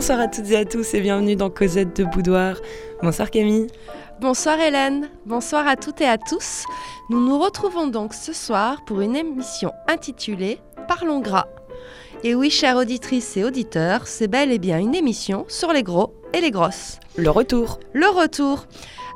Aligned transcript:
Bonsoir 0.00 0.20
à 0.20 0.28
toutes 0.28 0.50
et 0.50 0.56
à 0.56 0.64
tous 0.64 0.94
et 0.94 1.02
bienvenue 1.02 1.36
dans 1.36 1.50
Cosette 1.50 1.94
de 1.94 2.04
Boudoir. 2.04 2.56
Bonsoir 3.02 3.30
Camille. 3.30 3.66
Bonsoir 4.18 4.58
Hélène, 4.58 5.10
bonsoir 5.26 5.68
à 5.68 5.76
toutes 5.76 6.00
et 6.00 6.06
à 6.06 6.16
tous. 6.16 6.64
Nous 7.10 7.20
nous 7.20 7.38
retrouvons 7.38 7.86
donc 7.86 8.14
ce 8.14 8.32
soir 8.32 8.82
pour 8.86 9.02
une 9.02 9.14
émission 9.14 9.72
intitulée 9.88 10.58
Parlons 10.88 11.20
gras. 11.20 11.48
Et 12.24 12.34
oui, 12.34 12.48
chères 12.48 12.78
auditrices 12.78 13.36
et 13.36 13.44
auditeurs, 13.44 14.06
c'est 14.06 14.26
bel 14.26 14.52
et 14.52 14.58
bien 14.58 14.78
une 14.78 14.94
émission 14.94 15.44
sur 15.48 15.70
les 15.70 15.82
gros 15.82 16.14
et 16.32 16.40
les 16.40 16.50
grosses. 16.50 16.98
Le 17.16 17.28
retour. 17.28 17.78
Le 17.92 18.08
retour. 18.08 18.64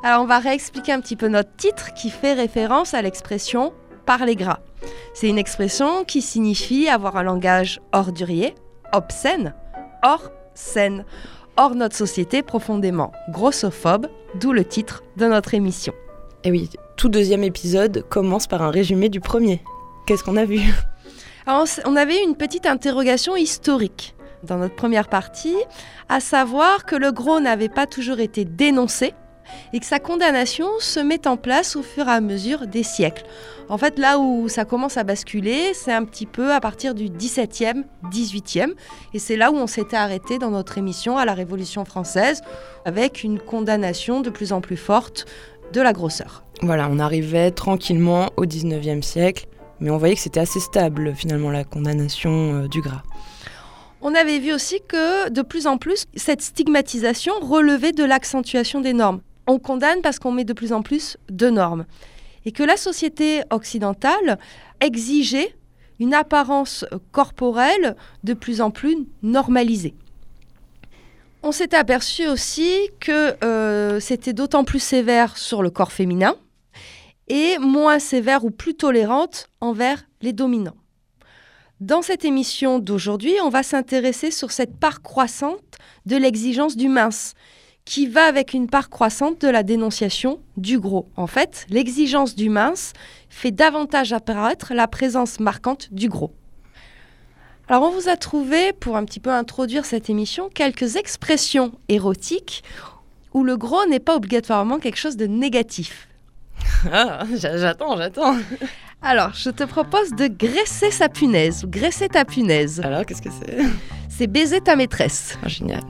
Alors 0.02 0.20
on 0.20 0.26
va 0.26 0.38
réexpliquer 0.38 0.92
un 0.92 1.00
petit 1.00 1.16
peu 1.16 1.28
notre 1.28 1.56
titre 1.56 1.94
qui 1.94 2.10
fait 2.10 2.34
référence 2.34 2.92
à 2.92 3.00
l'expression 3.00 3.72
parler 4.04 4.36
gras. 4.36 4.60
C'est 5.14 5.30
une 5.30 5.38
expression 5.38 6.04
qui 6.04 6.20
signifie 6.20 6.90
avoir 6.90 7.16
un 7.16 7.22
langage 7.22 7.80
ordurier, 7.94 8.54
obscène, 8.92 9.54
hors 10.02 10.30
scène, 10.54 11.04
hors 11.56 11.74
notre 11.74 11.96
société 11.96 12.42
profondément 12.42 13.12
grossophobe, 13.30 14.08
d'où 14.40 14.52
le 14.52 14.64
titre 14.64 15.02
de 15.16 15.26
notre 15.26 15.54
émission. 15.54 15.92
Et 16.44 16.50
oui, 16.50 16.70
tout 16.96 17.08
deuxième 17.08 17.44
épisode 17.44 18.04
commence 18.08 18.46
par 18.46 18.62
un 18.62 18.70
résumé 18.70 19.08
du 19.08 19.20
premier. 19.20 19.62
Qu'est-ce 20.06 20.24
qu'on 20.24 20.36
a 20.36 20.44
vu? 20.44 20.60
Alors, 21.46 21.66
on 21.84 21.96
avait 21.96 22.22
une 22.22 22.36
petite 22.36 22.66
interrogation 22.66 23.36
historique 23.36 24.14
dans 24.42 24.58
notre 24.58 24.74
première 24.74 25.08
partie, 25.08 25.56
à 26.08 26.20
savoir 26.20 26.84
que 26.84 26.96
le 26.96 27.12
gros 27.12 27.40
n'avait 27.40 27.68
pas 27.68 27.86
toujours 27.86 28.20
été 28.20 28.44
dénoncé 28.44 29.14
et 29.72 29.80
que 29.80 29.86
sa 29.86 29.98
condamnation 29.98 30.68
se 30.78 31.00
met 31.00 31.26
en 31.26 31.36
place 31.36 31.76
au 31.76 31.82
fur 31.82 32.08
et 32.08 32.12
à 32.12 32.20
mesure 32.20 32.66
des 32.66 32.82
siècles. 32.82 33.24
En 33.68 33.78
fait, 33.78 33.98
là 33.98 34.18
où 34.18 34.48
ça 34.48 34.64
commence 34.64 34.96
à 34.96 35.04
basculer, 35.04 35.72
c'est 35.72 35.92
un 35.92 36.04
petit 36.04 36.26
peu 36.26 36.52
à 36.52 36.60
partir 36.60 36.94
du 36.94 37.08
17e, 37.08 37.84
18e, 38.10 38.72
et 39.14 39.18
c'est 39.18 39.36
là 39.36 39.50
où 39.50 39.56
on 39.56 39.66
s'était 39.66 39.96
arrêté 39.96 40.38
dans 40.38 40.50
notre 40.50 40.76
émission 40.76 41.16
à 41.16 41.24
la 41.24 41.34
Révolution 41.34 41.84
française, 41.84 42.42
avec 42.84 43.24
une 43.24 43.38
condamnation 43.38 44.20
de 44.20 44.30
plus 44.30 44.52
en 44.52 44.60
plus 44.60 44.76
forte 44.76 45.26
de 45.72 45.80
la 45.80 45.92
grosseur. 45.92 46.44
Voilà, 46.62 46.88
on 46.90 46.98
arrivait 46.98 47.50
tranquillement 47.50 48.30
au 48.36 48.44
19e 48.44 49.02
siècle, 49.02 49.46
mais 49.80 49.90
on 49.90 49.96
voyait 49.96 50.14
que 50.14 50.20
c'était 50.20 50.40
assez 50.40 50.60
stable 50.60 51.14
finalement 51.14 51.50
la 51.50 51.64
condamnation 51.64 52.64
euh, 52.64 52.68
du 52.68 52.80
gras. 52.80 53.02
On 54.00 54.14
avait 54.14 54.38
vu 54.38 54.52
aussi 54.52 54.80
que 54.86 55.30
de 55.30 55.40
plus 55.40 55.66
en 55.66 55.78
plus, 55.78 56.04
cette 56.14 56.42
stigmatisation 56.42 57.32
relevait 57.40 57.92
de 57.92 58.04
l'accentuation 58.04 58.82
des 58.82 58.92
normes. 58.92 59.20
On 59.46 59.58
condamne 59.58 60.00
parce 60.02 60.18
qu'on 60.18 60.32
met 60.32 60.44
de 60.44 60.52
plus 60.52 60.72
en 60.72 60.82
plus 60.82 61.16
de 61.28 61.50
normes 61.50 61.86
et 62.44 62.52
que 62.52 62.62
la 62.62 62.76
société 62.76 63.42
occidentale 63.50 64.38
exigeait 64.80 65.54
une 66.00 66.14
apparence 66.14 66.84
corporelle 67.12 67.96
de 68.24 68.34
plus 68.34 68.60
en 68.60 68.70
plus 68.70 68.96
normalisée. 69.22 69.94
On 71.42 71.52
s'est 71.52 71.74
aperçu 71.74 72.26
aussi 72.26 72.88
que 73.00 73.36
euh, 73.44 74.00
c'était 74.00 74.32
d'autant 74.32 74.64
plus 74.64 74.78
sévère 74.78 75.36
sur 75.36 75.62
le 75.62 75.70
corps 75.70 75.92
féminin 75.92 76.36
et 77.28 77.58
moins 77.58 77.98
sévère 77.98 78.44
ou 78.44 78.50
plus 78.50 78.74
tolérante 78.74 79.48
envers 79.60 80.06
les 80.20 80.32
dominants. 80.32 80.76
Dans 81.80 82.02
cette 82.02 82.24
émission 82.24 82.78
d'aujourd'hui, 82.78 83.34
on 83.42 83.50
va 83.50 83.62
s'intéresser 83.62 84.30
sur 84.30 84.52
cette 84.52 84.76
part 84.78 85.02
croissante 85.02 85.60
de 86.06 86.16
l'exigence 86.16 86.76
du 86.76 86.88
mince, 86.88 87.34
qui 87.84 88.06
va 88.06 88.24
avec 88.24 88.54
une 88.54 88.68
part 88.68 88.88
croissante 88.88 89.40
de 89.42 89.48
la 89.48 89.62
dénonciation 89.62 90.40
du 90.56 90.78
gros. 90.78 91.08
En 91.16 91.26
fait, 91.26 91.66
l'exigence 91.68 92.34
du 92.34 92.48
mince 92.48 92.92
fait 93.28 93.50
davantage 93.50 94.12
apparaître 94.12 94.72
la 94.74 94.88
présence 94.88 95.38
marquante 95.40 95.92
du 95.92 96.08
gros. 96.08 96.34
Alors 97.68 97.82
on 97.82 97.90
vous 97.90 98.08
a 98.08 98.16
trouvé, 98.16 98.72
pour 98.72 98.96
un 98.96 99.04
petit 99.04 99.20
peu 99.20 99.30
introduire 99.30 99.84
cette 99.84 100.10
émission, 100.10 100.48
quelques 100.48 100.96
expressions 100.96 101.72
érotiques 101.88 102.62
où 103.32 103.42
le 103.42 103.56
gros 103.56 103.86
n'est 103.86 104.00
pas 104.00 104.16
obligatoirement 104.16 104.78
quelque 104.78 104.98
chose 104.98 105.16
de 105.16 105.26
négatif. 105.26 106.08
Ah, 106.90 107.24
j'attends, 107.34 107.96
j'attends. 107.96 108.36
Alors, 109.02 109.34
je 109.34 109.50
te 109.50 109.64
propose 109.64 110.12
de 110.12 110.28
graisser 110.28 110.90
sa 110.90 111.08
punaise, 111.08 111.64
ou 111.64 111.68
graisser 111.68 112.08
ta 112.08 112.24
punaise. 112.24 112.80
Alors, 112.84 113.04
qu'est-ce 113.04 113.22
que 113.22 113.30
c'est? 113.30 113.58
C'est 114.08 114.26
baiser 114.26 114.60
ta 114.60 114.76
maîtresse. 114.76 115.36
Ah, 115.42 115.48
génial. 115.48 115.82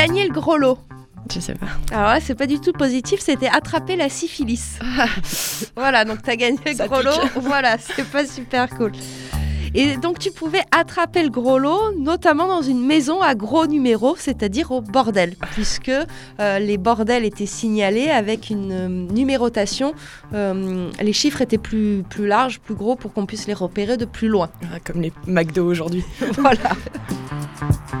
Gagner 0.00 0.26
le 0.26 0.32
gros 0.32 0.56
lot. 0.56 0.78
Je 1.30 1.40
sais 1.40 1.52
pas. 1.52 1.66
Alors 1.92 2.08
là, 2.14 2.20
c'est 2.22 2.34
pas 2.34 2.46
du 2.46 2.58
tout 2.58 2.72
positif, 2.72 3.20
c'était 3.20 3.48
attraper 3.48 3.96
la 3.96 4.08
syphilis. 4.08 4.78
voilà, 5.76 6.06
donc 6.06 6.22
t'as 6.22 6.36
gagné 6.36 6.58
le 6.64 6.72
Ça 6.72 6.88
gros 6.88 7.02
lot. 7.02 7.20
Voilà, 7.36 7.76
c'est 7.76 8.10
pas 8.10 8.24
super 8.24 8.70
cool. 8.70 8.92
Et 9.74 9.98
donc 9.98 10.18
tu 10.18 10.30
pouvais 10.30 10.62
attraper 10.72 11.22
le 11.22 11.28
gros 11.28 11.58
lot, 11.58 11.94
notamment 11.98 12.46
dans 12.46 12.62
une 12.62 12.82
maison 12.82 13.20
à 13.20 13.34
gros 13.34 13.66
numéro, 13.66 14.16
c'est-à-dire 14.16 14.70
au 14.70 14.80
bordel, 14.80 15.34
puisque 15.52 15.90
euh, 15.90 16.58
les 16.58 16.78
bordels 16.78 17.26
étaient 17.26 17.44
signalés 17.44 18.08
avec 18.08 18.48
une 18.48 18.72
euh, 18.72 18.88
numérotation. 18.88 19.92
Euh, 20.32 20.88
les 20.98 21.12
chiffres 21.12 21.42
étaient 21.42 21.58
plus, 21.58 22.04
plus 22.08 22.26
larges, 22.26 22.58
plus 22.58 22.74
gros, 22.74 22.96
pour 22.96 23.12
qu'on 23.12 23.26
puisse 23.26 23.46
les 23.46 23.54
repérer 23.54 23.98
de 23.98 24.06
plus 24.06 24.28
loin. 24.28 24.48
Ah, 24.64 24.78
comme 24.82 25.02
les 25.02 25.12
McDo 25.26 25.66
aujourd'hui. 25.66 26.04
voilà. 26.38 26.70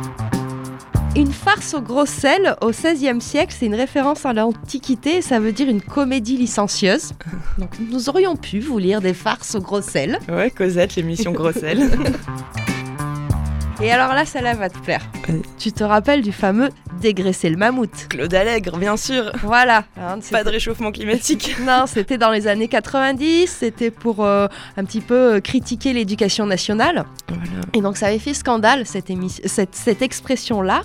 Une 1.16 1.32
farce 1.32 1.74
au 1.74 1.80
gros 1.80 2.06
sel 2.06 2.56
au 2.60 2.70
XVIe 2.70 3.20
siècle, 3.20 3.52
c'est 3.58 3.66
une 3.66 3.74
référence 3.74 4.24
à 4.24 4.32
l'Antiquité 4.32 5.16
et 5.16 5.22
ça 5.22 5.40
veut 5.40 5.50
dire 5.50 5.68
une 5.68 5.82
comédie 5.82 6.36
licencieuse. 6.36 7.12
Donc 7.58 7.70
nous 7.80 8.08
aurions 8.08 8.36
pu 8.36 8.60
vous 8.60 8.78
lire 8.78 9.00
des 9.00 9.14
farces 9.14 9.56
au 9.56 9.60
gros 9.60 9.82
sel. 9.82 10.20
Ouais, 10.28 10.50
Cosette, 10.50 10.94
l'émission 10.94 11.32
Grosselle. 11.32 11.90
Et 13.82 13.90
alors 13.90 14.12
là, 14.12 14.26
celle-là 14.26 14.54
va 14.54 14.68
te 14.68 14.78
plaire. 14.78 15.00
Vas-y. 15.26 15.40
Tu 15.58 15.72
te 15.72 15.82
rappelles 15.82 16.20
du 16.20 16.32
fameux 16.32 16.68
dégraisser 17.00 17.48
le 17.48 17.56
mammouth 17.56 18.08
Claude 18.10 18.32
Allègre, 18.34 18.76
bien 18.76 18.98
sûr. 18.98 19.32
Voilà. 19.42 19.84
hein, 19.98 20.18
Pas 20.30 20.44
de 20.44 20.50
réchauffement 20.50 20.92
climatique. 20.92 21.56
Non, 21.64 21.84
c'était 21.86 22.18
dans 22.18 22.30
les 22.30 22.46
années 22.46 22.68
90, 22.68 23.46
c'était 23.48 23.90
pour 23.90 24.22
euh, 24.24 24.48
un 24.76 24.84
petit 24.84 25.00
peu 25.00 25.36
euh, 25.36 25.40
critiquer 25.40 25.94
l'éducation 25.94 26.44
nationale. 26.44 27.06
Voilà. 27.28 27.42
Et 27.72 27.80
donc 27.80 27.96
ça 27.96 28.06
avait 28.08 28.18
fait 28.18 28.34
scandale, 28.34 28.84
cette, 28.86 29.08
émi- 29.08 29.40
cette, 29.46 29.74
cette 29.74 30.02
expression-là. 30.02 30.82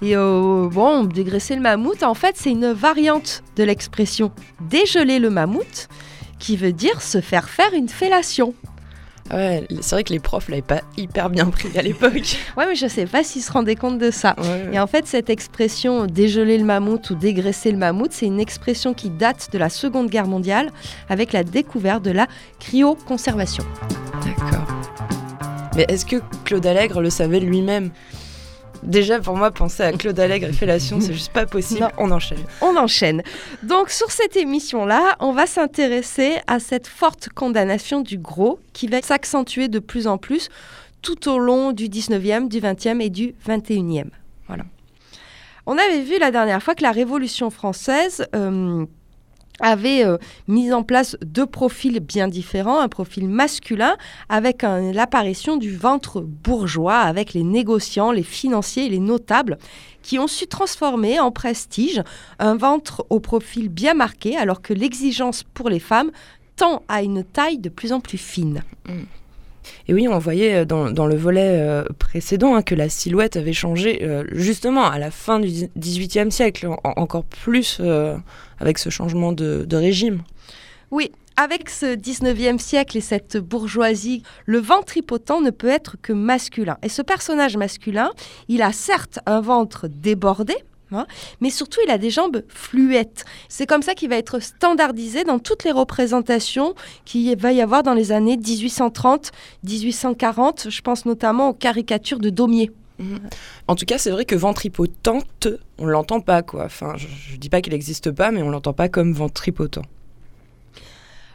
Et 0.00 0.16
euh, 0.16 0.68
bon, 0.70 1.04
dégraisser 1.04 1.54
le 1.54 1.60
mammouth, 1.62 2.02
en 2.02 2.14
fait, 2.14 2.36
c'est 2.38 2.50
une 2.50 2.72
variante 2.72 3.42
de 3.56 3.64
l'expression 3.64 4.32
dégeler 4.70 5.18
le 5.18 5.28
mammouth, 5.30 5.88
qui 6.38 6.56
veut 6.56 6.72
dire 6.72 7.00
se 7.02 7.20
faire 7.20 7.48
faire 7.50 7.72
une 7.74 7.88
fellation. 7.88 8.54
Ouais, 9.32 9.66
c'est 9.80 9.94
vrai 9.94 10.04
que 10.04 10.12
les 10.12 10.18
profs 10.20 10.48
l'avaient 10.48 10.62
pas 10.62 10.82
hyper 10.96 11.30
bien 11.30 11.46
pris 11.46 11.76
à 11.78 11.82
l'époque. 11.82 12.36
Ouais, 12.56 12.66
mais 12.66 12.74
je 12.74 12.86
sais 12.86 13.06
pas 13.06 13.22
s'ils 13.22 13.42
se 13.42 13.52
rendaient 13.52 13.74
compte 13.76 13.98
de 13.98 14.10
ça. 14.10 14.34
Ouais, 14.38 14.70
Et 14.72 14.78
en 14.78 14.86
fait, 14.86 15.06
cette 15.06 15.28
expression 15.30 16.06
dégeler 16.06 16.58
le 16.58 16.64
mammouth 16.64 17.10
ou 17.10 17.14
dégraisser 17.14 17.70
le 17.70 17.76
mammouth, 17.78 18.12
c'est 18.12 18.26
une 18.26 18.40
expression 18.40 18.94
qui 18.94 19.10
date 19.10 19.48
de 19.52 19.58
la 19.58 19.68
Seconde 19.68 20.08
Guerre 20.08 20.26
mondiale 20.26 20.70
avec 21.08 21.32
la 21.32 21.44
découverte 21.44 22.02
de 22.02 22.12
la 22.12 22.26
cryoconservation. 22.60 23.64
D'accord. 24.24 24.66
Mais 25.76 25.84
est-ce 25.88 26.06
que 26.06 26.16
Claude 26.44 26.64
Allègre 26.64 27.00
le 27.02 27.10
savait 27.10 27.40
lui-même? 27.40 27.90
Déjà, 28.82 29.20
pour 29.20 29.36
moi, 29.36 29.50
penser 29.50 29.82
à 29.82 29.92
Claude 29.92 30.18
Allègre 30.18 30.48
et 30.48 30.52
fellation, 30.52 31.00
c'est 31.00 31.12
juste 31.12 31.32
pas 31.32 31.46
possible. 31.46 31.80
Non. 31.80 31.90
On 31.98 32.10
enchaîne. 32.10 32.38
On 32.60 32.76
enchaîne. 32.76 33.22
Donc 33.62 33.90
sur 33.90 34.10
cette 34.10 34.36
émission-là, 34.36 35.16
on 35.20 35.32
va 35.32 35.46
s'intéresser 35.46 36.36
à 36.46 36.58
cette 36.58 36.86
forte 36.86 37.28
condamnation 37.30 38.00
du 38.00 38.18
gros 38.18 38.58
qui 38.72 38.86
va 38.86 39.02
s'accentuer 39.02 39.68
de 39.68 39.78
plus 39.78 40.06
en 40.06 40.18
plus 40.18 40.48
tout 41.02 41.28
au 41.28 41.38
long 41.38 41.72
du 41.72 41.88
19e, 41.88 42.48
du 42.48 42.60
20e 42.60 43.00
et 43.00 43.10
du 43.10 43.34
21e. 43.46 44.06
Voilà. 44.48 44.64
On 45.66 45.76
avait 45.78 46.02
vu 46.02 46.18
la 46.18 46.30
dernière 46.30 46.62
fois 46.62 46.74
que 46.74 46.82
la 46.82 46.92
Révolution 46.92 47.50
française 47.50 48.26
euh, 48.34 48.86
avait 49.60 50.04
euh, 50.04 50.18
mis 50.48 50.72
en 50.72 50.82
place 50.82 51.16
deux 51.24 51.46
profils 51.46 52.00
bien 52.00 52.28
différents, 52.28 52.80
un 52.80 52.88
profil 52.88 53.28
masculin 53.28 53.96
avec 54.28 54.62
l'apparition 54.62 55.56
du 55.56 55.74
ventre 55.74 56.20
bourgeois 56.20 56.98
avec 56.98 57.32
les 57.32 57.42
négociants, 57.42 58.12
les 58.12 58.22
financiers 58.22 58.88
les 58.88 58.98
notables 58.98 59.58
qui 60.02 60.18
ont 60.18 60.26
su 60.26 60.46
transformer 60.46 61.18
en 61.20 61.30
prestige 61.32 62.02
un 62.38 62.56
ventre 62.56 63.06
au 63.10 63.18
profil 63.20 63.68
bien 63.68 63.94
marqué 63.94 64.36
alors 64.36 64.62
que 64.62 64.72
l'exigence 64.74 65.42
pour 65.42 65.68
les 65.68 65.80
femmes 65.80 66.10
tend 66.56 66.82
à 66.88 67.02
une 67.02 67.24
taille 67.24 67.58
de 67.58 67.68
plus 67.68 67.92
en 67.92 68.00
plus 68.00 68.18
fine. 68.18 68.62
Et 69.88 69.94
oui, 69.94 70.06
on 70.08 70.18
voyait 70.18 70.54
euh, 70.54 70.64
dans, 70.64 71.06
le 71.06 71.16
volet 71.16 71.58
euh, 71.60 71.84
précédent 71.98 72.54
hein, 72.54 72.62
que 72.62 72.74
la 72.74 72.88
silhouette 72.88 73.36
avait 73.36 73.52
changé 73.52 74.08
justement 74.32 74.84
à 74.84 74.98
la 74.98 75.10
fin 75.10 75.40
du 75.40 75.68
XVIIIe 75.76 76.30
siècle, 76.30 76.68
en- 76.68 76.78
encore 76.96 77.24
plus 77.24 77.80
avec 78.58 78.78
ce 78.78 78.90
changement 78.90 79.32
de, 79.32 79.66
régime. 79.76 80.22
Oui, 80.90 81.10
avec 81.36 81.68
ce 81.68 81.96
19e 81.96 82.58
siècle 82.58 82.96
et 82.96 83.00
cette 83.00 83.36
bourgeoisie, 83.36 84.22
le 84.46 84.58
ventripotent 84.58 85.40
ne 85.40 85.50
peut 85.50 85.68
être 85.68 85.96
que 86.00 86.12
masculin. 86.12 86.78
Et 86.82 86.88
ce 86.88 87.02
personnage 87.02 87.56
masculin, 87.56 88.10
il 88.48 88.62
a 88.62 88.72
certes 88.72 89.18
un 89.26 89.40
ventre 89.40 89.88
débordé, 89.88 90.54
Hein. 90.92 91.06
Mais 91.40 91.50
surtout, 91.50 91.80
il 91.84 91.90
a 91.90 91.98
des 91.98 92.10
jambes 92.10 92.42
fluettes. 92.48 93.24
C'est 93.48 93.66
comme 93.66 93.82
ça 93.82 93.94
qu'il 93.94 94.08
va 94.08 94.16
être 94.16 94.38
standardisé 94.38 95.24
dans 95.24 95.38
toutes 95.38 95.64
les 95.64 95.72
représentations 95.72 96.74
qu'il 97.04 97.36
va 97.36 97.52
y 97.52 97.60
avoir 97.60 97.82
dans 97.82 97.94
les 97.94 98.12
années 98.12 98.36
1830, 98.36 99.32
1840. 99.64 100.70
Je 100.70 100.80
pense 100.82 101.04
notamment 101.04 101.48
aux 101.50 101.54
caricatures 101.54 102.20
de 102.20 102.30
Daumier. 102.30 102.70
En 103.68 103.74
tout 103.74 103.84
cas, 103.84 103.98
c'est 103.98 104.10
vrai 104.10 104.24
que 104.24 104.34
ventripotente, 104.34 105.48
on 105.78 105.86
l'entend 105.86 106.20
pas 106.20 106.42
quoi. 106.42 106.64
Enfin, 106.64 106.94
je, 106.96 107.06
ne 107.32 107.36
dis 107.36 107.48
pas 107.48 107.60
qu'il 107.60 107.72
n'existe 107.72 108.10
pas, 108.10 108.30
mais 108.30 108.42
on 108.42 108.50
l'entend 108.50 108.72
pas 108.72 108.88
comme 108.88 109.12
ventripotent. 109.12 109.82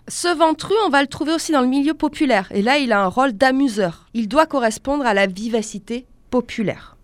Ce 0.08 0.36
ventru, 0.36 0.74
on 0.86 0.90
va 0.90 1.02
le 1.02 1.08
trouver 1.08 1.34
aussi 1.34 1.52
dans 1.52 1.62
le 1.62 1.68
milieu 1.68 1.94
populaire. 1.94 2.48
Et 2.52 2.62
là, 2.62 2.78
il 2.78 2.92
a 2.92 3.02
un 3.02 3.08
rôle 3.08 3.34
d'amuseur. 3.34 4.08
Il 4.14 4.28
doit 4.28 4.48
correspondre 4.48 5.06
à 5.06 5.14
la 5.14 5.28
vivacité 5.28 6.06
populaire. 6.32 6.98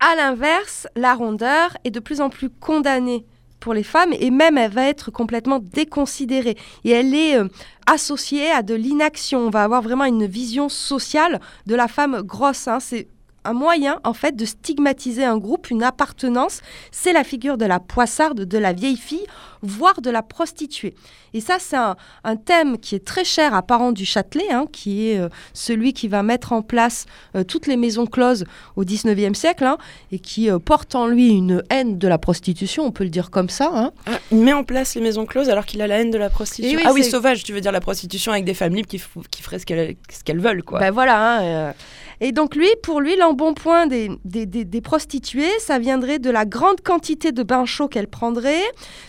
À 0.00 0.14
l'inverse, 0.14 0.86
la 0.94 1.14
rondeur 1.14 1.76
est 1.84 1.90
de 1.90 2.00
plus 2.00 2.20
en 2.20 2.28
plus 2.28 2.50
condamnée 2.50 3.24
pour 3.60 3.74
les 3.74 3.82
femmes 3.82 4.12
et 4.18 4.30
même 4.30 4.58
elle 4.58 4.70
va 4.70 4.86
être 4.86 5.10
complètement 5.10 5.58
déconsidérée 5.58 6.56
et 6.84 6.90
elle 6.90 7.14
est 7.14 7.36
euh, 7.36 7.48
associée 7.86 8.50
à 8.50 8.62
de 8.62 8.74
l'inaction. 8.74 9.40
On 9.40 9.50
va 9.50 9.64
avoir 9.64 9.82
vraiment 9.82 10.04
une 10.04 10.26
vision 10.26 10.68
sociale 10.68 11.40
de 11.66 11.74
la 11.74 11.88
femme 11.88 12.22
grosse. 12.22 12.68
Hein. 12.68 12.80
C'est 12.80 13.08
un 13.46 13.52
moyen 13.52 14.00
en 14.04 14.12
fait 14.12 14.36
de 14.36 14.44
stigmatiser 14.44 15.24
un 15.24 15.38
groupe, 15.38 15.70
une 15.70 15.82
appartenance. 15.82 16.60
C'est 16.90 17.12
la 17.12 17.24
figure 17.24 17.58
de 17.58 17.64
la 17.64 17.80
poissarde, 17.80 18.40
de 18.40 18.58
la 18.58 18.72
vieille 18.72 18.96
fille, 18.96 19.26
voire 19.62 20.00
de 20.00 20.10
la 20.10 20.22
prostituée. 20.22 20.94
Et 21.34 21.40
ça, 21.40 21.56
c'est 21.58 21.76
un, 21.76 22.36
thème 22.36 22.78
qui 22.78 22.94
est 22.94 23.04
très 23.04 23.24
cher 23.24 23.52
à 23.54 23.62
Parent 23.62 23.92
du 23.92 24.06
Châtelet, 24.06 24.50
hein, 24.50 24.66
qui 24.72 25.10
est 25.10 25.18
euh, 25.18 25.28
celui 25.52 25.92
qui 25.92 26.08
va 26.08 26.22
mettre 26.22 26.52
en 26.52 26.62
place 26.62 27.04
euh, 27.34 27.44
toutes 27.44 27.66
les 27.66 27.76
maisons 27.76 28.06
closes 28.06 28.44
au 28.76 28.84
19e 28.84 29.34
siècle 29.34 29.64
hein, 29.64 29.76
et 30.12 30.18
qui 30.18 30.50
euh, 30.50 30.58
porte 30.58 30.94
en 30.94 31.06
lui 31.06 31.28
une 31.28 31.62
haine 31.68 31.98
de 31.98 32.08
la 32.08 32.16
prostitution, 32.16 32.84
on 32.84 32.90
peut 32.90 33.04
le 33.04 33.10
dire 33.10 33.30
comme 33.30 33.50
ça. 33.50 33.70
Hein. 33.72 33.92
Ah, 34.06 34.18
il 34.30 34.38
met 34.38 34.52
en 34.54 34.64
place 34.64 34.94
les 34.94 35.02
maisons 35.02 35.26
closes 35.26 35.50
alors 35.50 35.66
qu'il 35.66 35.82
a 35.82 35.86
la 35.86 35.98
haine 35.98 36.10
de 36.10 36.18
la 36.18 36.30
prostitution. 36.30 36.80
ah 36.84 36.92
oui, 36.94 37.04
sauvage, 37.04 37.44
tu 37.44 37.52
veux 37.52 37.60
dire 37.60 37.72
la 37.72 37.80
prostitution 37.80 38.32
avec 38.32 38.44
des 38.44 38.54
femmes 38.54 38.74
libres 38.74 38.88
qui, 38.88 39.02
qui 39.30 39.42
feraient 39.42 39.58
ce 39.58 39.66
qu'elles 39.66 40.40
veulent, 40.40 40.62
quoi. 40.62 40.78
Ben 40.78 40.90
voilà. 40.90 41.74
Et 42.20 42.32
donc 42.32 42.54
lui, 42.54 42.68
pour 42.82 43.00
lui, 43.00 43.16
l'embonpoint 43.16 43.86
des, 43.86 44.10
des, 44.24 44.46
des, 44.46 44.80
prostituées, 44.80 45.50
ça 45.58 45.78
viendrait 45.78 46.18
de 46.18 46.30
la 46.30 46.44
grande 46.44 46.80
quantité 46.80 47.32
de 47.32 47.42
bains 47.42 47.66
chauds 47.66 47.88
qu'elles 47.88 48.08
prendraient, 48.08 48.64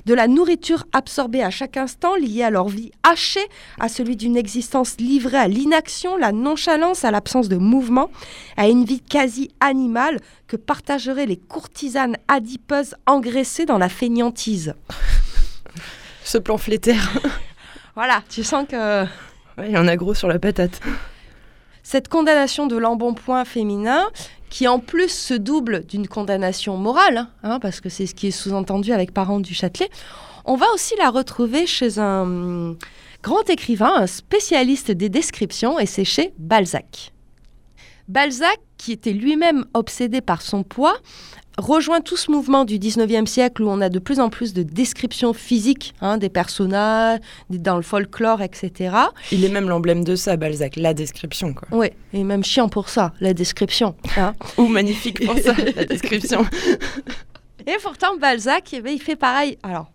de 0.05 0.13
la 0.13 0.27
nourriture 0.27 0.85
absorbée 0.91 1.43
à 1.43 1.49
chaque 1.49 1.77
instant, 1.77 2.15
liée 2.15 2.43
à 2.43 2.49
leur 2.49 2.67
vie 2.67 2.91
hachée, 3.03 3.45
à 3.79 3.87
celui 3.87 4.15
d'une 4.15 4.35
existence 4.35 4.97
livrée 4.99 5.37
à 5.37 5.47
l'inaction, 5.47 6.17
la 6.17 6.31
nonchalance, 6.31 7.05
à 7.05 7.11
l'absence 7.11 7.47
de 7.47 7.57
mouvement, 7.57 8.09
à 8.57 8.67
une 8.67 8.83
vie 8.83 9.01
quasi 9.01 9.51
animale 9.61 10.19
que 10.47 10.57
partageraient 10.57 11.25
les 11.25 11.37
courtisanes 11.37 12.17
adipeuses 12.27 12.95
engraissées 13.05 13.65
dans 13.65 13.77
la 13.77 13.89
fainéantise. 13.89 14.73
Ce 16.23 16.37
plan 16.37 16.57
flétaire. 16.57 17.21
voilà, 17.95 18.21
tu 18.29 18.43
sens 18.43 18.65
que... 18.67 19.05
Il 19.63 19.71
y 19.71 19.77
en 19.77 19.87
a 19.87 19.95
gros 19.95 20.13
sur 20.13 20.27
la 20.27 20.37
patate 20.37 20.81
cette 21.89 22.09
condamnation 22.09 22.67
de 22.67 22.75
l'embonpoint 22.75 23.45
féminin, 23.45 24.09
qui 24.49 24.67
en 24.67 24.77
plus 24.77 25.07
se 25.07 25.33
double 25.33 25.85
d'une 25.85 26.05
condamnation 26.05 26.75
morale, 26.75 27.27
hein, 27.43 27.61
parce 27.61 27.79
que 27.79 27.87
c'est 27.87 28.05
ce 28.05 28.13
qui 28.13 28.27
est 28.27 28.31
sous-entendu 28.31 28.91
avec 28.91 29.13
Parent 29.13 29.39
du 29.39 29.53
Châtelet, 29.53 29.89
on 30.43 30.57
va 30.57 30.65
aussi 30.73 30.95
la 30.97 31.09
retrouver 31.09 31.65
chez 31.65 31.97
un 31.97 32.23
hum, 32.23 32.77
grand 33.23 33.49
écrivain, 33.49 33.93
un 33.95 34.05
spécialiste 34.05 34.91
des 34.91 35.07
descriptions, 35.07 35.79
et 35.79 35.85
c'est 35.85 36.03
chez 36.03 36.33
Balzac. 36.37 37.13
Balzac, 38.09 38.59
qui 38.77 38.91
était 38.91 39.13
lui-même 39.13 39.63
obsédé 39.73 40.19
par 40.19 40.41
son 40.41 40.63
poids, 40.63 40.97
rejoint 41.57 42.01
tout 42.01 42.17
ce 42.17 42.31
mouvement 42.31 42.65
du 42.65 42.77
19e 42.77 43.25
siècle 43.25 43.63
où 43.63 43.69
on 43.69 43.81
a 43.81 43.89
de 43.89 43.99
plus 43.99 44.19
en 44.19 44.29
plus 44.29 44.53
de 44.53 44.63
descriptions 44.63 45.33
physiques 45.33 45.93
hein, 46.01 46.17
des 46.17 46.29
personnages, 46.29 47.19
dans 47.49 47.75
le 47.75 47.81
folklore, 47.81 48.41
etc. 48.41 48.95
Il 49.31 49.43
est 49.43 49.49
même 49.49 49.67
l'emblème 49.67 50.03
de 50.03 50.15
ça, 50.15 50.37
Balzac, 50.37 50.75
la 50.75 50.93
description. 50.93 51.53
Quoi. 51.53 51.67
Oui, 51.71 51.87
et 52.13 52.23
même 52.23 52.43
chiant 52.43 52.69
pour 52.69 52.89
ça, 52.89 53.13
la 53.19 53.33
description. 53.33 53.95
Hein. 54.17 54.33
Ou 54.57 54.67
magnifique 54.67 55.25
pour 55.25 55.37
ça, 55.37 55.53
la 55.75 55.85
description. 55.85 56.45
Et 57.65 57.75
pourtant, 57.81 58.17
Balzac, 58.17 58.69
eh 58.73 58.81
ben, 58.81 58.93
il 58.93 59.01
fait 59.01 59.15
pareil. 59.15 59.57
Alors, 59.63 59.91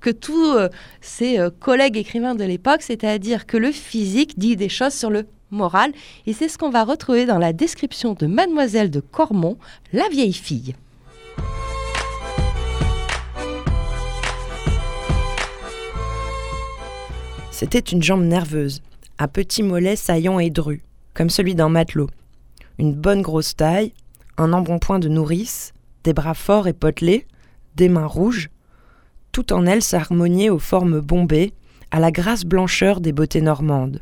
que 0.00 0.10
tous 0.10 0.52
euh, 0.52 0.68
ses 1.00 1.38
euh, 1.38 1.50
collègues 1.50 1.96
écrivains 1.96 2.34
de 2.34 2.44
l'époque, 2.44 2.82
c'est-à-dire 2.82 3.46
que 3.46 3.56
le 3.56 3.70
physique 3.70 4.38
dit 4.38 4.56
des 4.56 4.68
choses 4.68 4.94
sur 4.94 5.10
le 5.10 5.26
morale, 5.50 5.92
et 6.26 6.32
c'est 6.32 6.48
ce 6.48 6.58
qu'on 6.58 6.70
va 6.70 6.84
retrouver 6.84 7.26
dans 7.26 7.38
la 7.38 7.52
description 7.52 8.14
de 8.14 8.26
Mademoiselle 8.26 8.90
de 8.90 9.00
Cormont, 9.00 9.58
la 9.92 10.08
vieille 10.08 10.32
fille. 10.32 10.74
C'était 17.50 17.78
une 17.78 18.02
jambe 18.02 18.24
nerveuse, 18.24 18.80
un 19.18 19.28
petit 19.28 19.62
mollet 19.62 19.96
saillant 19.96 20.38
et 20.38 20.48
dru, 20.48 20.82
comme 21.12 21.28
celui 21.28 21.54
d'un 21.54 21.68
matelot, 21.68 22.08
une 22.78 22.94
bonne 22.94 23.20
grosse 23.20 23.54
taille, 23.54 23.92
un 24.38 24.54
embonpoint 24.54 24.98
de 24.98 25.08
nourrice, 25.08 25.74
des 26.04 26.14
bras 26.14 26.32
forts 26.32 26.68
et 26.68 26.72
potelés, 26.72 27.26
des 27.76 27.90
mains 27.90 28.06
rouges, 28.06 28.48
tout 29.32 29.52
en 29.52 29.66
elle 29.66 29.82
s'harmoniait 29.82 30.48
aux 30.48 30.58
formes 30.58 31.00
bombées, 31.00 31.52
à 31.90 32.00
la 32.00 32.10
grasse 32.10 32.44
blancheur 32.44 33.00
des 33.00 33.12
beautés 33.12 33.42
normandes. 33.42 34.00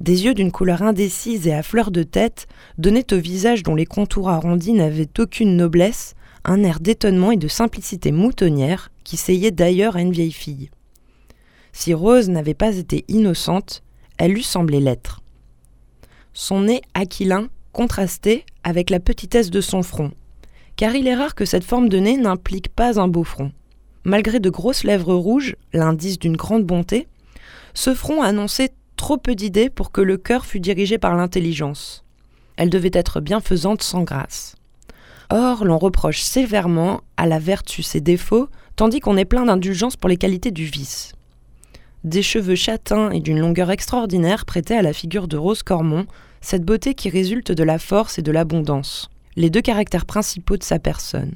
Des 0.00 0.24
yeux 0.24 0.34
d'une 0.34 0.52
couleur 0.52 0.82
indécise 0.82 1.46
et 1.46 1.54
à 1.54 1.62
fleur 1.62 1.90
de 1.90 2.02
tête 2.02 2.46
donnaient 2.76 3.14
au 3.14 3.18
visage 3.18 3.62
dont 3.62 3.74
les 3.74 3.86
contours 3.86 4.28
arrondis 4.28 4.72
n'avaient 4.72 5.08
aucune 5.18 5.56
noblesse 5.56 6.14
un 6.44 6.62
air 6.62 6.80
d'étonnement 6.80 7.32
et 7.32 7.36
de 7.36 7.48
simplicité 7.48 8.12
moutonnière 8.12 8.90
qui 9.04 9.16
seyait 9.16 9.50
d'ailleurs 9.50 9.96
à 9.96 10.02
une 10.02 10.12
vieille 10.12 10.32
fille. 10.32 10.70
Si 11.72 11.92
Rose 11.92 12.28
n'avait 12.28 12.54
pas 12.54 12.76
été 12.76 13.04
innocente, 13.08 13.82
elle 14.18 14.36
eût 14.36 14.42
semblé 14.42 14.80
l'être. 14.80 15.22
Son 16.32 16.62
nez 16.62 16.82
aquilin 16.94 17.48
contrastait 17.72 18.44
avec 18.64 18.90
la 18.90 19.00
petitesse 19.00 19.50
de 19.50 19.60
son 19.60 19.82
front, 19.82 20.12
car 20.76 20.94
il 20.94 21.08
est 21.08 21.14
rare 21.14 21.34
que 21.34 21.44
cette 21.44 21.64
forme 21.64 21.88
de 21.88 21.98
nez 21.98 22.16
n'implique 22.16 22.68
pas 22.68 23.00
un 23.00 23.08
beau 23.08 23.24
front. 23.24 23.52
Malgré 24.04 24.40
de 24.40 24.50
grosses 24.50 24.84
lèvres 24.84 25.14
rouges, 25.14 25.56
l'indice 25.72 26.18
d'une 26.18 26.36
grande 26.36 26.64
bonté, 26.64 27.08
ce 27.74 27.94
front 27.94 28.22
annonçait 28.22 28.72
trop 28.96 29.18
peu 29.18 29.34
d'idées 29.34 29.70
pour 29.70 29.92
que 29.92 30.00
le 30.00 30.16
cœur 30.16 30.46
fût 30.46 30.60
dirigé 30.60 30.98
par 30.98 31.14
l'intelligence. 31.14 32.04
Elle 32.56 32.70
devait 32.70 32.90
être 32.92 33.20
bienfaisante 33.20 33.82
sans 33.82 34.02
grâce. 34.02 34.56
Or, 35.30 35.64
l'on 35.64 35.78
reproche 35.78 36.20
sévèrement 36.20 37.00
à 37.16 37.26
la 37.26 37.38
vertu 37.38 37.82
ses 37.82 38.00
défauts, 38.00 38.48
tandis 38.76 39.00
qu'on 39.00 39.16
est 39.16 39.24
plein 39.24 39.44
d'indulgence 39.44 39.96
pour 39.96 40.08
les 40.08 40.16
qualités 40.16 40.50
du 40.50 40.64
vice. 40.64 41.12
Des 42.04 42.22
cheveux 42.22 42.54
châtains 42.54 43.10
et 43.10 43.20
d'une 43.20 43.40
longueur 43.40 43.70
extraordinaire 43.70 44.44
prêtaient 44.44 44.76
à 44.76 44.82
la 44.82 44.92
figure 44.92 45.28
de 45.28 45.36
Rose 45.36 45.62
Cormont 45.62 46.06
cette 46.40 46.64
beauté 46.64 46.94
qui 46.94 47.10
résulte 47.10 47.50
de 47.50 47.64
la 47.64 47.78
force 47.80 48.20
et 48.20 48.22
de 48.22 48.30
l'abondance, 48.30 49.10
les 49.34 49.50
deux 49.50 49.62
caractères 49.62 50.06
principaux 50.06 50.56
de 50.56 50.62
sa 50.62 50.78
personne. 50.78 51.34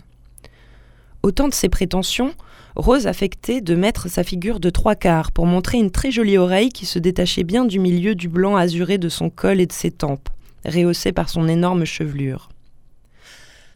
Autant 1.24 1.48
de 1.48 1.54
ses 1.54 1.68
prétentions, 1.68 2.32
Rose 2.80 3.06
affectait 3.06 3.60
de 3.60 3.74
mettre 3.74 4.08
sa 4.08 4.24
figure 4.24 4.58
de 4.58 4.70
trois 4.70 4.94
quarts 4.94 5.32
pour 5.32 5.44
montrer 5.44 5.76
une 5.76 5.90
très 5.90 6.10
jolie 6.10 6.38
oreille 6.38 6.70
qui 6.70 6.86
se 6.86 6.98
détachait 6.98 7.44
bien 7.44 7.66
du 7.66 7.78
milieu 7.78 8.14
du 8.14 8.26
blanc 8.26 8.56
azuré 8.56 8.96
de 8.96 9.10
son 9.10 9.28
col 9.28 9.60
et 9.60 9.66
de 9.66 9.72
ses 9.72 9.90
tempes, 9.90 10.30
rehaussée 10.64 11.12
par 11.12 11.28
son 11.28 11.46
énorme 11.46 11.84
chevelure. 11.84 12.48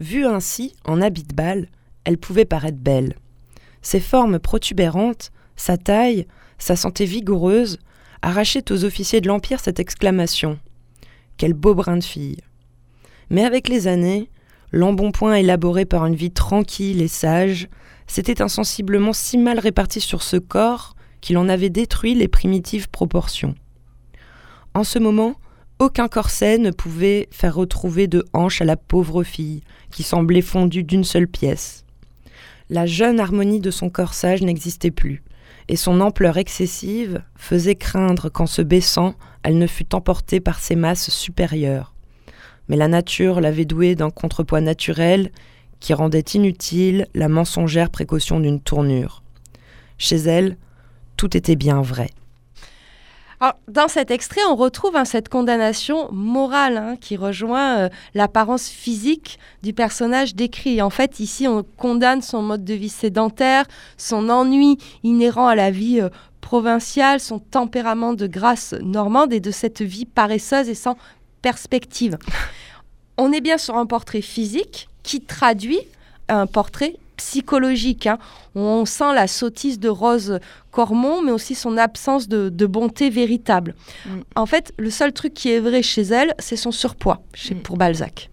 Vue 0.00 0.24
ainsi, 0.24 0.74
en 0.86 1.02
habit 1.02 1.24
de 1.24 1.34
bal, 1.34 1.68
elle 2.04 2.16
pouvait 2.16 2.46
paraître 2.46 2.78
belle. 2.78 3.14
Ses 3.82 4.00
formes 4.00 4.38
protubérantes, 4.38 5.32
sa 5.54 5.76
taille, 5.76 6.26
sa 6.56 6.74
santé 6.74 7.04
vigoureuse, 7.04 7.80
arrachaient 8.22 8.72
aux 8.72 8.86
officiers 8.86 9.20
de 9.20 9.28
l'Empire 9.28 9.60
cette 9.60 9.80
exclamation. 9.80 10.58
Quel 11.36 11.52
beau 11.52 11.74
brin 11.74 11.98
de 11.98 12.04
fille. 12.04 12.38
Mais 13.28 13.44
avec 13.44 13.68
les 13.68 13.86
années, 13.86 14.30
l'embonpoint 14.72 15.34
élaboré 15.34 15.84
par 15.84 16.06
une 16.06 16.16
vie 16.16 16.30
tranquille 16.30 17.02
et 17.02 17.08
sage, 17.08 17.68
s'était 18.06 18.42
insensiblement 18.42 19.12
si 19.12 19.38
mal 19.38 19.58
réparti 19.58 20.00
sur 20.00 20.22
ce 20.22 20.36
corps 20.36 20.94
qu'il 21.20 21.38
en 21.38 21.48
avait 21.48 21.70
détruit 21.70 22.14
les 22.14 22.28
primitives 22.28 22.90
proportions. 22.90 23.54
En 24.74 24.84
ce 24.84 24.98
moment, 24.98 25.36
aucun 25.78 26.08
corset 26.08 26.58
ne 26.58 26.70
pouvait 26.70 27.28
faire 27.30 27.54
retrouver 27.54 28.06
de 28.06 28.24
hanche 28.32 28.60
à 28.60 28.64
la 28.64 28.76
pauvre 28.76 29.22
fille, 29.22 29.62
qui 29.90 30.02
semblait 30.02 30.42
fondue 30.42 30.84
d'une 30.84 31.04
seule 31.04 31.28
pièce. 31.28 31.84
La 32.70 32.86
jeune 32.86 33.20
harmonie 33.20 33.60
de 33.60 33.70
son 33.70 33.90
corsage 33.90 34.42
n'existait 34.42 34.90
plus, 34.90 35.22
et 35.68 35.76
son 35.76 36.00
ampleur 36.00 36.36
excessive 36.36 37.22
faisait 37.36 37.74
craindre 37.74 38.28
qu'en 38.28 38.46
se 38.46 38.62
baissant, 38.62 39.14
elle 39.42 39.58
ne 39.58 39.66
fût 39.66 39.94
emportée 39.94 40.40
par 40.40 40.60
ses 40.60 40.76
masses 40.76 41.10
supérieures. 41.10 41.94
Mais 42.68 42.76
la 42.76 42.88
nature 42.88 43.40
l'avait 43.40 43.64
douée 43.64 43.94
d'un 43.94 44.10
contrepoids 44.10 44.60
naturel 44.60 45.30
qui 45.84 45.92
rendait 45.92 46.24
inutile 46.32 47.08
la 47.14 47.28
mensongère 47.28 47.90
précaution 47.90 48.40
d'une 48.40 48.58
tournure. 48.58 49.22
Chez 49.98 50.16
elle, 50.16 50.56
tout 51.18 51.36
était 51.36 51.56
bien 51.56 51.82
vrai. 51.82 52.08
Alors, 53.38 53.56
dans 53.68 53.88
cet 53.88 54.10
extrait, 54.10 54.40
on 54.48 54.56
retrouve 54.56 54.96
hein, 54.96 55.04
cette 55.04 55.28
condamnation 55.28 56.10
morale 56.10 56.78
hein, 56.78 56.96
qui 56.98 57.18
rejoint 57.18 57.80
euh, 57.80 57.88
l'apparence 58.14 58.70
physique 58.70 59.38
du 59.62 59.74
personnage 59.74 60.34
décrit. 60.34 60.80
En 60.80 60.88
fait, 60.88 61.20
ici, 61.20 61.46
on 61.46 61.62
condamne 61.76 62.22
son 62.22 62.40
mode 62.40 62.64
de 62.64 62.72
vie 62.72 62.88
sédentaire, 62.88 63.66
son 63.98 64.30
ennui 64.30 64.78
inhérent 65.02 65.48
à 65.48 65.54
la 65.54 65.70
vie 65.70 66.00
euh, 66.00 66.08
provinciale, 66.40 67.20
son 67.20 67.40
tempérament 67.40 68.14
de 68.14 68.26
grâce 68.26 68.72
normande 68.80 69.34
et 69.34 69.40
de 69.40 69.50
cette 69.50 69.82
vie 69.82 70.06
paresseuse 70.06 70.70
et 70.70 70.74
sans 70.74 70.96
perspective. 71.42 72.16
On 73.18 73.32
est 73.32 73.42
bien 73.42 73.58
sur 73.58 73.76
un 73.76 73.84
portrait 73.84 74.22
physique 74.22 74.88
qui 75.04 75.20
traduit 75.20 75.80
un 76.28 76.46
portrait 76.48 76.96
psychologique. 77.16 78.06
Hein. 78.06 78.18
On 78.56 78.84
sent 78.84 79.14
la 79.14 79.26
sottise 79.26 79.78
de 79.78 79.88
Rose 79.88 80.40
Cormont, 80.72 81.22
mais 81.22 81.30
aussi 81.30 81.54
son 81.54 81.76
absence 81.76 82.28
de, 82.28 82.66
bonté 82.66 83.10
véritable. 83.10 83.74
Mm. 84.06 84.20
En 84.34 84.46
fait, 84.46 84.72
le 84.78 84.90
seul 84.90 85.12
truc 85.12 85.34
qui 85.34 85.50
est 85.50 85.60
vrai 85.60 85.82
chez 85.82 86.02
elle, 86.02 86.34
c'est 86.38 86.56
son 86.56 86.72
surpoids, 86.72 87.22
chez, 87.34 87.54
mm. 87.54 87.60
pour 87.60 87.76
Balzac. 87.76 88.30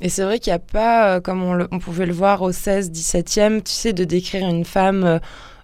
Et 0.00 0.08
c'est 0.08 0.22
vrai 0.22 0.38
qu'il 0.38 0.50
n'y 0.52 0.56
a 0.56 0.60
pas, 0.60 1.16
euh, 1.16 1.20
comme 1.20 1.42
on, 1.42 1.78
pouvait 1.78 2.06
le 2.06 2.12
voir 2.12 2.42
au 2.42 2.52
16, 2.52 2.90
17e, 2.90 3.62
tu 3.62 3.72
sais, 3.72 3.92
de 3.92 4.04
décrire 4.04 4.46
une 4.46 4.66
femme 4.66 5.04
euh, 5.04 5.18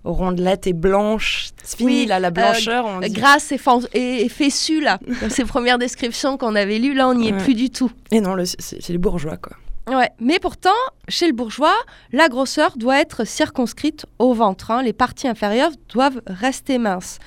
rondelette 0.04 0.66
et 0.66 0.72
blanche. 0.72 1.50
C'est 1.62 1.76
fini, 1.76 2.06
là, 2.06 2.18
la 2.18 2.28
euh, 2.28 2.30
blancheur. 2.30 3.00
Grasse 3.10 3.52
et, 3.52 4.22
et, 4.22 4.28
fessue, 4.30 4.80
là. 4.80 4.98
ces 5.28 5.44
premières 5.44 5.78
descriptions 5.78 6.38
qu'on 6.38 6.54
avait 6.54 6.78
lues, 6.78 6.94
là, 6.94 7.08
on 7.08 7.14
n'y 7.14 7.28
est 7.28 7.36
plus 7.36 7.54
du 7.54 7.68
tout. 7.68 7.90
Et 8.10 8.20
non, 8.20 8.36
c'est 8.44 8.88
les 8.88 8.98
bourgeois, 8.98 9.36
quoi. 9.36 9.56
Ouais, 9.88 10.10
mais 10.20 10.38
pourtant, 10.38 10.70
chez 11.08 11.26
le 11.26 11.32
bourgeois, 11.32 11.74
la 12.12 12.28
grosseur 12.28 12.76
doit 12.76 13.00
être 13.00 13.26
circonscrite 13.26 14.06
au 14.18 14.32
ventre. 14.32 14.70
Hein. 14.70 14.82
Les 14.82 14.92
parties 14.92 15.26
inférieures 15.26 15.72
doivent 15.88 16.20
rester 16.26 16.78
minces. 16.78 17.18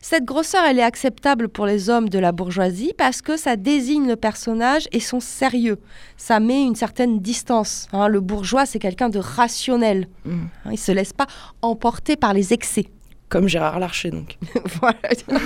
Cette 0.00 0.24
grosseur, 0.24 0.62
elle 0.64 0.78
est 0.78 0.84
acceptable 0.84 1.48
pour 1.48 1.66
les 1.66 1.90
hommes 1.90 2.08
de 2.08 2.20
la 2.20 2.30
bourgeoisie 2.30 2.92
parce 2.96 3.22
que 3.22 3.36
ça 3.36 3.56
désigne 3.56 4.06
le 4.06 4.14
personnage 4.14 4.86
et 4.92 5.00
son 5.00 5.18
sérieux. 5.18 5.80
Ça 6.16 6.38
met 6.38 6.62
une 6.62 6.76
certaine 6.76 7.18
distance. 7.18 7.88
Hein. 7.92 8.06
Le 8.06 8.20
bourgeois, 8.20 8.66
c'est 8.66 8.78
quelqu'un 8.78 9.08
de 9.08 9.18
rationnel. 9.18 10.06
Il 10.24 10.30
mmh. 10.30 10.48
hein, 10.64 10.70
Il 10.70 10.78
se 10.78 10.92
laisse 10.92 11.12
pas 11.12 11.26
emporter 11.60 12.14
par 12.14 12.34
les 12.34 12.52
excès. 12.52 12.86
Comme 13.28 13.48
Gérard 13.48 13.80
Larcher, 13.80 14.10
donc. 14.10 14.38
voilà. 14.80 14.96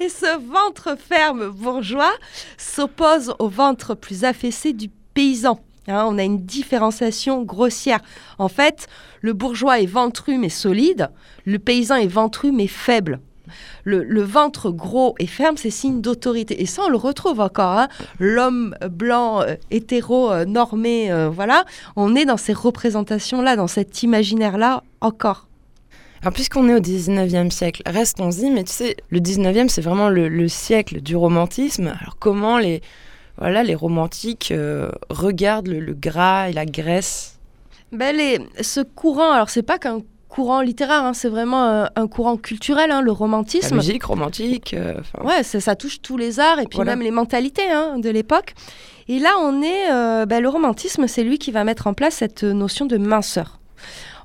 Et 0.00 0.08
ce 0.08 0.38
ventre 0.38 0.96
ferme 0.98 1.50
bourgeois 1.50 2.12
s'oppose 2.56 3.34
au 3.38 3.48
ventre 3.48 3.94
plus 3.94 4.24
affaissé 4.24 4.72
du 4.72 4.88
paysan. 5.14 5.60
Hein, 5.88 6.06
on 6.08 6.18
a 6.18 6.22
une 6.22 6.44
différenciation 6.44 7.42
grossière. 7.42 8.00
En 8.38 8.48
fait, 8.48 8.86
le 9.20 9.32
bourgeois 9.32 9.80
est 9.80 9.86
ventru 9.86 10.38
mais 10.38 10.48
solide, 10.48 11.10
le 11.44 11.58
paysan 11.58 11.96
est 11.96 12.06
ventru 12.06 12.52
mais 12.52 12.66
faible. 12.66 13.20
Le, 13.84 14.22
ventre 14.22 14.70
gros 14.70 15.14
et 15.18 15.26
ferme, 15.26 15.56
c'est 15.56 15.70
signe 15.70 16.00
d'autorité. 16.00 16.62
Et 16.62 16.66
ça, 16.66 16.82
on 16.86 16.88
le 16.88 16.96
retrouve 16.96 17.40
encore. 17.40 17.78
Hein. 17.78 17.88
L'homme 18.18 18.76
blanc, 18.90 19.42
euh, 19.42 19.56
hétéro, 19.70 20.30
euh, 20.30 20.44
normé, 20.44 21.10
euh, 21.10 21.28
voilà. 21.28 21.64
On 21.96 22.14
est 22.14 22.24
dans 22.24 22.36
ces 22.36 22.52
représentations-là, 22.52 23.56
dans 23.56 23.66
cet 23.66 24.02
imaginaire-là 24.02 24.82
encore. 25.00 25.49
Alors, 26.22 26.34
puisqu'on 26.34 26.68
est 26.68 26.74
au 26.74 26.80
19e 26.80 27.50
siècle, 27.50 27.82
restons-y, 27.86 28.50
mais 28.50 28.64
tu 28.64 28.72
sais, 28.72 28.96
le 29.08 29.20
19e, 29.20 29.68
c'est 29.68 29.80
vraiment 29.80 30.10
le, 30.10 30.48
siècle 30.48 31.00
du 31.00 31.16
romantisme. 31.16 31.94
Alors, 32.00 32.16
comment 32.18 32.58
les, 32.58 32.82
voilà, 33.38 33.62
les 33.62 33.74
romantiques 33.74 34.50
euh, 34.52 34.90
regardent 35.08 35.68
le, 35.68 35.94
gras 35.94 36.50
et 36.50 36.52
la 36.52 36.66
graisse? 36.66 37.38
Ben 37.90 38.14
les, 38.14 38.38
Ce 38.60 38.80
courant, 38.80 39.32
alors, 39.32 39.48
c'est 39.48 39.62
pas 39.62 39.78
qu'un 39.78 40.00
courant 40.28 40.60
littéraire, 40.60 41.04
hein, 41.04 41.14
c'est 41.14 41.30
vraiment 41.30 41.88
un, 41.96 42.06
courant 42.06 42.36
culturel, 42.36 42.90
hein, 42.90 43.00
le 43.00 43.12
romantisme. 43.12 43.76
La 43.76 43.76
musique 43.76 44.04
romantique. 44.04 44.74
Euh, 44.74 45.00
ouais, 45.24 45.42
ça, 45.42 45.74
touche 45.74 46.02
tous 46.02 46.18
les 46.18 46.38
arts 46.38 46.60
et 46.60 46.66
puis 46.66 46.80
même 46.80 47.00
les 47.00 47.10
mentalités 47.10 47.68
hein, 47.70 47.98
de 47.98 48.10
l'époque. 48.10 48.54
Et 49.08 49.18
là, 49.18 49.30
on 49.40 49.62
est. 49.62 49.90
Euh, 49.90 50.26
ben, 50.26 50.42
le 50.42 50.48
romantisme, 50.50 51.06
c'est 51.08 51.24
lui 51.24 51.38
qui 51.38 51.50
va 51.50 51.64
mettre 51.64 51.86
en 51.86 51.94
place 51.94 52.14
cette 52.14 52.44
notion 52.44 52.84
de 52.84 52.98
minceur. 52.98 53.58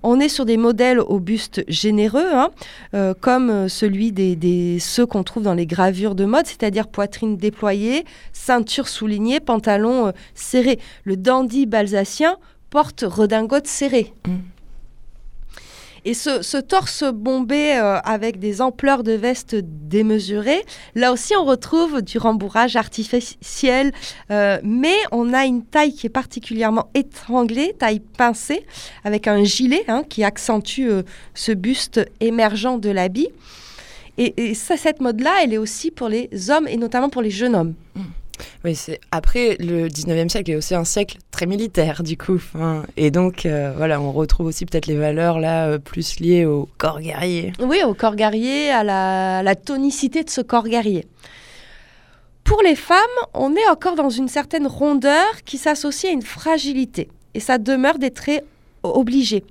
On 0.07 0.19
est 0.19 0.29
sur 0.29 0.45
des 0.45 0.57
modèles 0.57 1.00
au 1.00 1.19
buste 1.19 1.63
généreux, 1.67 2.29
hein, 2.31 2.51
euh, 2.93 3.15
comme 3.19 3.67
celui 3.67 4.12
des, 4.12 4.77
ceux 4.79 5.07
qu'on 5.07 5.24
trouve 5.24 5.41
dans 5.41 5.55
les 5.55 5.65
gravures 5.65 6.13
de 6.13 6.25
mode, 6.25 6.45
c'est-à-dire 6.45 6.88
poitrine 6.88 7.38
déployée, 7.38 8.05
ceinture 8.31 8.88
soulignée, 8.88 9.39
pantalon 9.39 10.07
euh, 10.07 10.12
serré. 10.35 10.77
Le 11.05 11.17
dandy 11.17 11.65
balsacien 11.65 12.38
porte 12.69 13.03
redingote 13.07 13.65
serrée. 13.65 14.13
Mmh. 14.27 14.33
Et 16.05 16.13
ce, 16.13 16.62
torse 16.62 17.03
bombé 17.03 17.75
euh, 17.77 17.97
avec 18.01 18.38
des 18.38 18.62
ampleurs 18.62 19.03
de 19.03 19.13
veste 19.13 19.55
démesurées, 19.55 20.63
là 20.93 21.12
aussi 21.12 21.33
on 21.35 21.43
retrouve 21.43 22.03
du 22.03 22.19
rembourrage 22.19 22.75
artificiel, 22.75 23.91
euh, 24.29 24.59
mais 24.63 24.95
on 25.12 25.33
a 25.33 25.45
une 25.45 25.65
taille 25.65 25.93
qui 25.93 26.05
est 26.05 26.12
particulièrement 26.12 26.89
étranglée, 26.93 27.74
taille 27.74 28.01
pincée, 28.01 28.67
avec 29.03 29.27
un 29.27 29.43
gilet 29.43 29.83
hein, 29.88 30.03
qui 30.07 30.24
accentue 30.24 30.88
euh, 30.88 31.01
ce 31.33 31.51
buste 31.51 32.05
émergent 32.19 32.77
de 32.79 32.91
l'habit. 32.91 33.29
Et, 34.17 34.53
cette 34.53 35.01
mode-là, 35.01 35.33
elle 35.43 35.53
est 35.53 35.57
aussi 35.57 35.91
pour 35.91 36.07
les 36.07 36.29
hommes 36.50 36.69
et 36.69 36.77
notamment 36.77 37.09
pour 37.09 37.21
les 37.21 37.31
jeunes 37.31 37.53
hommes. 37.53 37.74
Mmh. 37.95 38.01
Oui, 38.63 38.75
c'est 38.75 39.00
après 39.12 39.58
le 39.60 39.88
19e 39.88 40.30
siècle 40.30 40.51
est 40.51 40.56
aussi 40.56 40.75
un 40.75 40.84
siècle 40.84 41.18
très 41.32 41.46
militaire 41.46 42.04
du 42.04 42.18
coup. 42.18 42.42
Et 42.98 43.12
donc 43.12 43.46
euh, 43.46 43.74
voilà, 43.75 44.01
on 44.01 44.12
retrouve 44.12 44.48
aussi 44.48 44.65
peut-être 44.65 44.88
les 44.88 44.96
valeurs 44.96 45.39
là 45.39 45.68
euh, 45.68 45.77
plus 45.77 46.20
liées 46.20 46.46
au 46.46 46.68
corps 46.77 47.00
guerrier. 47.01 47.54
Oui, 47.60 47.82
au 47.86 47.94
corps 47.94 48.15
guerrier, 48.15 48.72
à 48.72 48.84
la, 48.84 49.56
tonicité 49.56 50.24
de 50.24 50.30
ce 50.30 50.42
corps 50.42 50.68
guerrier. 50.68 51.06
Pour 52.44 52.62
les 52.62 52.75
femmes, 52.75 53.00
on 53.34 53.56
est 53.56 53.68
encore 53.70 53.96
dans 53.96 54.10
une 54.10 54.27
certaine 54.27 54.68
rondeur 54.68 55.44
qui 55.46 55.58
s'associe 55.58 56.12
à 56.12 56.13
une 56.13 56.22
fragilité. 56.22 57.10
Et 57.34 57.39
ça 57.39 57.58
demeure 57.58 57.98
des 57.98 58.12
traits 58.12 58.46
obligés. 58.84 59.44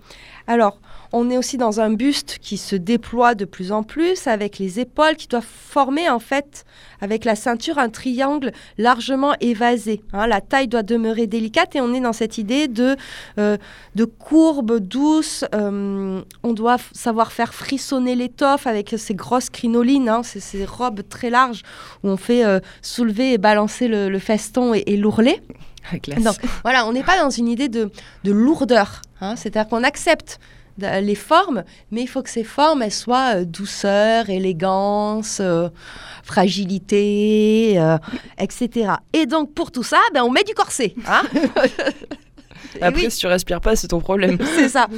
Alors, 0.47 0.79
on 1.15 1.31
est 1.31 1.39
aussi 1.39 1.59
dans 1.59 1.81
un 1.81 1.91
buste 1.91 2.39
qui 2.43 2.57
se 2.57 2.75
déploie 2.75 3.37
de 3.37 3.45
plus 3.45 3.71
en 3.71 3.85
plus 3.85 4.27
avec 4.27 4.59
les 4.59 4.81
épaules 4.81 5.15
qui 5.15 5.29
doivent 5.29 5.47
former 5.47 6.11
en 6.11 6.19
fait 6.19 6.65
avec 7.01 7.25
la 7.25 7.37
ceinture 7.37 7.79
un 7.79 7.89
triangle 7.89 8.51
largement 8.79 9.35
évasé. 9.41 10.03
Hein. 10.13 10.27
La 10.27 10.41
taille 10.41 10.67
doit 10.67 10.83
demeurer 10.83 11.29
délicate 11.29 11.77
et 11.77 11.81
on 11.81 11.95
est 11.95 12.01
dans 12.01 12.13
cette 12.13 12.37
idée 12.37 12.67
de, 12.67 12.97
euh, 13.39 13.57
de 13.95 14.05
courbe 14.05 14.81
douce. 14.81 15.45
Euh, 15.55 16.21
on 16.43 16.53
doit 16.53 16.79
savoir 16.93 17.31
faire 17.31 17.55
frissonner 17.55 18.17
l'étoffe 18.17 18.67
avec 18.67 18.97
ces 18.99 19.15
grosses 19.15 19.51
crinolines, 19.51 20.09
hein, 20.09 20.23
ces, 20.25 20.65
robes 20.65 21.03
très 21.09 21.31
larges 21.31 21.63
où 22.03 22.09
on 22.09 22.17
fait 22.17 22.45
euh, 22.45 22.59
soulever 22.83 23.35
et 23.35 23.39
balancer 23.39 23.87
le, 23.87 24.19
feston 24.19 24.75
et, 24.75 24.97
l'ourlet. 24.97 25.41
voilà, 26.63 26.87
on 26.89 26.93
n'est 26.93 27.05
pas 27.05 27.19
dans 27.19 27.31
une 27.31 27.47
idée 27.47 27.69
de, 27.69 27.91
lourdeur. 28.25 29.03
Hein. 29.21 29.37
C'est-à-dire 29.37 29.69
qu'on 29.69 29.85
accepte 29.85 30.41
les 30.79 31.15
formes, 31.15 31.65
mais 31.91 32.03
il 32.03 32.07
faut 32.07 32.23
que 32.23 32.31
ces 32.31 32.45
formes 32.45 32.83
elles 32.83 32.93
soient 32.93 33.37
euh, 33.37 33.45
douceur, 33.45 34.29
élégance, 34.31 35.39
euh, 35.41 35.69
fragilité, 36.23 37.75
euh, 37.79 37.99
etc. 38.39 38.95
Et 39.13 39.27
donc 39.27 39.55
pour 39.55 39.71
tout 39.71 39.83
ça, 39.83 40.01
ben, 40.13 40.23
on 40.23 40.31
met 40.31 40.45
du 40.45 40.55
corset. 40.55 40.95
Hein 41.07 41.23
Après, 42.81 43.09
si 43.09 43.19
tu 43.19 43.27
respires 43.29 43.61
pas, 43.61 43.77
c'est 43.77 43.89
ton 43.89 44.01
problème. 44.01 44.37
c'est 44.57 44.69
ça. 44.69 44.89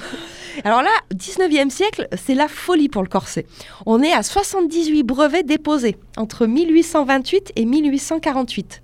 Alors 0.65 0.81
là, 0.81 0.91
19e 1.15 1.69
siècle, 1.69 2.09
c'est 2.17 2.35
la 2.35 2.49
folie 2.49 2.89
pour 2.89 3.03
le 3.03 3.09
corset. 3.09 3.47
On 3.85 4.03
est 4.03 4.13
à 4.13 4.23
78 4.23 5.03
brevets 5.03 5.45
déposés 5.45 5.97
entre 6.17 6.47
1828 6.47 7.53
et 7.57 7.67
1848. 7.67 8.83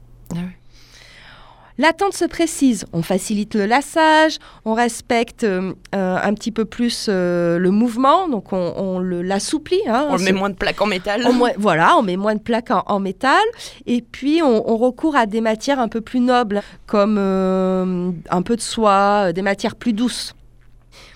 L'attente 1.78 2.12
se 2.12 2.24
précise, 2.24 2.84
on 2.92 3.02
facilite 3.02 3.54
le 3.54 3.66
lassage, 3.66 4.38
on 4.64 4.74
respecte 4.74 5.44
euh, 5.44 5.72
euh, 5.94 6.18
un 6.22 6.34
petit 6.34 6.50
peu 6.50 6.64
plus 6.64 7.06
euh, 7.08 7.58
le 7.58 7.70
mouvement, 7.70 8.28
donc 8.28 8.52
on, 8.52 8.98
l'assouplit. 9.00 9.80
Hein, 9.88 10.06
on 10.10 10.18
met 10.18 10.32
moins 10.32 10.50
de 10.50 10.54
plaques 10.54 10.80
en 10.80 10.86
métal. 10.86 11.26
voilà, 11.56 11.96
on 11.96 12.02
met 12.02 12.16
moins 12.16 12.34
de 12.34 12.40
plaques 12.40 12.70
en, 12.70 13.00
métal. 13.00 13.42
Et 13.86 14.02
puis 14.02 14.42
on, 14.42 14.70
on, 14.70 14.76
recourt 14.76 15.16
à 15.16 15.26
des 15.26 15.40
matières 15.40 15.80
un 15.80 15.88
peu 15.88 16.00
plus 16.00 16.20
nobles, 16.20 16.60
comme 16.86 17.18
un 17.18 18.42
peu 18.42 18.56
de 18.56 18.60
soie, 18.60 19.32
des 19.32 19.42
matières 19.42 19.76
plus 19.76 19.92
douces. 19.92 20.34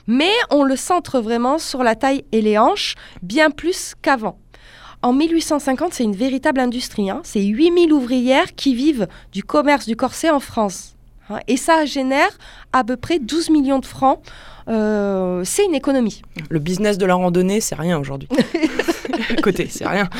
Mais 0.06 0.32
on 0.50 0.62
le 0.62 0.76
centre 0.76 1.20
vraiment 1.20 1.58
sur 1.58 1.82
la 1.82 1.96
taille 1.96 2.24
et 2.32 2.40
les 2.40 2.58
hanches, 2.58 2.94
bien 3.22 3.50
plus 3.50 3.94
qu'avant. 4.00 4.38
En 5.06 5.12
1850, 5.12 5.94
c'est 5.94 6.02
une 6.02 6.16
véritable 6.16 6.58
industrie. 6.58 7.10
Hein. 7.10 7.20
C'est 7.22 7.44
8000 7.44 7.92
ouvrières 7.92 8.56
qui 8.56 8.74
vivent 8.74 9.06
du 9.30 9.44
commerce 9.44 9.86
du 9.86 9.94
corset 9.94 10.30
en 10.30 10.40
France. 10.40 10.96
Hein. 11.30 11.38
Et 11.46 11.56
ça 11.56 11.84
génère 11.84 12.36
à 12.72 12.82
peu 12.82 12.96
près 12.96 13.20
12 13.20 13.50
millions 13.50 13.78
de 13.78 13.86
francs. 13.86 14.20
Euh, 14.66 15.44
c'est 15.44 15.64
une 15.64 15.76
économie. 15.76 16.22
Le 16.50 16.58
business 16.58 16.98
de 16.98 17.06
la 17.06 17.14
randonnée, 17.14 17.60
c'est 17.60 17.76
rien 17.76 18.00
aujourd'hui. 18.00 18.28
Côté, 19.44 19.68
c'est 19.70 19.86
rien. 19.86 20.10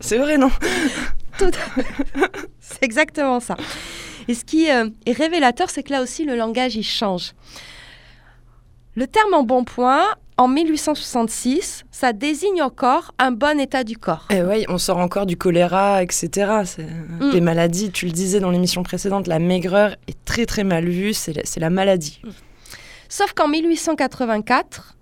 C'est 0.00 0.18
vrai, 0.18 0.36
non? 0.36 0.50
C'est 2.58 2.82
exactement 2.82 3.38
ça. 3.38 3.56
Et 4.26 4.34
ce 4.34 4.44
qui 4.44 4.68
euh, 4.72 4.88
est 5.06 5.12
révélateur, 5.12 5.70
c'est 5.70 5.84
que 5.84 5.92
là 5.92 6.02
aussi, 6.02 6.24
le 6.24 6.34
langage, 6.34 6.74
il 6.74 6.82
change. 6.82 7.34
Le 8.96 9.06
terme 9.06 9.34
embonpoint, 9.34 10.04
en 10.36 10.48
1866, 10.48 11.84
ça 11.92 12.12
désigne 12.12 12.60
encore 12.62 13.12
un 13.18 13.30
bon 13.30 13.60
état 13.60 13.84
du 13.84 13.96
corps. 13.96 14.26
Et 14.30 14.42
oui, 14.42 14.64
on 14.68 14.78
sort 14.78 14.98
encore 14.98 15.26
du 15.26 15.36
choléra, 15.36 16.02
etc. 16.02 16.62
C'est 16.64 16.86
Mm. 17.20 17.30
des 17.30 17.40
maladies, 17.40 17.90
tu 17.92 18.06
le 18.06 18.12
disais 18.12 18.40
dans 18.40 18.50
l'émission 18.50 18.82
précédente, 18.82 19.26
la 19.28 19.38
maigreur 19.38 19.94
est 20.08 20.16
très 20.24 20.44
très 20.46 20.64
mal 20.64 20.88
vue, 20.88 21.14
c'est 21.14 21.32
la, 21.32 21.42
c'est 21.44 21.60
la 21.60 21.70
maladie. 21.70 22.20
Sauf 23.08 23.32
qu'en 23.32 23.46
1884, 23.48 24.96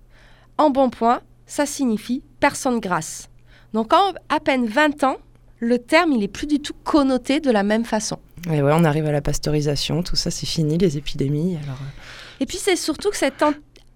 en 0.59 0.71
bon 0.71 0.91
point, 0.91 1.21
ça 1.47 1.65
signifie 1.67 2.23
personne 2.41 2.79
grasse. 2.81 3.29
Donc 3.73 3.93
en 3.95 4.13
à 4.29 4.39
peine 4.41 4.67
20 4.67 5.03
ans, 5.05 5.17
le 5.61 5.79
terme 5.79 6.13
il 6.13 6.23
est 6.23 6.29
plus 6.29 6.47
du 6.47 6.61
tout 6.61 6.75
connoté 6.85 7.41
de 7.41 7.51
la 7.51 7.63
même 7.63 7.85
façon. 7.87 8.19
Et 8.53 8.61
ouais, 8.61 8.73
on 8.75 8.85
arrive 8.85 9.07
à 9.07 9.13
la 9.13 9.23
pasteurisation, 9.23 10.03
tout 10.03 10.17
ça 10.17 10.31
c'est 10.31 10.47
fini, 10.47 10.77
les 10.77 10.99
épidémies. 10.99 11.57
Alors, 11.65 11.79
euh, 11.81 12.41
Et 12.41 12.47
puis 12.47 12.59
c'est 12.59 12.77
surtout 12.77 13.09
que 13.11 13.17
cette 13.17 13.43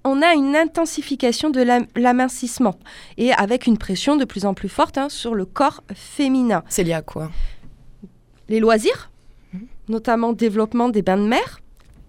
on 0.06 0.22
a 0.22 0.32
une 0.34 0.56
intensification 0.56 1.50
de 1.50 1.60
l'am- 1.62 1.86
l'amincissement 1.96 2.76
et 3.18 3.32
avec 3.32 3.66
une 3.66 3.76
pression 3.78 4.16
de 4.16 4.24
plus 4.24 4.44
en 4.46 4.54
plus 4.54 4.68
forte 4.68 4.96
hein, 4.98 5.08
sur 5.08 5.34
le 5.34 5.44
corps 5.44 5.82
féminin. 5.94 6.62
c'est 6.68 6.84
lié 6.84 6.92
à 6.94 7.02
quoi? 7.02 7.30
Les 8.48 8.60
loisirs, 8.60 9.10
notamment 9.88 10.32
développement 10.32 10.88
des 10.88 11.02
bains 11.02 11.16
de 11.18 11.26
mer. 11.26 11.60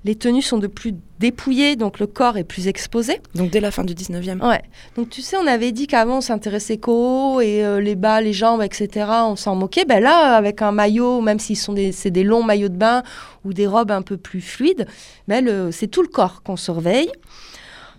Les 0.06 0.16
tenues 0.16 0.44
sont 0.44 0.60
de 0.60 0.68
plus 0.68 0.94
dépouillées, 1.20 1.76
donc 1.76 2.00
le 2.00 2.08
corps 2.08 2.38
est 2.38 2.46
plus 2.46 2.68
exposé. 2.70 3.20
Donc 3.36 3.50
dès 3.50 3.60
la 3.60 3.72
fin 3.72 3.84
du 3.84 3.94
19e. 3.94 4.48
Ouais. 4.48 4.62
Donc 4.96 5.10
tu 5.10 5.22
sais, 5.22 5.36
on 5.36 5.48
avait 5.48 5.72
dit 5.74 5.88
qu'avant 5.88 6.20
on 6.20 6.22
s'intéressait 6.22 6.78
qu'au 6.78 6.94
haut 7.36 7.42
et 7.42 7.66
euh, 7.66 7.82
les 7.82 7.96
bas, 7.96 8.22
les 8.22 8.32
jambes, 8.32 8.62
etc. 8.62 9.06
On 9.24 9.36
s'en 9.36 9.56
moquait. 9.56 9.84
Ben 9.84 10.02
là, 10.02 10.36
avec 10.38 10.62
un 10.62 10.72
maillot, 10.72 11.20
même 11.22 11.40
s'ils 11.40 11.58
sont 11.58 11.74
des, 11.74 11.92
c'est 11.92 12.12
des 12.12 12.24
longs 12.24 12.44
maillots 12.44 12.70
de 12.70 12.78
bain 12.78 13.04
ou 13.44 13.54
des 13.54 13.68
robes 13.68 13.92
un 13.92 14.04
peu 14.04 14.16
plus 14.18 14.40
fluides, 14.40 14.88
ben 15.28 15.72
c'est 15.72 15.88
tout 15.88 16.04
le 16.04 16.08
corps 16.08 16.42
qu'on 16.44 16.56
surveille. 16.58 17.12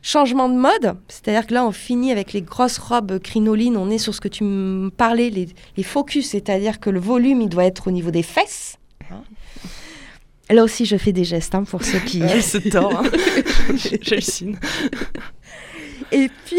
Changement 0.03 0.49
de 0.49 0.55
mode, 0.55 0.97
c'est-à-dire 1.09 1.47
que 1.47 1.55
là 1.55 1.65
on 1.65 1.73
finit 1.73 2.13
avec 2.13 2.33
les 2.33 2.43
grosses 2.43 2.79
robes 2.79 3.19
crinolines, 3.19 3.77
on 3.77 3.91
est 3.91 3.99
sur 3.99 4.15
ce 4.15 4.21
que 4.21 4.29
tu 4.29 4.45
me 4.45 4.91
parlais, 4.91 5.29
les, 5.31 5.49
les 5.77 5.83
focus, 5.83 6.31
c'est-à-dire 6.31 6.81
que 6.81 6.89
le 6.91 7.01
volume 7.01 7.41
il 7.43 7.49
doit 7.49 7.65
être 7.65 7.89
au 7.89 7.91
niveau 7.91 8.11
des 8.11 8.23
fesses. 8.23 8.77
Hein. 9.11 9.23
Là 10.51 10.63
aussi 10.65 10.87
je 10.87 10.97
fais 10.97 11.13
des 11.13 11.25
gestes 11.25 11.55
hein, 11.55 11.65
pour 11.65 11.83
ceux 11.85 11.99
qui... 11.99 12.23
C'est 12.41 12.71
tort. 12.71 13.03
hein. 13.05 13.11
J'hallucine. 14.03 14.57
Et 16.13 16.31
puis, 16.47 16.57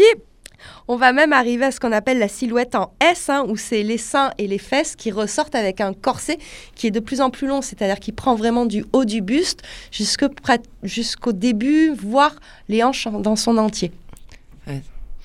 on 0.90 0.96
va 0.96 1.12
même 1.12 1.32
arriver 1.32 1.66
à 1.66 1.70
ce 1.70 1.78
qu'on 1.78 1.92
appelle 1.92 2.18
la 2.18 2.26
silhouette 2.26 2.74
en 2.74 2.92
S, 3.00 3.28
hein, 3.30 3.44
où 3.46 3.56
c'est 3.56 3.84
les 3.84 3.96
seins 3.96 4.32
et 4.38 4.48
les 4.48 4.58
fesses 4.58 4.96
qui 4.96 5.12
ressortent 5.12 5.54
avec 5.54 5.80
un 5.80 5.92
corset 5.92 6.36
qui 6.74 6.88
est 6.88 6.90
de 6.90 6.98
plus 6.98 7.20
en 7.20 7.30
plus 7.30 7.46
long, 7.46 7.62
c'est-à-dire 7.62 8.00
qui 8.00 8.10
prend 8.10 8.34
vraiment 8.34 8.66
du 8.66 8.84
haut 8.92 9.04
du 9.04 9.20
buste 9.20 9.62
jusqu'au 9.92 11.32
début, 11.32 11.94
voire 11.94 12.34
les 12.68 12.82
hanches 12.82 13.06
dans 13.06 13.36
son 13.36 13.56
entier. 13.56 13.92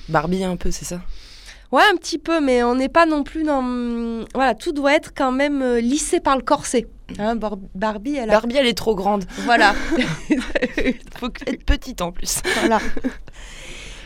Barbie 0.07 0.43
un 0.43 0.55
peu, 0.55 0.69
c'est 0.69 0.85
ça? 0.85 1.01
Ouais, 1.71 1.81
un 1.91 1.95
petit 1.95 2.19
peu, 2.19 2.39
mais 2.41 2.61
on 2.61 2.75
n'est 2.75 2.87
pas 2.87 3.07
non 3.07 3.23
plus 3.23 3.41
dans... 3.41 4.23
Voilà, 4.35 4.53
tout 4.53 4.71
doit 4.71 4.93
être 4.93 5.13
quand 5.15 5.31
même 5.31 5.63
euh, 5.63 5.81
lissé 5.81 6.19
par 6.19 6.37
le 6.37 6.43
corset. 6.43 6.85
Hein, 7.17 7.35
Bar- 7.35 7.57
Barbie, 7.73 8.17
elle 8.17 8.29
a... 8.29 8.33
Barbie, 8.33 8.57
elle 8.57 8.67
est 8.67 8.77
trop 8.77 8.93
grande. 8.93 9.25
Voilà. 9.45 9.73
Faut 11.19 11.31
être 11.47 11.65
petite 11.65 12.01
en 12.01 12.11
plus. 12.11 12.41
Voilà. 12.59 12.79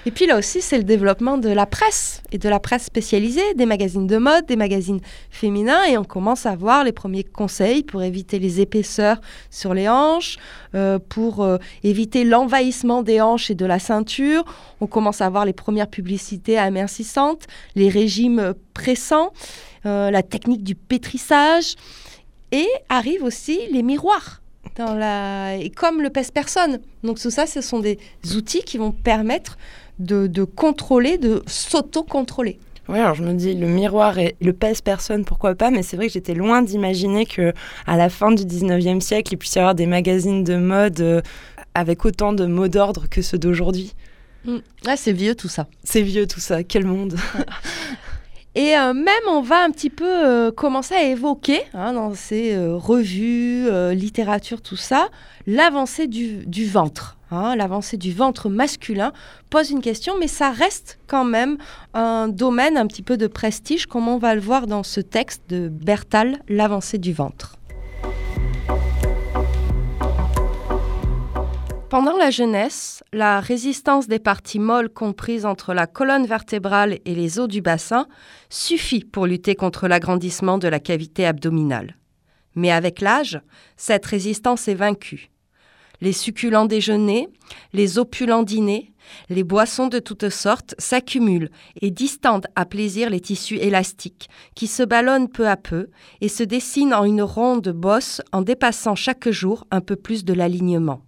Et 0.10 0.12
puis 0.12 0.25
là 0.25 0.39
aussi, 0.39 0.60
c'est 0.60 0.80
le 0.80 0.84
développement 0.84 1.38
de 1.38 1.50
la 1.50 1.68
presse 1.68 2.24
et 2.32 2.39
de 2.39 2.50
la 2.50 2.60
presse 2.60 2.84
spécialisée, 2.86 3.54
des 3.54 3.68
magazines 3.68 4.08
de 4.08 4.18
mode, 4.18 4.48
des 4.48 4.56
magazines 4.56 5.01
féminins, 5.30 5.84
et 5.84 6.00
on 6.00 6.04
commence 6.04 6.48
à 6.48 6.56
voir 6.56 6.84
les 6.84 6.92
premiers 6.92 7.24
conseils 7.24 7.84
pour 7.84 8.01
éviter 8.01 8.39
les 8.39 8.60
épaisseurs 8.60 9.22
sur 9.51 9.75
les 9.75 9.88
hanches, 9.88 10.39
euh, 10.74 10.98
pour 10.98 11.44
euh, 11.44 11.60
éviter 11.84 12.24
l'envahissement 12.24 13.04
des 13.04 13.22
hanches 13.22 13.51
et 13.51 13.54
de 13.54 13.68
la 13.68 13.78
ceinture. 13.78 14.46
On 14.82 14.88
commence 14.88 15.22
à 15.22 15.30
voir 15.30 15.46
les 15.46 15.54
premières 15.54 15.88
publicités 15.88 16.58
amincissantes, 16.58 17.46
les 17.75 17.89
régimes 17.89 18.56
pressants, 18.74 19.32
euh, 19.86 20.10
la 20.10 20.24
technique 20.24 20.63
du 20.63 20.74
pétrissage, 20.74 21.75
et 22.51 22.68
arrivent 22.89 23.25
aussi 23.25 23.60
les 23.72 23.84
miroirs. 23.84 24.42
Et 25.60 25.72
comme 25.72 26.01
le 26.01 26.10
pèse-personne. 26.10 26.80
Donc 27.04 27.20
tout 27.20 27.32
ça, 27.32 27.46
ce 27.46 27.60
sont 27.60 27.80
des 27.80 28.00
outils 28.34 28.63
qui 28.63 28.78
vont 28.78 28.92
permettre 28.92 29.58
de, 29.99 30.27
de 30.27 30.43
contrôler, 30.43 31.17
de 31.17 31.43
s'auto-contrôler. 31.45 32.59
Ouais, 32.89 32.99
alors 32.99 33.13
je 33.13 33.23
me 33.23 33.33
dis, 33.33 33.53
le 33.53 33.67
miroir 33.67 34.17
et 34.17 34.35
le 34.41 34.51
pèse-personne, 34.51 35.23
pourquoi 35.23 35.53
pas, 35.53 35.69
mais 35.69 35.83
c'est 35.83 35.95
vrai 35.95 36.07
que 36.07 36.13
j'étais 36.13 36.33
loin 36.33 36.63
d'imaginer 36.63 37.27
que 37.27 37.53
à 37.85 37.97
la 37.97 38.09
fin 38.09 38.31
du 38.31 38.43
19e 38.45 38.99
siècle, 38.99 39.33
il 39.33 39.38
puisse 39.38 39.53
y 39.53 39.59
avoir 39.59 39.75
des 39.75 39.85
magazines 39.85 40.43
de 40.43 40.55
mode 40.55 40.99
euh, 40.99 41.21
avec 41.75 42.03
autant 42.03 42.33
de 42.33 42.47
mots 42.47 42.67
d'ordre 42.67 43.07
que 43.07 43.21
ceux 43.21 43.38
d'aujourd'hui. 43.38 43.93
Ah, 44.88 44.97
c'est 44.97 45.12
vieux 45.12 45.35
tout 45.35 45.49
ça. 45.49 45.67
C'est 45.83 46.01
vieux 46.01 46.25
tout 46.25 46.39
ça, 46.39 46.63
quel 46.63 46.83
monde 46.83 47.15
Et 48.55 48.75
euh, 48.75 48.95
même, 48.95 49.13
on 49.29 49.41
va 49.41 49.63
un 49.63 49.69
petit 49.69 49.91
peu 49.91 50.07
euh, 50.07 50.51
commencer 50.51 50.95
à 50.95 51.03
évoquer 51.03 51.62
hein, 51.75 51.93
dans 51.93 52.15
ces 52.15 52.57
revues, 52.57 53.69
littérature, 53.93 54.63
tout 54.63 54.77
ça, 54.77 55.09
l'avancée 55.45 56.07
du, 56.07 56.43
du 56.47 56.65
ventre. 56.65 57.18
Hein. 57.32 57.56
l'avancée 57.56 57.98
du 57.98 58.13
ventre 58.13 58.50
masculin 58.50 59.13
pose 59.50 59.72
une 59.72 59.82
question, 59.82 60.15
mais 60.20 60.28
ça 60.28 60.52
reste 60.52 61.00
quand 61.08 61.26
même 61.26 61.58
un 61.94 62.28
domaine 62.28 62.78
un 62.78 62.88
petit 62.88 63.04
peu 63.04 63.18
de 63.18 63.28
prestige, 63.28 63.86
comme 63.86 64.08
on 64.08 64.18
va 64.18 64.36
le 64.36 64.42
voir 64.42 64.68
dans 64.68 64.84
ce 64.84 65.02
texte 65.02 65.44
de 65.50 65.70
Bertal, 65.70 66.39
l'avancée 66.48 66.98
du 66.98 67.13
ventre. 67.13 67.60
Pendant 71.89 72.15
la 72.18 72.30
jeunesse, 72.30 73.04
la 73.13 73.39
résistance 73.39 74.08
des 74.08 74.20
parties 74.20 74.60
molles 74.60 74.89
comprises 74.89 75.44
entre 75.44 75.74
la 75.74 75.88
colonne 75.88 76.28
vertébrale 76.28 77.00
et 77.04 77.15
les 77.15 77.39
os 77.39 77.48
du 77.48 77.62
bassin 77.62 78.06
suffit 78.52 79.04
pour 79.04 79.26
lutter 79.26 79.56
contre 79.56 79.88
l'agrandissement 79.88 80.60
de 80.60 80.68
la 80.68 80.80
cavité 80.80 81.26
abdominale. 81.26 81.98
Mais 82.54 82.72
avec 82.72 83.02
l'âge, 83.02 83.42
cette 83.76 84.06
résistance 84.06 84.68
est 84.68 84.76
vaincue. 84.76 85.32
Les 86.01 86.13
succulents 86.13 86.65
déjeuners, 86.65 87.27
les 87.73 87.99
opulents 87.99 88.43
dîners, 88.43 88.93
les 89.29 89.43
boissons 89.43 89.88
de 89.88 89.99
toutes 89.99 90.29
sortes 90.29 90.75
s'accumulent 90.77 91.49
et 91.81 91.91
distendent 91.91 92.47
à 92.55 92.65
plaisir 92.65 93.09
les 93.09 93.19
tissus 93.19 93.57
élastiques, 93.57 94.29
qui 94.55 94.67
se 94.67 94.83
ballonnent 94.83 95.29
peu 95.29 95.47
à 95.47 95.57
peu 95.57 95.88
et 96.21 96.29
se 96.29 96.43
dessinent 96.43 96.93
en 96.93 97.05
une 97.05 97.23
ronde 97.23 97.69
bosse 97.69 98.21
en 98.31 98.41
dépassant 98.41 98.95
chaque 98.95 99.29
jour 99.29 99.65
un 99.71 99.81
peu 99.81 99.95
plus 99.95 100.23
de 100.23 100.33
l'alignement 100.33 101.01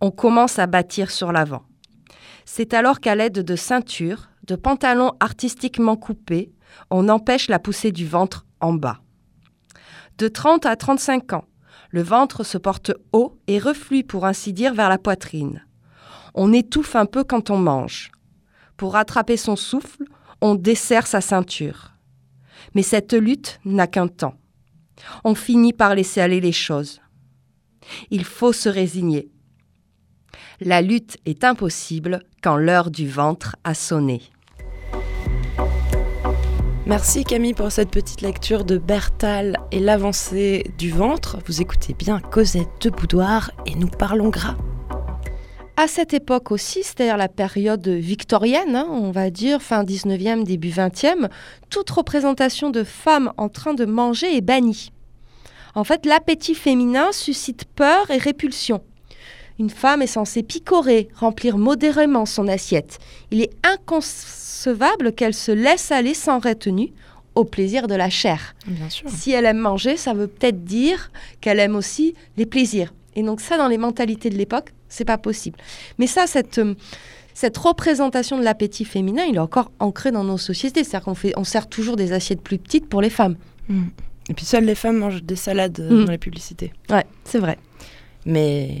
on 0.00 0.10
commence 0.10 0.58
à 0.58 0.66
bâtir 0.66 1.10
sur 1.10 1.32
l'avant. 1.32 1.62
C'est 2.44 2.74
alors 2.74 3.00
qu'à 3.00 3.14
l'aide 3.14 3.40
de 3.40 3.56
ceintures, 3.56 4.28
de 4.44 4.56
pantalons 4.56 5.12
artistiquement 5.20 5.96
coupés, 5.96 6.52
on 6.90 7.08
empêche 7.08 7.48
la 7.48 7.58
poussée 7.58 7.92
du 7.92 8.06
ventre 8.06 8.46
en 8.60 8.72
bas. 8.72 9.00
De 10.18 10.28
30 10.28 10.66
à 10.66 10.76
35 10.76 11.32
ans, 11.32 11.44
le 11.90 12.02
ventre 12.02 12.44
se 12.44 12.58
porte 12.58 12.92
haut 13.12 13.38
et 13.46 13.58
reflue 13.58 14.04
pour 14.04 14.24
ainsi 14.26 14.52
dire 14.52 14.74
vers 14.74 14.88
la 14.88 14.98
poitrine. 14.98 15.64
On 16.34 16.52
étouffe 16.52 16.96
un 16.96 17.06
peu 17.06 17.24
quand 17.24 17.50
on 17.50 17.58
mange. 17.58 18.10
Pour 18.76 18.92
rattraper 18.92 19.36
son 19.36 19.56
souffle, 19.56 20.04
on 20.40 20.54
desserre 20.54 21.06
sa 21.06 21.20
ceinture. 21.20 21.92
Mais 22.74 22.82
cette 22.82 23.14
lutte 23.14 23.60
n'a 23.64 23.86
qu'un 23.86 24.08
temps. 24.08 24.34
On 25.24 25.34
finit 25.34 25.72
par 25.72 25.94
laisser 25.94 26.20
aller 26.20 26.40
les 26.40 26.52
choses. 26.52 27.00
Il 28.10 28.24
faut 28.24 28.52
se 28.52 28.68
résigner. 28.68 29.30
La 30.60 30.82
lutte 30.82 31.18
est 31.24 31.44
impossible 31.44 32.22
quand 32.42 32.56
l'heure 32.56 32.90
du 32.90 33.08
ventre 33.08 33.56
a 33.64 33.74
sonné. 33.74 34.22
Merci 36.86 37.24
Camille 37.24 37.52
pour 37.52 37.72
cette 37.72 37.90
petite 37.90 38.20
lecture 38.20 38.64
de 38.64 38.78
Bertal 38.78 39.58
et 39.72 39.80
l'avancée 39.80 40.70
du 40.78 40.92
ventre. 40.92 41.38
Vous 41.44 41.60
écoutez 41.60 41.94
bien 41.94 42.20
Cosette 42.20 42.80
de 42.80 42.90
Boudoir 42.90 43.50
et 43.66 43.74
nous 43.74 43.88
parlons 43.88 44.28
gras. 44.28 44.56
À 45.76 45.88
cette 45.88 46.14
époque 46.14 46.52
aussi, 46.52 46.84
c'est-à-dire 46.84 47.16
la 47.16 47.26
période 47.26 47.88
victorienne, 47.88 48.76
hein, 48.76 48.86
on 48.88 49.10
va 49.10 49.30
dire 49.30 49.62
fin 49.62 49.82
19e, 49.82 50.44
début 50.44 50.68
20e, 50.68 51.28
toute 51.70 51.90
représentation 51.90 52.70
de 52.70 52.84
femmes 52.84 53.32
en 53.36 53.48
train 53.48 53.74
de 53.74 53.84
manger 53.84 54.36
est 54.36 54.40
bannie. 54.40 54.92
En 55.74 55.82
fait, 55.82 56.06
l'appétit 56.06 56.54
féminin 56.54 57.10
suscite 57.10 57.64
peur 57.64 58.12
et 58.12 58.18
répulsion. 58.18 58.80
Une 59.58 59.70
femme 59.70 60.02
est 60.02 60.06
censée 60.06 60.42
picorer, 60.42 61.08
remplir 61.14 61.56
modérément 61.58 62.26
son 62.26 62.46
assiette. 62.48 62.98
Il 63.30 63.40
est 63.40 63.50
inconcevable 63.64 65.12
qu'elle 65.12 65.34
se 65.34 65.52
laisse 65.52 65.90
aller 65.92 66.14
sans 66.14 66.38
retenue 66.38 66.92
au 67.34 67.44
plaisir 67.44 67.86
de 67.86 67.94
la 67.94 68.10
chair. 68.10 68.54
Bien 68.66 68.88
sûr. 68.88 69.08
Si 69.10 69.30
elle 69.30 69.44
aime 69.44 69.58
manger, 69.58 69.96
ça 69.96 70.14
veut 70.14 70.26
peut-être 70.26 70.64
dire 70.64 71.10
qu'elle 71.40 71.60
aime 71.60 71.76
aussi 71.76 72.14
les 72.36 72.46
plaisirs. 72.46 72.92
Et 73.14 73.22
donc 73.22 73.40
ça, 73.40 73.56
dans 73.58 73.68
les 73.68 73.78
mentalités 73.78 74.30
de 74.30 74.36
l'époque, 74.36 74.72
c'est 74.88 75.04
pas 75.04 75.18
possible. 75.18 75.58
Mais 75.98 76.06
ça, 76.06 76.26
cette, 76.26 76.58
euh, 76.58 76.74
cette 77.34 77.56
représentation 77.56 78.38
de 78.38 78.42
l'appétit 78.44 78.84
féminin, 78.84 79.24
il 79.28 79.36
est 79.36 79.40
encore 79.40 79.70
ancré 79.80 80.12
dans 80.12 80.24
nos 80.24 80.38
sociétés. 80.38 80.84
C'est-à-dire 80.84 81.04
qu'on 81.04 81.14
fait, 81.14 81.32
on 81.36 81.44
sert 81.44 81.66
toujours 81.68 81.96
des 81.96 82.12
assiettes 82.12 82.40
plus 82.42 82.58
petites 82.58 82.88
pour 82.88 83.00
les 83.02 83.10
femmes. 83.10 83.36
Mm. 83.68 83.84
Et 84.30 84.34
puis 84.34 84.44
seules 84.44 84.64
les 84.64 84.74
femmes 84.74 84.96
mangent 84.98 85.22
des 85.22 85.36
salades 85.36 85.78
euh, 85.80 86.02
Mm. 86.02 86.04
dans 86.06 86.12
les 86.12 86.18
publicités. 86.18 86.72
Ouais, 86.90 87.04
c'est 87.24 87.38
vrai. 87.38 87.58
Mais 88.24 88.78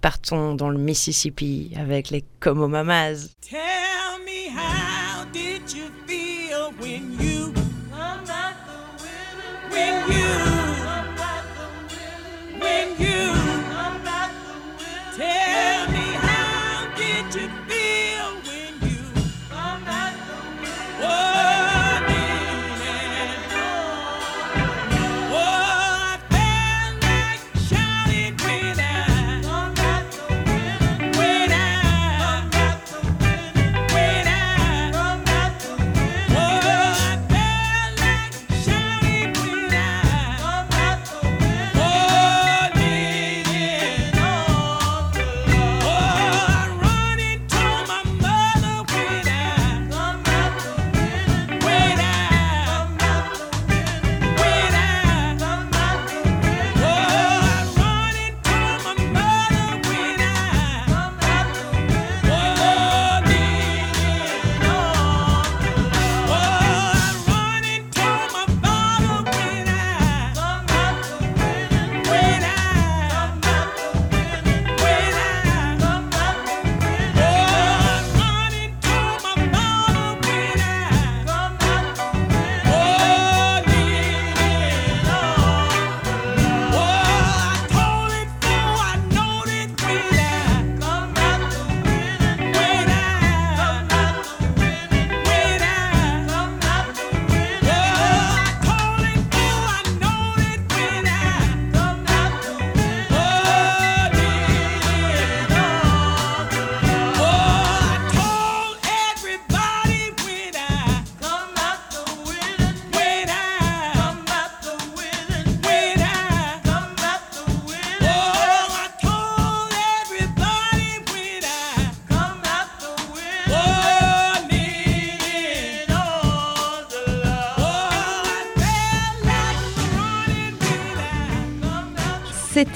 Partons 0.00 0.54
dans 0.54 0.70
le 0.70 0.78
Mississippi 0.78 1.72
avec 1.76 2.10
les 2.10 2.24
Como 2.40 2.68
Mamas. 2.68 3.28
Tell 3.40 3.58
me 4.24 4.48
how 4.48 5.24
did 5.32 5.72
you 5.72 5.90
feel 6.06 6.72
when 6.80 7.18
you 7.18 7.52
when 9.70 9.94
you 10.08 10.26
when 12.60 12.88
you 12.98 13.32
tell 15.16 15.88
me 15.90 16.06
how 16.20 16.86
did 16.96 17.34
you 17.34 17.65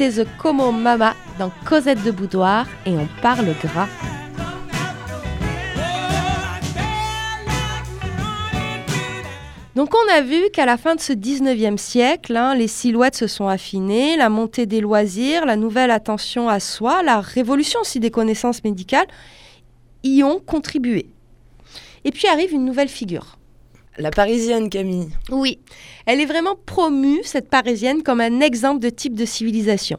C'était 0.00 0.24
The 0.24 0.28
Como 0.38 0.72
Mama 0.72 1.14
dans 1.38 1.50
Cosette 1.66 2.02
de 2.04 2.10
Boudoir 2.10 2.66
et 2.86 2.92
on 2.92 3.06
parle 3.20 3.54
gras. 3.62 3.86
Donc 9.76 9.90
on 9.94 10.10
a 10.10 10.22
vu 10.22 10.48
qu'à 10.54 10.64
la 10.64 10.78
fin 10.78 10.94
de 10.94 11.00
ce 11.00 11.12
19e 11.12 11.76
siècle, 11.76 12.34
hein, 12.34 12.54
les 12.54 12.66
silhouettes 12.66 13.14
se 13.14 13.26
sont 13.26 13.46
affinées, 13.46 14.16
la 14.16 14.30
montée 14.30 14.64
des 14.64 14.80
loisirs, 14.80 15.44
la 15.44 15.56
nouvelle 15.56 15.90
attention 15.90 16.48
à 16.48 16.60
soi, 16.60 17.02
la 17.02 17.20
révolution 17.20 17.80
aussi 17.80 18.00
des 18.00 18.10
connaissances 18.10 18.64
médicales 18.64 19.08
y 20.02 20.22
ont 20.22 20.40
contribué. 20.40 21.10
Et 22.06 22.10
puis 22.10 22.26
arrive 22.26 22.54
une 22.54 22.64
nouvelle 22.64 22.88
figure. 22.88 23.36
La 23.98 24.10
Parisienne, 24.10 24.70
Camille. 24.70 25.08
Oui, 25.30 25.58
elle 26.06 26.20
est 26.20 26.26
vraiment 26.26 26.54
promue, 26.64 27.20
cette 27.24 27.50
Parisienne, 27.50 28.02
comme 28.02 28.20
un 28.20 28.40
exemple 28.40 28.80
de 28.80 28.88
type 28.88 29.14
de 29.14 29.24
civilisation. 29.24 29.98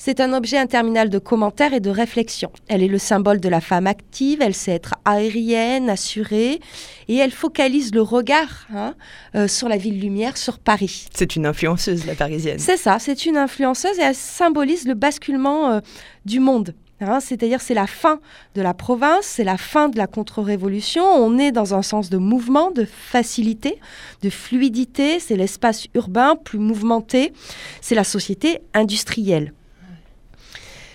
C'est 0.00 0.20
un 0.20 0.32
objet 0.32 0.56
interminable 0.56 1.10
de 1.10 1.18
commentaires 1.18 1.74
et 1.74 1.80
de 1.80 1.90
réflexions. 1.90 2.52
Elle 2.68 2.84
est 2.84 2.88
le 2.88 2.98
symbole 2.98 3.40
de 3.40 3.48
la 3.48 3.60
femme 3.60 3.88
active, 3.88 4.40
elle 4.40 4.54
sait 4.54 4.72
être 4.72 4.94
aérienne, 5.04 5.90
assurée, 5.90 6.60
et 7.08 7.16
elle 7.16 7.32
focalise 7.32 7.92
le 7.92 8.02
regard 8.02 8.68
hein, 8.72 8.94
euh, 9.34 9.48
sur 9.48 9.68
la 9.68 9.76
ville 9.76 10.00
lumière, 10.00 10.36
sur 10.36 10.60
Paris. 10.60 11.06
C'est 11.12 11.34
une 11.34 11.46
influenceuse, 11.46 12.06
la 12.06 12.14
Parisienne. 12.14 12.60
C'est 12.60 12.76
ça, 12.76 12.98
c'est 13.00 13.26
une 13.26 13.36
influenceuse 13.36 13.98
et 13.98 14.02
elle 14.02 14.14
symbolise 14.14 14.86
le 14.86 14.94
basculement 14.94 15.70
euh, 15.70 15.80
du 16.24 16.38
monde. 16.38 16.74
C'est-à-dire 17.00 17.60
c'est 17.60 17.74
la 17.74 17.86
fin 17.86 18.20
de 18.54 18.62
la 18.62 18.74
province, 18.74 19.24
c'est 19.24 19.44
la 19.44 19.56
fin 19.56 19.88
de 19.88 19.96
la 19.96 20.06
contre-révolution. 20.06 21.04
On 21.04 21.38
est 21.38 21.52
dans 21.52 21.74
un 21.74 21.82
sens 21.82 22.10
de 22.10 22.18
mouvement, 22.18 22.70
de 22.70 22.84
facilité, 22.84 23.78
de 24.22 24.30
fluidité. 24.30 25.20
C'est 25.20 25.36
l'espace 25.36 25.86
urbain 25.94 26.36
plus 26.36 26.58
mouvementé. 26.58 27.32
C'est 27.80 27.94
la 27.94 28.04
société 28.04 28.60
industrielle. 28.74 29.52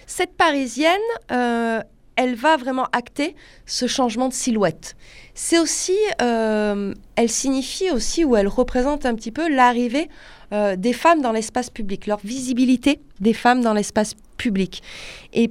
Cette 0.05 0.35
Parisienne, 0.35 0.99
euh, 1.31 1.81
elle 2.15 2.35
va 2.35 2.57
vraiment 2.57 2.87
acter 2.91 3.35
ce 3.65 3.87
changement 3.87 4.27
de 4.27 4.33
silhouette. 4.33 4.95
C'est 5.33 5.57
aussi, 5.57 5.97
euh, 6.21 6.93
elle 7.15 7.29
signifie 7.29 7.89
aussi 7.89 8.23
ou 8.23 8.35
elle 8.35 8.47
représente 8.47 9.05
un 9.05 9.15
petit 9.15 9.31
peu 9.31 9.49
l'arrivée 9.49 10.09
euh, 10.51 10.75
des 10.75 10.93
femmes 10.93 11.21
dans 11.21 11.31
l'espace 11.31 11.69
public, 11.71 12.05
leur 12.05 12.19
visibilité 12.23 12.99
des 13.19 13.33
femmes 13.33 13.61
dans 13.61 13.73
l'espace 13.73 14.13
public. 14.37 14.83
Et 15.33 15.49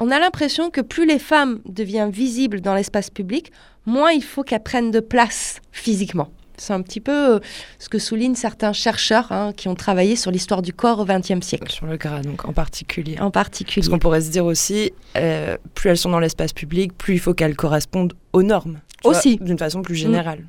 on 0.00 0.10
a 0.10 0.18
l'impression 0.18 0.70
que 0.70 0.80
plus 0.80 1.06
les 1.06 1.18
femmes 1.18 1.60
deviennent 1.66 2.10
visibles 2.10 2.60
dans 2.60 2.74
l'espace 2.74 3.10
public, 3.10 3.52
moins 3.86 4.12
il 4.12 4.22
faut 4.22 4.42
qu'elles 4.42 4.62
prennent 4.62 4.90
de 4.90 5.00
place 5.00 5.60
physiquement. 5.72 6.28
C'est 6.58 6.72
un 6.72 6.80
petit 6.80 7.00
peu 7.00 7.34
euh, 7.34 7.38
ce 7.78 7.88
que 7.88 7.98
soulignent 7.98 8.34
certains 8.34 8.72
chercheurs 8.72 9.30
hein, 9.30 9.52
qui 9.54 9.68
ont 9.68 9.74
travaillé 9.74 10.16
sur 10.16 10.30
l'histoire 10.30 10.62
du 10.62 10.72
corps 10.72 11.00
au 11.00 11.04
XXe 11.04 11.44
siècle, 11.46 11.70
Sur 11.70 11.86
le 11.86 11.98
gras, 11.98 12.22
donc 12.22 12.46
en 12.46 12.54
particulier. 12.54 13.18
en 13.20 13.30
particulier. 13.30 13.82
Parce 13.82 13.88
qu'on 13.90 13.98
pourrait 13.98 14.22
se 14.22 14.30
dire 14.30 14.46
aussi, 14.46 14.92
euh, 15.16 15.58
plus 15.74 15.90
elles 15.90 15.98
sont 15.98 16.10
dans 16.10 16.20
l'espace 16.20 16.54
public, 16.54 16.96
plus 16.96 17.14
il 17.14 17.20
faut 17.20 17.34
qu'elles 17.34 17.56
correspondent 17.56 18.14
aux 18.32 18.42
normes. 18.42 18.80
Aussi. 19.04 19.36
D'une 19.36 19.58
façon 19.58 19.82
plus 19.82 19.94
générale. 19.94 20.44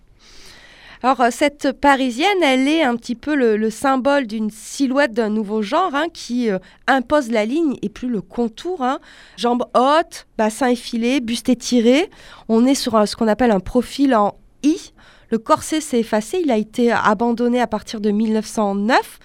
Alors, 1.04 1.22
euh, 1.22 1.30
cette 1.32 1.72
parisienne, 1.74 2.42
elle 2.44 2.68
est 2.68 2.82
un 2.84 2.96
petit 2.96 3.16
peu 3.16 3.36
le, 3.36 3.56
le 3.58 3.70
symbole 3.70 4.28
d'une 4.28 4.50
silhouette 4.50 5.12
d'un 5.14 5.30
nouveau 5.30 5.62
genre 5.62 5.94
hein, 5.94 6.08
qui 6.14 6.50
euh, 6.50 6.60
impose 6.88 7.30
la 7.32 7.46
ligne 7.46 7.78
et 7.82 7.90
plus 7.90 8.10
le 8.10 8.22
contour. 8.22 8.82
hein. 8.82 9.00
Jambes 9.38 9.66
hautes, 9.76 10.28
bassin 10.38 10.70
effilé, 10.70 11.20
buste 11.20 11.50
étiré. 11.50 12.10
On 12.50 12.66
est 12.66 12.76
sur 12.76 13.08
ce 13.08 13.16
qu'on 13.16 13.28
appelle 13.28 13.52
un 13.52 13.60
profil 13.60 14.16
en 14.16 14.36
I. 14.64 14.94
Le 15.30 15.38
corset 15.38 15.82
s'est 15.82 16.00
effacé, 16.00 16.40
il 16.44 16.52
a 16.52 16.58
été 16.58 16.92
abandonné 16.92 17.60
à 17.60 17.68
partir 17.68 18.00
de 18.00 18.12
1909. 18.12 19.20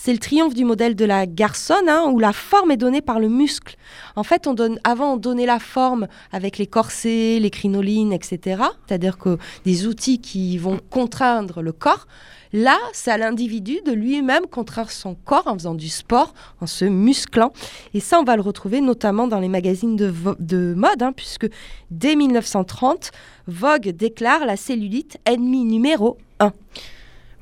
C'est 0.00 0.12
le 0.12 0.20
triomphe 0.20 0.54
du 0.54 0.64
modèle 0.64 0.94
de 0.94 1.04
la 1.04 1.26
garçonne, 1.26 1.88
hein, 1.88 2.04
où 2.12 2.20
la 2.20 2.32
forme 2.32 2.70
est 2.70 2.76
donnée 2.76 3.00
par 3.00 3.18
le 3.18 3.28
muscle. 3.28 3.74
En 4.14 4.22
fait, 4.22 4.46
on 4.46 4.54
donne, 4.54 4.78
avant, 4.84 5.14
on 5.14 5.16
donnait 5.16 5.44
la 5.44 5.58
forme 5.58 6.06
avec 6.30 6.56
les 6.56 6.68
corsets, 6.68 7.40
les 7.40 7.50
crinolines, 7.50 8.12
etc. 8.12 8.62
C'est-à-dire 8.86 9.18
que 9.18 9.38
des 9.64 9.88
outils 9.88 10.20
qui 10.20 10.56
vont 10.56 10.78
contraindre 10.88 11.62
le 11.62 11.72
corps. 11.72 12.06
Là, 12.52 12.78
c'est 12.92 13.10
à 13.10 13.18
l'individu 13.18 13.80
de 13.84 13.90
lui-même 13.90 14.46
contraindre 14.46 14.92
son 14.92 15.16
corps 15.16 15.48
en 15.48 15.54
faisant 15.54 15.74
du 15.74 15.88
sport, 15.88 16.32
en 16.60 16.68
se 16.68 16.84
musclant. 16.84 17.52
Et 17.92 17.98
ça, 17.98 18.20
on 18.20 18.24
va 18.24 18.36
le 18.36 18.42
retrouver 18.42 18.80
notamment 18.80 19.26
dans 19.26 19.40
les 19.40 19.48
magazines 19.48 19.96
de, 19.96 20.74
mode, 20.74 21.02
hein, 21.02 21.12
puisque 21.12 21.48
dès 21.90 22.14
1930, 22.14 23.10
Vogue 23.48 23.88
déclare 23.88 24.46
la 24.46 24.56
cellulite 24.56 25.18
ennemi 25.26 25.64
numéro 25.64 26.18
1. 26.38 26.52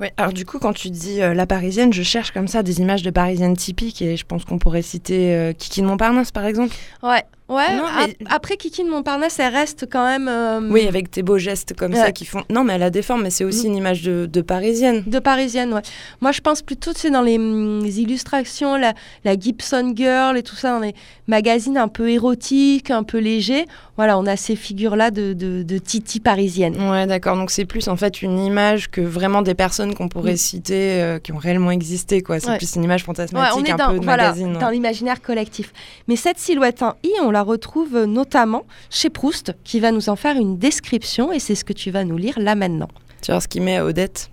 Ouais, 0.01 0.13
alors 0.19 0.33
du 0.33 0.45
coup, 0.45 0.59
quand 0.59 0.75
tu 0.75 0.91
dis 0.91 1.23
euh, 1.23 1.33
la 1.33 1.47
parisienne, 1.47 1.93
je 1.93 2.03
cherche 2.03 2.31
comme 2.31 2.49
ça 2.49 2.63
des 2.63 2.81
images 2.81 3.03
de 3.03 3.11
parisiennes 3.11 3.57
typiques 3.57 4.03
et 4.03 4.17
je 4.17 4.27
pense 4.27 4.45
qu'on 4.45 4.59
pourrait 4.59 4.83
citer 4.83 5.35
euh, 5.35 5.53
Kiki 5.55 5.81
de 5.81 5.87
Montparnasse 5.87 6.33
par 6.33 6.45
exemple. 6.45 6.75
Ouais, 7.03 7.25
Ouais, 7.49 7.77
Non, 7.77 7.85
ap- 7.85 8.09
mais- 8.09 8.17
après 8.29 8.57
Kiki 8.57 8.83
de 8.83 8.91
Montparnasse, 8.91 9.39
elle 9.39 9.53
reste 9.55 9.87
quand 9.91 10.05
même. 10.05 10.27
euh, 10.29 10.61
Oui, 10.69 10.89
avec 10.89 11.11
tes 11.13 11.23
beaux 11.23 11.39
gestes 11.39 11.75
comme 11.77 11.93
Ouais. 11.93 11.99
ça 12.01 12.11
qui 12.11 12.25
font. 12.25 12.43
Non, 12.51 12.65
mais 12.65 12.73
elle 12.75 12.83
a 12.83 12.91
des 12.91 13.03
formes, 13.03 13.23
mais 13.23 13.31
c'est 13.31 13.45
aussi 13.45 13.67
Mm. 13.67 13.71
une 13.71 13.77
image 13.77 14.03
de, 14.03 14.27
de 14.27 14.41
parisienne. 14.41 15.05
De 15.07 15.19
parisienne, 15.21 15.73
ouais. 15.73 15.83
Moi, 16.21 16.33
je 16.33 16.41
pense 16.41 16.61
plutôt, 16.63 16.93
tu 16.93 17.01
sais, 17.03 17.11
dans 17.11 17.23
les, 17.23 17.37
hum, 17.39 17.85
les 17.85 18.01
illustrations, 18.01 18.77
la, 18.77 18.95
la 19.25 19.39
Gibson 19.39 19.93
Girl 19.95 20.37
et 20.37 20.43
tout 20.43 20.57
ça, 20.57 20.71
dans 20.73 20.81
les 20.81 20.95
magazines 21.29 21.79
un 21.79 21.87
peu 21.89 22.11
érotiques, 22.11 22.91
un 22.91 23.05
peu 23.05 23.19
légers. 23.19 23.67
Voilà, 23.97 24.19
on 24.19 24.27
a 24.27 24.37
ces 24.37 24.57
figures-là 24.57 25.11
de, 25.11 25.33
de, 25.33 25.63
de 25.63 25.79
Titi 25.79 26.21
parisienne. 26.21 26.75
Ouais, 26.91 27.07
d'accord. 27.07 27.37
Donc 27.37 27.51
c'est 27.51 27.65
plus 27.65 27.89
en 27.89 27.97
fait 27.97 28.23
une 28.23 28.39
image 28.39 28.91
que 28.91 29.01
vraiment 29.01 29.43
des 29.43 29.55
personnes 29.55 29.95
qu'on 29.95 30.09
pourrait 30.09 30.33
Mm. 30.35 30.37
citer, 30.37 31.03
euh, 31.03 31.19
qui 31.21 31.33
ont 31.33 31.39
réellement 31.39 31.71
existé, 31.71 32.23
quoi. 32.23 32.41
C'est 32.41 32.49
Ouais. 32.51 32.59
plus 32.59 32.75
une 32.75 32.83
image 32.85 33.03
Ouais, 33.03 33.07
fantasmatique, 33.07 33.57
on 33.57 33.65
est 33.65 33.71
un 33.71 33.77
dans, 33.77 33.93
peu 33.93 34.01
de 34.01 34.05
voilà, 34.05 34.25
magazine. 34.25 34.53
ouais. 34.55 34.59
dans 34.61 34.71
l'imaginaire 34.71 35.23
collectif. 35.23 35.73
Mais 36.09 36.17
cette 36.17 36.39
silhouette 36.39 36.83
en 36.83 36.95
I, 37.05 37.11
on 37.23 37.31
retrouve 37.43 38.05
notamment 38.05 38.65
chez 38.91 39.11
Proust, 39.11 39.55
qui 39.65 39.81
va 39.81 39.93
nous 39.93 40.09
en 40.09 40.17
faire 40.17 40.37
une 40.37 40.59
description, 40.59 41.33
et 41.33 41.39
c'est 41.39 41.55
ce 41.55 41.65
que 41.65 41.73
tu 41.73 41.91
vas 41.91 42.05
nous 42.05 42.17
lire 42.17 42.39
là 42.39 42.55
maintenant. 42.55 42.89
Tu 43.23 43.33
vois 43.33 43.41
ce 43.41 43.49
qu'il 43.49 43.63
met 43.63 43.77
à 43.77 43.85
Odette? 43.85 44.31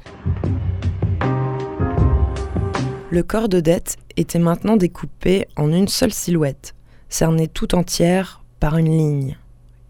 Le 3.10 3.22
corps 3.24 3.48
d'Odette 3.50 3.98
était 4.18 4.40
maintenant 4.40 4.76
découpé 4.76 5.48
en 5.56 5.72
une 5.72 5.88
seule 5.88 6.14
silhouette, 6.14 6.74
cernée 7.10 7.48
tout 7.48 7.76
entière 7.76 8.42
par 8.60 8.78
une 8.78 8.98
ligne, 8.98 9.38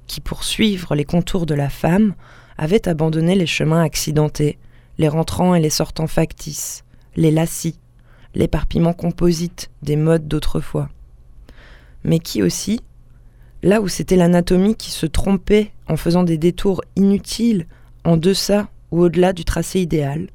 qui, 0.07 0.19
pour 0.19 0.43
suivre 0.43 0.93
les 0.95 1.05
contours 1.05 1.45
de 1.45 1.55
la 1.55 1.69
femme, 1.69 2.15
avait 2.57 2.87
abandonné 2.87 3.35
les 3.35 3.45
chemins 3.45 3.81
accidentés, 3.81 4.57
les 4.97 5.07
rentrants 5.07 5.55
et 5.55 5.61
les 5.61 5.69
sortants 5.69 6.07
factices, 6.07 6.83
les 7.15 7.31
lacis, 7.31 7.79
l'éparpillement 8.35 8.93
composite 8.93 9.69
des 9.81 9.95
modes 9.95 10.27
d'autrefois. 10.27 10.89
Mais 12.03 12.19
qui 12.19 12.43
aussi, 12.43 12.81
là 13.63 13.81
où 13.81 13.87
c'était 13.87 14.17
l'anatomie 14.17 14.75
qui 14.75 14.91
se 14.91 15.05
trompait 15.05 15.71
en 15.87 15.95
faisant 15.95 16.23
des 16.23 16.37
détours 16.37 16.83
inutiles 16.95 17.65
en 18.03 18.17
deçà 18.17 18.67
ou 18.91 19.01
au-delà 19.01 19.33
du 19.33 19.45
tracé 19.45 19.79
idéal, 19.79 20.27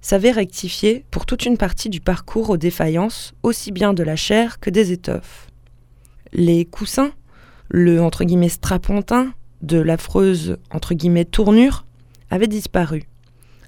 savait 0.00 0.30
rectifier 0.30 1.04
pour 1.10 1.26
toute 1.26 1.44
une 1.44 1.58
partie 1.58 1.90
du 1.90 2.00
parcours 2.00 2.48
aux 2.48 2.56
défaillances 2.56 3.34
aussi 3.42 3.72
bien 3.72 3.92
de 3.92 4.02
la 4.02 4.16
chair 4.16 4.60
que 4.60 4.70
des 4.70 4.92
étoffes. 4.92 5.48
Les 6.32 6.64
coussins, 6.64 7.12
le 7.68 8.00
entre 8.00 8.24
guillemets 8.24 8.48
strapontin 8.48 9.34
de 9.62 9.78
l'affreuse 9.78 10.56
tournure 11.30 11.84
avaient 12.30 12.46
disparu, 12.46 13.02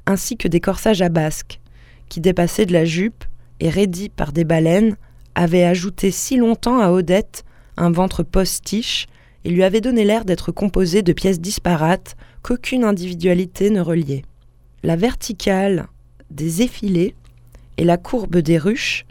ainsi 0.06 0.36
que 0.36 0.48
des 0.48 0.60
corsages 0.60 1.02
à 1.02 1.08
basque 1.08 1.60
qui 2.08 2.20
dépassaient 2.20 2.66
de 2.66 2.72
la 2.72 2.84
jupe 2.84 3.24
et 3.60 3.68
raidis 3.68 4.08
par 4.08 4.32
des 4.32 4.44
baleines 4.44 4.96
avaient 5.34 5.64
ajouté 5.64 6.10
si 6.10 6.36
longtemps 6.36 6.78
à 6.78 6.90
Odette 6.90 7.44
un 7.76 7.90
ventre 7.90 8.22
postiche 8.22 9.06
et 9.44 9.50
lui 9.50 9.64
avaient 9.64 9.80
donné 9.80 10.04
l'air 10.04 10.24
d'être 10.24 10.52
composé 10.52 11.02
de 11.02 11.12
pièces 11.12 11.40
disparates 11.40 12.16
qu'aucune 12.42 12.85
individualité 12.85 13.70
ne 13.70 13.80
reliait. 13.80 14.22
La 14.82 14.96
verticale 14.96 15.88
des 16.30 16.62
effilés 16.62 17.14
et 17.76 17.85
la 17.85 17.96
courbe 17.96 18.38
des 18.38 18.58
ruches 18.58 19.06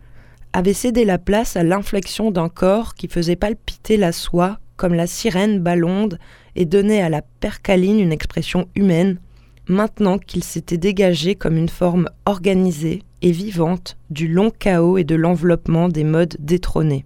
avaient 0.54 0.74
cédé 0.74 1.06
la 1.06 1.17
place 1.17 1.56
à 1.56 1.63
l'inflexion 1.63 2.32
d'un 2.32 2.50
corps 2.50 2.95
qui 2.95 3.08
faisait 3.08 3.36
palpiter 3.36 3.97
la 3.97 4.12
soie 4.12 4.60
comme 4.76 4.93
la 4.93 5.08
sirène 5.08 5.60
ballonde 5.60 6.19
et 6.56 6.65
donnait 6.65 7.02
à 7.02 7.10
la 7.10 7.21
percaline 7.21 8.00
une 8.00 8.12
expression 8.12 8.67
humaine, 8.76 9.19
maintenant 9.67 10.17
qu'il 10.17 10.43
s'était 10.43 10.78
dégagé 10.78 11.36
comme 11.36 11.56
une 11.56 11.69
forme 11.69 12.10
organisée 12.26 13.04
et 13.21 13.32
vivante 13.32 13.97
du 14.10 14.28
long 14.28 14.50
chaos 14.50 14.97
et 14.97 15.04
de 15.04 15.15
l'enveloppement 15.15 15.88
des 15.88 16.04
modes 16.04 16.36
détrônés. 16.39 17.06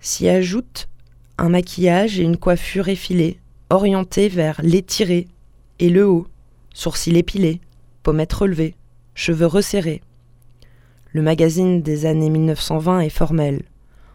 S'y 0.00 0.28
ajoute 0.28 0.88
un 1.38 1.48
maquillage 1.48 2.18
et 2.18 2.22
une 2.22 2.36
coiffure 2.36 2.88
effilée, 2.88 3.38
orientés 3.70 4.28
vers 4.28 4.60
l'étiré 4.62 5.28
et 5.78 5.90
le 5.90 6.06
haut, 6.06 6.26
sourcils 6.72 7.16
épilés, 7.16 7.60
pommettes 8.02 8.32
relevées, 8.32 8.74
cheveux 9.14 9.46
resserrés. 9.46 10.02
Le 11.12 11.22
magazine 11.22 11.82
des 11.82 12.06
années 12.06 12.30
1920 12.30 13.00
est 13.00 13.10
formel. 13.10 13.62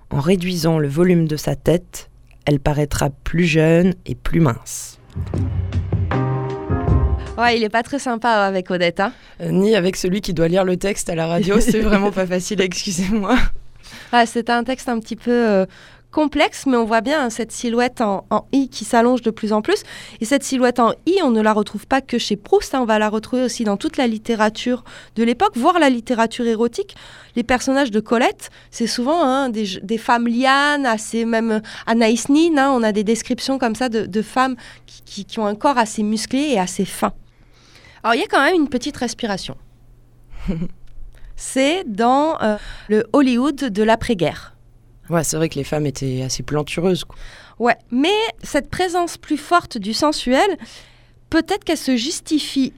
En 0.09 0.19
réduisant 0.19 0.77
le 0.77 0.87
volume 0.87 1.27
de 1.27 1.37
sa 1.37 1.55
tête, 1.55 2.09
elle 2.45 2.59
paraîtra 2.59 3.09
plus 3.09 3.45
jeune 3.45 3.93
et 4.05 4.15
plus 4.15 4.39
mince. 4.39 4.99
Ouais, 7.37 7.57
il 7.57 7.63
est 7.63 7.69
pas 7.69 7.81
très 7.81 7.97
sympa 7.97 8.29
avec 8.29 8.69
Odette. 8.69 8.99
Hein. 8.99 9.13
Euh, 9.41 9.49
ni 9.51 9.75
avec 9.75 9.95
celui 9.95 10.21
qui 10.21 10.33
doit 10.33 10.47
lire 10.47 10.63
le 10.63 10.77
texte 10.77 11.09
à 11.09 11.15
la 11.15 11.27
radio, 11.27 11.59
c'est 11.59 11.79
vraiment 11.79 12.11
pas 12.11 12.27
facile, 12.27 12.61
excusez-moi. 12.61 13.37
C'est 14.25 14.49
un 14.49 14.63
texte 14.63 14.89
un 14.89 14.99
petit 14.99 15.15
peu 15.15 15.31
euh, 15.31 15.65
complexe, 16.11 16.65
mais 16.65 16.77
on 16.77 16.83
voit 16.85 17.01
bien 17.01 17.25
hein, 17.25 17.29
cette 17.29 17.51
silhouette 17.51 18.01
en, 18.01 18.25
I 18.51 18.69
qui 18.69 18.85
s'allonge 18.85 19.21
de 19.21 19.31
plus 19.31 19.53
en 19.53 19.61
plus. 19.61 19.83
Et 20.19 20.25
cette 20.25 20.43
silhouette 20.43 20.79
en 20.79 20.93
I, 21.05 21.19
on 21.23 21.31
ne 21.31 21.41
la 21.41 21.53
retrouve 21.53 21.87
pas 21.87 22.01
que 22.01 22.17
chez 22.17 22.35
Proust, 22.35 22.75
hein, 22.75 22.81
on 22.81 22.85
va 22.85 22.99
la 22.99 23.09
retrouver 23.09 23.43
aussi 23.43 23.63
dans 23.63 23.77
toute 23.77 23.97
la 23.97 24.07
littérature 24.07 24.83
de 25.15 25.23
l'époque, 25.23 25.55
voire 25.55 25.79
la 25.79 25.89
littérature 25.89 26.45
érotique. 26.45 26.95
Les 27.35 27.43
personnages 27.43 27.91
de 27.91 27.99
Colette, 27.99 28.49
c'est 28.69 28.87
souvent 28.87 29.23
hein, 29.23 29.49
des, 29.49 29.97
femmes 29.97 30.27
lianes, 30.27 30.85
assez 30.85 31.25
même 31.25 31.51
euh, 31.51 31.59
Anaïs 31.87 32.27
Nin, 32.29 32.69
on 32.71 32.83
a 32.83 32.91
des 32.91 33.03
descriptions 33.03 33.57
comme 33.57 33.75
ça 33.75 33.89
de, 33.89 34.21
femmes 34.21 34.55
qui, 34.85 35.01
qui- 35.03 35.25
qui 35.25 35.39
ont 35.39 35.45
un 35.47 35.55
corps 35.55 35.77
assez 35.77 36.03
musclé 36.03 36.39
et 36.39 36.59
assez 36.59 36.85
fin. 36.85 37.13
Alors 38.03 38.15
il 38.15 38.19
y 38.19 38.23
a 38.23 38.27
quand 38.27 38.41
même 38.43 38.55
une 38.55 38.69
petite 38.69 38.97
respiration. 38.97 39.55
c'est 41.41 41.83
dans 41.87 42.39
euh, 42.41 42.57
le 42.87 43.03
Hollywood 43.13 43.55
de 43.55 43.83
l'après-guerre. 43.83 44.55
Ouais, 45.09 45.23
c'est 45.23 45.37
vrai 45.37 45.49
que 45.49 45.55
les 45.55 45.63
femmes 45.63 45.87
étaient 45.87 46.21
assez 46.21 46.43
plantureuses. 46.43 47.03
quoi. 47.03 47.17
Ouais, 47.57 47.75
mais 47.89 48.13
cette 48.43 48.69
présence 48.69 49.17
plus 49.17 49.37
forte 49.37 49.79
du 49.79 49.93
sensuel, 49.93 50.57
peut-être 51.31 51.63
qu'elle 51.63 51.77
se 51.77 51.95
justifie 51.97 52.73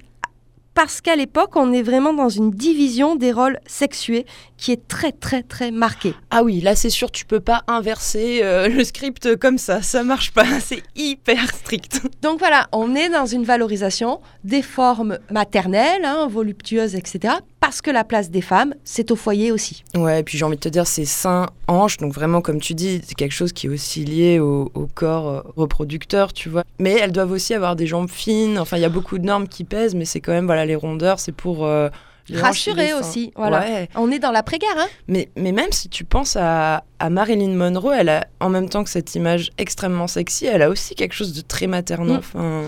parce 0.73 1.01
qu'à 1.01 1.15
l'époque, 1.15 1.55
on 1.55 1.71
est 1.71 1.83
vraiment 1.83 2.13
dans 2.13 2.29
une 2.29 2.51
division 2.51 3.15
des 3.15 3.31
rôles 3.31 3.59
sexués 3.67 4.25
qui 4.57 4.71
est 4.71 4.87
très 4.87 5.11
très 5.11 5.43
très 5.43 5.71
marquée. 5.71 6.15
Ah 6.31 6.43
oui, 6.43 6.61
là 6.61 6.75
c'est 6.75 6.89
sûr, 6.89 7.11
tu 7.11 7.25
peux 7.25 7.39
pas 7.39 7.63
inverser 7.67 8.41
euh, 8.43 8.67
le 8.67 8.83
script 8.83 9.35
comme 9.35 9.57
ça, 9.57 9.81
ça 9.81 10.03
marche 10.03 10.31
pas, 10.31 10.45
c'est 10.59 10.81
hyper 10.95 11.53
strict. 11.53 12.01
Donc 12.21 12.39
voilà, 12.39 12.67
on 12.71 12.95
est 12.95 13.09
dans 13.09 13.25
une 13.25 13.43
valorisation 13.43 14.21
des 14.43 14.61
formes 14.61 15.19
maternelles, 15.29 16.05
hein, 16.05 16.27
voluptueuses, 16.27 16.95
etc. 16.95 17.35
Parce 17.65 17.81
que 17.81 17.89
la 17.91 18.03
place 18.03 18.29
des 18.29 18.41
femmes, 18.41 18.73
c'est 18.83 19.09
au 19.09 19.15
foyer 19.15 19.53
aussi. 19.53 19.85
Ouais, 19.95 20.19
et 20.19 20.23
puis 20.23 20.37
j'ai 20.37 20.43
envie 20.43 20.57
de 20.57 20.61
te 20.61 20.67
dire, 20.67 20.85
c'est 20.85 21.05
seins, 21.05 21.47
hanches, 21.69 21.95
donc 21.95 22.11
vraiment, 22.13 22.41
comme 22.41 22.59
tu 22.59 22.73
dis, 22.73 23.01
c'est 23.07 23.15
quelque 23.15 23.31
chose 23.31 23.53
qui 23.53 23.67
est 23.67 23.69
aussi 23.69 24.03
lié 24.03 24.39
au, 24.39 24.69
au 24.73 24.85
corps 24.93 25.29
euh, 25.29 25.41
reproducteur, 25.55 26.33
tu 26.33 26.49
vois. 26.49 26.65
Mais 26.79 26.91
elles 26.99 27.13
doivent 27.13 27.31
aussi 27.31 27.53
avoir 27.53 27.77
des 27.77 27.87
jambes 27.87 28.09
fines, 28.09 28.59
enfin, 28.59 28.75
il 28.75 28.81
y 28.81 28.85
a 28.85 28.89
beaucoup 28.89 29.17
de 29.17 29.23
normes 29.25 29.47
qui 29.47 29.63
pèsent, 29.63 29.95
mais 29.95 30.03
c'est 30.03 30.19
quand 30.19 30.33
même, 30.33 30.45
voilà, 30.45 30.65
les 30.65 30.75
rondeurs, 30.75 31.21
c'est 31.21 31.31
pour. 31.31 31.65
euh, 31.65 31.89
Rassurer 32.33 32.93
aussi, 32.93 33.31
voilà. 33.35 33.59
Ouais. 33.59 33.89
On 33.95 34.09
est 34.11 34.19
dans 34.19 34.31
l'après-guerre, 34.31 34.77
hein 34.77 34.87
Mais, 35.09 35.29
mais 35.35 35.51
même 35.51 35.71
si 35.71 35.89
tu 35.89 36.05
penses 36.05 36.37
à, 36.39 36.83
à 36.99 37.09
Marilyn 37.09 37.53
Monroe, 37.53 37.91
elle 37.93 38.09
a, 38.09 38.27
en 38.39 38.47
même 38.49 38.69
temps 38.69 38.83
que 38.85 38.89
cette 38.89 39.13
image 39.15 39.51
extrêmement 39.57 40.07
sexy, 40.07 40.45
elle 40.45 40.61
a 40.61 40.69
aussi 40.69 40.95
quelque 40.95 41.15
chose 41.15 41.33
de 41.33 41.41
très 41.41 41.67
maternant. 41.67 42.15
Mm. 42.15 42.17
Enfin, 42.17 42.61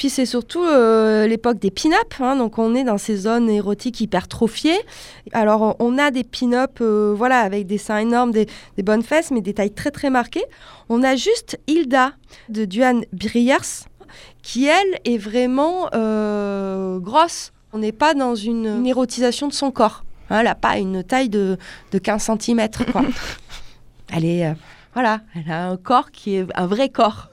Puis 0.00 0.08
c'est 0.08 0.24
surtout 0.24 0.64
euh, 0.64 1.26
l'époque 1.26 1.58
des 1.58 1.70
pin-up, 1.70 2.14
hein, 2.20 2.34
donc 2.34 2.56
on 2.58 2.74
est 2.74 2.84
dans 2.84 2.96
ces 2.96 3.16
zones 3.16 3.50
érotiques 3.50 4.00
hypertrophiées. 4.00 4.80
Alors 5.32 5.76
on- 5.78 5.98
a 5.98 6.10
des 6.10 6.24
pin-up 6.24 6.78
euh, 6.80 7.12
voilà, 7.14 7.40
avec 7.40 7.66
des 7.66 7.76
seins 7.76 7.98
énormes, 7.98 8.30
des, 8.30 8.46
des 8.78 8.82
bonnes 8.82 9.02
fesses, 9.02 9.30
mais 9.30 9.42
des 9.42 9.52
tailles 9.52 9.74
très 9.74 9.90
très 9.90 10.08
marquées. 10.08 10.46
On 10.88 11.02
a 11.02 11.16
juste 11.16 11.60
Hilda 11.66 12.12
de 12.48 12.64
Duane 12.64 13.04
Briers, 13.12 13.58
qui 14.42 14.64
elle 14.68 14.98
est 15.04 15.18
vraiment 15.18 15.90
euh, 15.92 16.98
grosse. 16.98 17.52
On 17.74 17.78
n'est 17.80 17.92
pas 17.92 18.14
dans 18.14 18.34
une, 18.34 18.68
une 18.68 18.86
érotisation 18.86 19.48
de 19.48 19.52
son 19.52 19.70
corps. 19.70 20.04
Hein, 20.30 20.38
elle 20.38 20.46
n'a 20.46 20.54
pas 20.54 20.78
une 20.78 21.04
taille 21.04 21.28
de, 21.28 21.58
de 21.92 21.98
15 21.98 22.30
cm. 22.40 22.68
Quoi. 22.90 23.02
elle 24.14 24.24
est... 24.24 24.54
voilà, 24.94 25.20
elle 25.36 25.52
a 25.52 25.68
un 25.68 25.76
corps 25.76 26.10
qui 26.10 26.36
est 26.36 26.46
un 26.54 26.66
vrai 26.66 26.88
corps. 26.88 27.29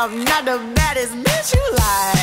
I'm 0.00 0.22
not 0.22 0.44
the 0.44 0.58
baddest 0.76 1.12
bitch 1.12 1.54
you 1.56 1.74
like. 1.76 2.17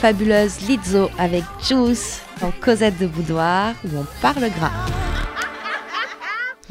Fabuleuse 0.00 0.60
Lizzo 0.68 1.10
avec 1.18 1.42
Juice 1.60 2.22
dans 2.40 2.52
Cosette 2.60 2.96
de 3.00 3.08
Boudoir 3.08 3.74
où 3.84 3.98
on 3.98 4.06
parle 4.22 4.48
gras. 4.50 4.70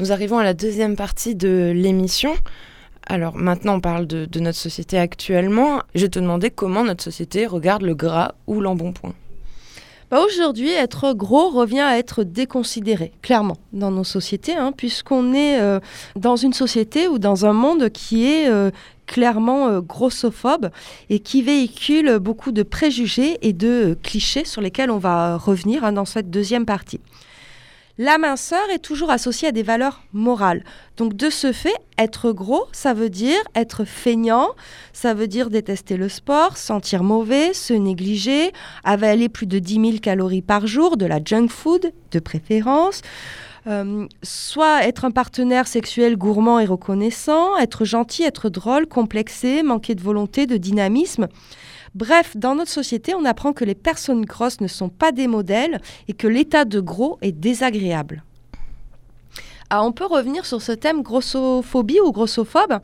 Nous 0.00 0.12
arrivons 0.12 0.38
à 0.38 0.44
la 0.44 0.54
deuxième 0.54 0.96
partie 0.96 1.34
de 1.34 1.70
l'émission. 1.74 2.34
Alors 3.06 3.36
maintenant, 3.36 3.74
on 3.74 3.80
parle 3.80 4.06
de, 4.06 4.24
de 4.24 4.40
notre 4.40 4.56
société 4.56 4.98
actuellement. 4.98 5.82
Je 5.94 6.02
vais 6.02 6.08
te 6.08 6.18
demander 6.18 6.50
comment 6.50 6.84
notre 6.84 7.04
société 7.04 7.46
regarde 7.46 7.82
le 7.82 7.94
gras 7.94 8.32
ou 8.46 8.62
l'embonpoint. 8.62 9.12
Bah, 10.10 10.20
Aujourd'hui, 10.24 10.70
être 10.70 11.12
gros 11.12 11.50
revient 11.50 11.80
à 11.80 11.98
être 11.98 12.24
déconsidéré, 12.24 13.12
clairement, 13.20 13.58
dans 13.74 13.90
nos 13.90 14.04
sociétés, 14.04 14.56
hein, 14.56 14.72
puisqu'on 14.74 15.34
est 15.34 15.60
euh, 15.60 15.80
dans 16.16 16.36
une 16.36 16.54
société 16.54 17.08
ou 17.08 17.18
dans 17.18 17.44
un 17.44 17.52
monde 17.52 17.90
qui 17.90 18.26
est 18.26 18.48
euh, 18.48 18.70
clairement 19.08 19.66
euh, 19.66 19.80
grossophobe 19.80 20.70
et 21.10 21.18
qui 21.18 21.42
véhicule 21.42 22.20
beaucoup 22.20 22.52
de 22.52 22.62
préjugés 22.62 23.38
et 23.42 23.52
de 23.52 23.98
clichés 24.04 24.44
sur 24.44 24.60
lesquels 24.60 24.92
on 24.92 24.98
va 24.98 25.36
revenir 25.36 25.82
hein, 25.82 25.92
dans 25.92 26.04
cette 26.04 26.30
deuxième 26.30 26.66
partie. 26.66 27.00
La 28.00 28.16
minceur 28.16 28.62
est 28.72 28.78
toujours 28.78 29.10
associée 29.10 29.48
à 29.48 29.52
des 29.52 29.64
valeurs 29.64 30.02
morales. 30.12 30.62
Donc 30.96 31.14
de 31.14 31.30
ce 31.30 31.50
fait, 31.50 31.74
être 31.98 32.30
gros, 32.30 32.68
ça 32.70 32.94
veut 32.94 33.10
dire 33.10 33.40
être 33.56 33.84
feignant, 33.84 34.50
ça 34.92 35.14
veut 35.14 35.26
dire 35.26 35.50
détester 35.50 35.96
le 35.96 36.08
sport, 36.08 36.56
sentir 36.58 37.02
mauvais, 37.02 37.52
se 37.54 37.72
négliger, 37.72 38.52
avaler 38.84 39.28
plus 39.28 39.46
de 39.46 39.58
10 39.58 39.74
000 39.74 39.98
calories 40.00 40.42
par 40.42 40.68
jour, 40.68 40.96
de 40.96 41.06
la 41.06 41.18
junk 41.24 41.48
food 41.48 41.92
de 42.12 42.18
préférence, 42.20 43.02
euh, 43.68 44.06
soit 44.22 44.86
être 44.86 45.04
un 45.04 45.10
partenaire 45.10 45.66
sexuel 45.66 46.16
gourmand 46.16 46.58
et 46.58 46.64
reconnaissant, 46.64 47.56
être 47.58 47.84
gentil, 47.84 48.22
être 48.22 48.48
drôle, 48.48 48.86
complexé, 48.86 49.62
manquer 49.62 49.94
de 49.94 50.02
volonté, 50.02 50.46
de 50.46 50.56
dynamisme. 50.56 51.28
Bref, 51.94 52.36
dans 52.36 52.54
notre 52.54 52.70
société, 52.70 53.14
on 53.14 53.24
apprend 53.24 53.52
que 53.52 53.64
les 53.64 53.74
personnes 53.74 54.24
grosses 54.24 54.60
ne 54.60 54.68
sont 54.68 54.88
pas 54.88 55.12
des 55.12 55.26
modèles 55.26 55.80
et 56.06 56.12
que 56.12 56.26
l'état 56.26 56.64
de 56.64 56.80
gros 56.80 57.18
est 57.22 57.32
désagréable. 57.32 58.22
Ah, 59.70 59.84
on 59.84 59.92
peut 59.92 60.06
revenir 60.06 60.46
sur 60.46 60.62
ce 60.62 60.72
thème 60.72 61.02
grossophobie 61.02 62.00
ou 62.00 62.10
grossophobe. 62.10 62.78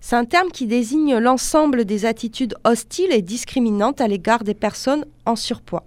C'est 0.00 0.14
un 0.14 0.24
terme 0.24 0.52
qui 0.52 0.66
désigne 0.66 1.18
l'ensemble 1.18 1.84
des 1.84 2.06
attitudes 2.06 2.54
hostiles 2.62 3.10
et 3.10 3.22
discriminantes 3.22 4.00
à 4.00 4.06
l'égard 4.06 4.44
des 4.44 4.54
personnes 4.54 5.04
en 5.26 5.34
surpoids. 5.34 5.84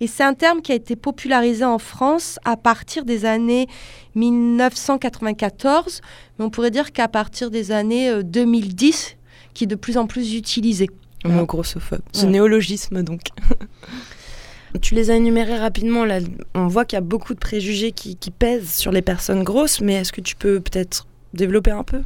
Et 0.00 0.06
c'est 0.06 0.22
un 0.24 0.34
terme 0.34 0.60
qui 0.62 0.72
a 0.72 0.74
été 0.74 0.96
popularisé 0.96 1.64
en 1.64 1.78
France 1.78 2.38
à 2.44 2.56
partir 2.56 3.04
des 3.04 3.24
années 3.24 3.66
1994, 4.14 6.00
mais 6.38 6.44
on 6.44 6.50
pourrait 6.50 6.70
dire 6.70 6.92
qu'à 6.92 7.08
partir 7.08 7.50
des 7.50 7.72
années 7.72 8.08
euh, 8.10 8.22
2010, 8.22 9.16
qui 9.54 9.64
est 9.64 9.66
de 9.68 9.74
plus 9.76 9.96
en 9.98 10.06
plus 10.06 10.34
utilisé. 10.34 10.88
Le 11.24 11.30
mot 11.30 11.46
grossophobe. 11.46 12.00
Ce 12.12 12.24
Ouais. 12.26 12.32
néologisme, 12.32 13.02
donc. 13.02 13.20
tu 14.82 14.94
les 14.94 15.10
as 15.10 15.16
énumérés 15.16 15.56
rapidement. 15.56 16.04
Là. 16.04 16.18
On 16.54 16.66
voit 16.66 16.84
qu'il 16.84 16.96
y 16.96 16.98
a 16.98 17.02
beaucoup 17.02 17.34
de 17.34 17.38
préjugés 17.38 17.92
qui, 17.92 18.16
qui 18.16 18.30
pèsent 18.30 18.72
sur 18.74 18.92
les 18.92 19.02
personnes 19.02 19.42
grosses, 19.44 19.80
mais 19.80 19.94
est-ce 19.94 20.12
que 20.12 20.20
tu 20.20 20.36
peux 20.36 20.60
peut-être 20.60 21.06
développer 21.32 21.70
un 21.70 21.84
peu? 21.84 22.02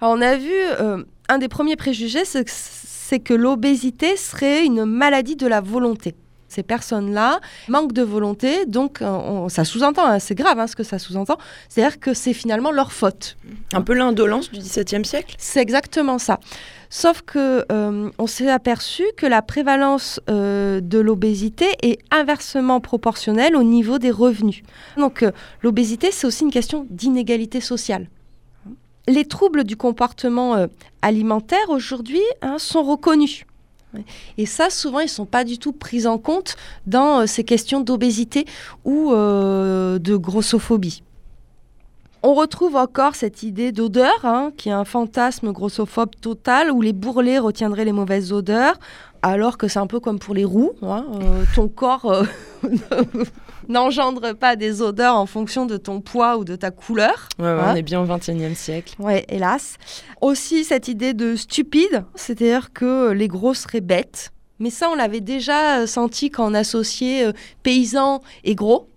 Alors, 0.00 0.14
on 0.16 0.20
a 0.20 0.36
vu, 0.36 0.50
euh, 0.52 1.02
un 1.28 1.38
des 1.38 1.48
premiers 1.48 1.76
préjugés, 1.76 2.24
c'est 2.24 2.44
que, 2.44 2.50
c'est 2.52 3.18
que 3.20 3.34
l'obésité 3.34 4.16
serait 4.16 4.64
une 4.64 4.84
maladie 4.84 5.36
de 5.36 5.46
la 5.46 5.60
volonté. 5.60 6.14
Ces 6.56 6.62
personnes-là 6.62 7.40
manquent 7.68 7.92
de 7.92 8.00
volonté, 8.00 8.64
donc 8.64 9.02
euh, 9.02 9.06
on- 9.10 9.50
ça 9.50 9.62
sous-entend, 9.66 10.06
hein, 10.06 10.18
c'est 10.18 10.34
grave 10.34 10.58
hein, 10.58 10.66
ce 10.66 10.74
que 10.74 10.84
ça 10.84 10.98
sous-entend, 10.98 11.36
c'est-à-dire 11.68 12.00
que 12.00 12.14
c'est 12.14 12.32
finalement 12.32 12.70
leur 12.70 12.92
faute. 12.92 13.36
Un 13.74 13.82
peu 13.82 13.92
l'indolence 13.92 14.50
du 14.50 14.60
XVIIe 14.60 15.04
siècle? 15.04 15.34
C'est 15.38 15.60
exactement 15.60 16.18
ça. 16.18 16.40
Sauf 16.88 17.20
que 17.20 17.66
euh, 17.70 18.08
on 18.18 18.26
s'est 18.26 18.48
aperçu 18.50 19.02
que 19.18 19.26
la 19.26 19.42
prévalence 19.42 20.18
euh, 20.30 20.80
de 20.80 20.98
l'obésité 20.98 21.66
est 21.82 21.98
inversement 22.10 22.80
proportionnelle 22.80 23.54
au 23.54 23.62
niveau 23.62 23.98
des 23.98 24.10
revenus. 24.10 24.62
Donc 24.96 25.22
euh, 25.22 25.32
l'obésité, 25.62 26.08
c'est 26.10 26.26
aussi 26.26 26.44
une 26.44 26.50
question 26.50 26.86
d'inégalité 26.88 27.60
sociale. 27.60 28.08
Les 29.08 29.26
troubles 29.26 29.64
du 29.64 29.76
comportement 29.76 30.66
alimentaire 31.02 31.68
aujourd'hui 31.68 32.22
hein, 32.40 32.56
sont 32.58 32.82
reconnus. 32.82 33.44
Et 34.38 34.46
ça, 34.46 34.70
souvent, 34.70 35.00
ils 35.00 35.04
ne 35.04 35.10
sont 35.10 35.26
pas 35.26 35.44
du 35.44 35.58
tout 35.58 35.72
pris 35.72 36.06
en 36.06 36.18
compte 36.18 36.56
dans 36.86 37.20
euh, 37.20 37.26
ces 37.26 37.44
questions 37.44 37.80
d'obésité 37.80 38.44
ou 38.84 39.12
euh, 39.12 39.98
de 39.98 40.16
grossophobie. 40.16 41.02
On 42.28 42.34
retrouve 42.34 42.74
encore 42.74 43.14
cette 43.14 43.44
idée 43.44 43.70
d'odeur, 43.70 44.24
hein, 44.24 44.50
qui 44.56 44.68
est 44.68 44.72
un 44.72 44.84
fantasme 44.84 45.52
grossophobe 45.52 46.10
total, 46.20 46.72
où 46.72 46.82
les 46.82 46.92
bourrelets 46.92 47.38
retiendraient 47.38 47.84
les 47.84 47.92
mauvaises 47.92 48.32
odeurs, 48.32 48.80
alors 49.22 49.56
que 49.58 49.68
c'est 49.68 49.78
un 49.78 49.86
peu 49.86 50.00
comme 50.00 50.18
pour 50.18 50.34
les 50.34 50.44
roues. 50.44 50.72
hein, 50.82 51.06
euh, 51.22 51.44
ton 51.54 51.68
corps 51.68 52.06
euh, 52.06 52.24
n'engendre 53.68 54.32
pas 54.32 54.56
des 54.56 54.82
odeurs 54.82 55.14
en 55.14 55.26
fonction 55.26 55.66
de 55.66 55.76
ton 55.76 56.00
poids 56.00 56.36
ou 56.36 56.44
de 56.44 56.56
ta 56.56 56.72
couleur. 56.72 57.28
Ouais, 57.38 57.44
ouais, 57.44 57.50
hein. 57.60 57.70
on 57.74 57.76
est 57.76 57.82
bien 57.82 58.00
au 58.00 58.06
21e 58.06 58.56
siècle. 58.56 58.96
Ouais, 58.98 59.24
hélas. 59.28 59.76
Aussi 60.20 60.64
cette 60.64 60.88
idée 60.88 61.14
de 61.14 61.36
stupide, 61.36 62.06
c'est-à-dire 62.16 62.72
que 62.72 63.12
les 63.12 63.28
gros 63.28 63.54
seraient 63.54 63.80
bêtes. 63.80 64.32
Mais 64.58 64.70
ça, 64.70 64.88
on 64.90 64.94
l'avait 64.94 65.20
déjà 65.20 65.80
euh, 65.80 65.86
senti 65.86 66.30
quand 66.30 66.50
on 66.50 66.54
associait 66.54 67.26
euh, 67.26 67.32
paysans 67.62 68.20
et 68.42 68.54
gros. 68.54 68.88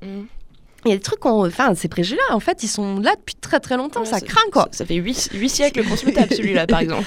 Il 0.86 0.90
y 0.90 0.94
a 0.94 0.96
des 0.96 1.02
trucs, 1.02 1.20
qu'on- 1.20 1.46
enfin, 1.46 1.76
ces 1.76 1.90
préjugés-là, 1.90 2.36
en 2.36 2.40
fait, 2.40 2.64
ils 2.64 2.68
sont 2.68 3.00
là 3.00 3.14
depuis 3.16 3.36
très 3.36 3.60
très 3.60 3.76
longtemps. 3.76 4.02
Ouais, 4.02 4.06
ça 4.06 4.22
craint, 4.22 4.50
quoi. 4.52 4.64
Ça, 4.72 4.80
ça 4.80 4.86
fait 4.86 4.96
8, 4.96 5.50
siècles 5.50 5.84
qu'on 5.84 5.98
se 5.98 6.06
celui-là, 6.36 6.68
par 6.68 6.80
exemple. 6.80 7.04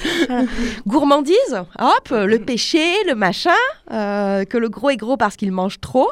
Gourmandise, 0.86 1.54
hop, 1.78 2.08
le 2.10 2.38
péché, 2.38 2.84
le 3.06 3.14
machin, 3.14 3.50
euh, 3.90 4.44
que 4.44 4.58
le 4.58 4.68
gros 4.68 4.90
est 4.90 4.96
gros 4.96 5.16
parce 5.16 5.36
qu'il 5.36 5.52
mange 5.52 5.80
trop. 5.80 6.08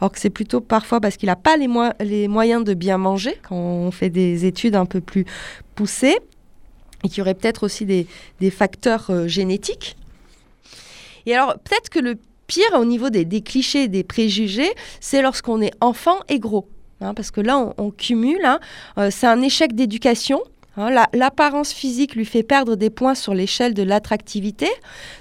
Alors 0.00 0.12
que 0.12 0.18
c'est 0.18 0.30
plutôt 0.30 0.60
parfois 0.60 1.00
parce 1.00 1.16
qu'il 1.16 1.26
n'a 1.26 1.36
pas 1.36 1.56
les, 1.56 2.28
moyens 2.28 2.64
de 2.64 2.74
bien 2.74 2.98
manger 2.98 3.38
quand 3.48 3.56
on 3.56 3.90
fait 3.90 4.10
des 4.10 4.44
études 4.44 4.76
un 4.76 4.86
peu 4.86 5.00
plus 5.00 5.24
poussées. 5.74 6.18
Et 7.04 7.08
qu'il 7.08 7.18
y 7.18 7.20
aurait 7.20 7.34
peut-être 7.34 7.62
aussi 7.62 7.84
des, 7.84 8.06
des 8.40 8.50
facteurs 8.50 9.06
euh, 9.10 9.28
génétiques. 9.28 9.96
Et 11.26 11.34
alors, 11.34 11.54
peut-être 11.58 11.90
que 11.90 11.98
le 11.98 12.16
pire 12.46 12.64
au 12.78 12.84
niveau 12.84 13.10
des, 13.10 13.24
des 13.24 13.42
clichés 13.42 13.86
des 13.88 14.02
préjugés, 14.02 14.70
c'est 15.00 15.20
lorsqu'on 15.22 15.60
est 15.60 15.72
enfant 15.80 16.18
et 16.28 16.38
gros. 16.38 16.68
Hein, 17.00 17.12
parce 17.14 17.30
que 17.30 17.40
là, 17.40 17.72
on, 17.76 17.90
cumule. 17.90 18.44
hein. 18.44 18.58
Euh, 18.98 19.10
c'est 19.10 19.26
un 19.26 19.42
échec 19.42 19.74
d'éducation. 19.74 20.40
hein. 20.78 20.88
La- 20.90 21.08
L'apparence 21.12 21.72
physique 21.72 22.14
lui 22.14 22.24
fait 22.24 22.42
perdre 22.42 22.74
des 22.74 22.88
points 22.88 23.14
sur 23.14 23.34
l'échelle 23.34 23.74
de 23.74 23.82
l'attractivité. 23.82 24.68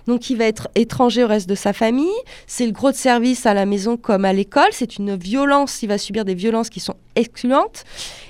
Donc, 0.08 0.30
il 0.30 0.38
va 0.38 0.46
être 0.46 0.70
étranger 0.76 1.24
au 1.26 1.28
reste 1.28 1.50
de 1.50 1.56
sa 1.56 1.74
famille. 1.74 2.08
C'est 2.48 2.66
le 2.66 2.72
gros 2.72 2.92
de 2.92 2.96
service 2.96 3.46
à 3.46 3.54
la 3.54 3.66
maison 3.66 3.98
comme 3.98 4.24
à 4.24 4.32
l'école. 4.32 4.70
C'est 4.72 4.98
une 4.98 5.16
violence. 5.18 5.84
Il 5.84 5.88
va 5.88 5.98
subir 5.98 6.24
des 6.24 6.34
violences 6.34 6.70
qui 6.70 6.80
sont 6.80 6.96
excluantes. 7.18 7.84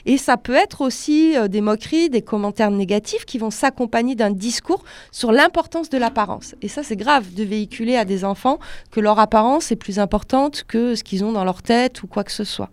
Et 0.07 0.17
ça 0.17 0.37
peut 0.37 0.55
être 0.55 0.81
aussi 0.81 1.37
euh, 1.37 1.47
des 1.47 1.61
moqueries, 1.61 2.09
des 2.09 2.21
commentaires 2.23 2.71
négatifs 2.71 3.25
qui 3.25 3.37
vont 3.37 3.51
s'accompagner 3.51 4.15
d'un 4.15 4.31
discours 4.31 4.83
sur 5.11 5.31
l'importance 5.31 5.89
de 5.89 5.99
l'apparence. 5.99 6.55
Et 6.63 6.67
ça, 6.67 6.81
c'est 6.81 6.95
grave 6.95 7.33
de 7.35 7.43
véhiculer 7.43 7.95
à 7.95 8.05
des 8.05 8.23
enfants 8.25 8.57
que 8.89 8.99
leur 8.99 9.19
apparence 9.19 9.71
est 9.71 9.75
plus 9.75 9.99
importante 9.99 10.63
que 10.67 10.95
ce 10.95 11.03
qu'ils 11.03 11.23
ont 11.23 11.31
dans 11.31 11.43
leur 11.43 11.61
tête 11.61 12.01
ou 12.01 12.07
quoi 12.07 12.23
que 12.23 12.31
ce 12.31 12.43
soit. 12.43 12.69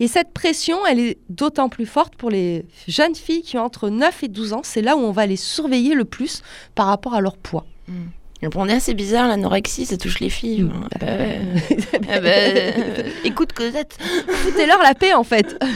Et 0.00 0.06
cette 0.06 0.32
pression, 0.32 0.86
elle 0.86 1.00
est 1.00 1.18
d'autant 1.28 1.68
plus 1.68 1.86
forte 1.86 2.14
pour 2.14 2.30
les 2.30 2.64
jeunes 2.86 3.16
filles 3.16 3.42
qui 3.42 3.58
ont 3.58 3.64
entre 3.64 3.88
9 3.88 4.22
et 4.22 4.28
12 4.28 4.52
ans. 4.52 4.60
C'est 4.62 4.82
là 4.82 4.96
où 4.96 5.00
on 5.00 5.10
va 5.10 5.26
les 5.26 5.36
surveiller 5.36 5.94
le 5.94 6.04
plus 6.04 6.42
par 6.74 6.86
rapport 6.86 7.14
à 7.14 7.20
leur 7.20 7.36
poids. 7.36 7.66
Bon, 8.42 8.62
on 8.62 8.68
est 8.68 8.74
assez 8.74 8.94
bizarre, 8.94 9.26
l'anorexie, 9.26 9.86
ça 9.86 9.96
touche 9.96 10.20
les 10.20 10.30
filles. 10.30 10.62
Mm. 10.62 10.72
Ah 10.94 10.98
bah 11.00 11.06
ouais. 11.06 11.40
Ah 12.08 12.20
bah, 12.20 12.28
euh, 12.28 13.02
écoute, 13.24 13.52
Cosette. 13.52 13.98
Foutez-leur 14.28 14.80
la 14.80 14.94
paix, 14.94 15.14
en 15.14 15.24
fait. 15.24 15.58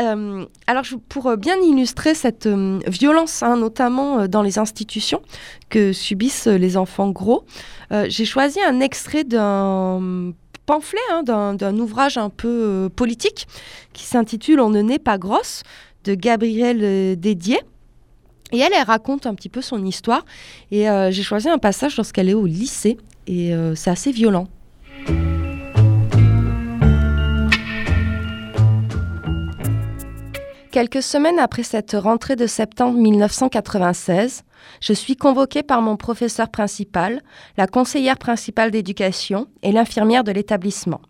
Euh, 0.00 0.44
alors, 0.66 0.84
pour 1.08 1.26
euh, 1.26 1.36
bien 1.36 1.56
illustrer 1.56 2.14
cette 2.14 2.46
euh, 2.46 2.80
violence, 2.86 3.42
hein, 3.42 3.56
notamment 3.56 4.20
euh, 4.20 4.26
dans 4.26 4.42
les 4.42 4.58
institutions 4.58 5.22
que 5.70 5.92
subissent 5.92 6.46
les 6.46 6.76
enfants 6.76 7.10
gros, 7.10 7.44
j'ai 8.08 8.24
choisi 8.24 8.60
un 8.60 8.80
extrait 8.80 9.22
d'un 9.22 10.32
pamphlet, 10.66 10.98
hein, 11.10 11.22
d'un 11.22 11.78
ouvrage 11.78 12.18
un 12.18 12.28
peu 12.28 12.48
euh, 12.48 12.88
politique 12.88 13.46
qui 13.92 14.04
s'intitule 14.04 14.60
On 14.60 14.68
ne 14.68 14.82
naît 14.82 14.98
pas 14.98 15.16
grosse 15.16 15.62
de 16.04 16.14
Gabrielle 16.14 16.80
euh, 16.82 17.14
Dédier. 17.16 17.60
Et 18.52 18.58
elle, 18.58 18.72
elle 18.72 18.86
raconte 18.86 19.26
un 19.26 19.34
petit 19.34 19.48
peu 19.48 19.62
son 19.62 19.84
histoire. 19.84 20.24
Et 20.70 20.88
euh, 20.88 21.10
j'ai 21.10 21.22
choisi 21.22 21.48
un 21.48 21.58
passage 21.58 21.96
lorsqu'elle 21.96 22.28
est 22.28 22.34
au 22.34 22.46
lycée. 22.46 22.98
Et 23.26 23.52
c'est 23.74 23.90
assez 23.90 24.12
violent. 24.12 24.46
Quelques 30.76 31.02
semaines 31.02 31.38
après 31.38 31.62
cette 31.62 31.96
rentrée 31.98 32.36
de 32.36 32.46
septembre 32.46 32.98
1996, 32.98 34.42
je 34.82 34.92
suis 34.92 35.16
convoquée 35.16 35.62
par 35.62 35.80
mon 35.80 35.96
professeur 35.96 36.50
principal, 36.50 37.22
la 37.56 37.66
conseillère 37.66 38.18
principale 38.18 38.70
d'éducation 38.70 39.46
et 39.62 39.72
l'infirmière 39.72 40.22
de 40.22 40.32
l'établissement. 40.32 41.00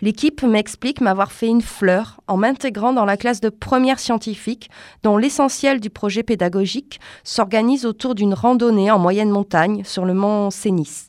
L'équipe 0.00 0.44
m'explique 0.44 1.00
m'avoir 1.00 1.32
fait 1.32 1.48
une 1.48 1.60
fleur 1.60 2.20
en 2.28 2.36
m'intégrant 2.36 2.92
dans 2.92 3.04
la 3.04 3.16
classe 3.16 3.40
de 3.40 3.48
première 3.48 3.98
scientifique 3.98 4.70
dont 5.02 5.16
l'essentiel 5.16 5.80
du 5.80 5.90
projet 5.90 6.22
pédagogique 6.22 7.00
s'organise 7.24 7.86
autour 7.86 8.14
d'une 8.14 8.32
randonnée 8.32 8.92
en 8.92 9.00
moyenne 9.00 9.30
montagne 9.30 9.82
sur 9.82 10.04
le 10.04 10.14
mont 10.14 10.52
Cénis. 10.52 11.08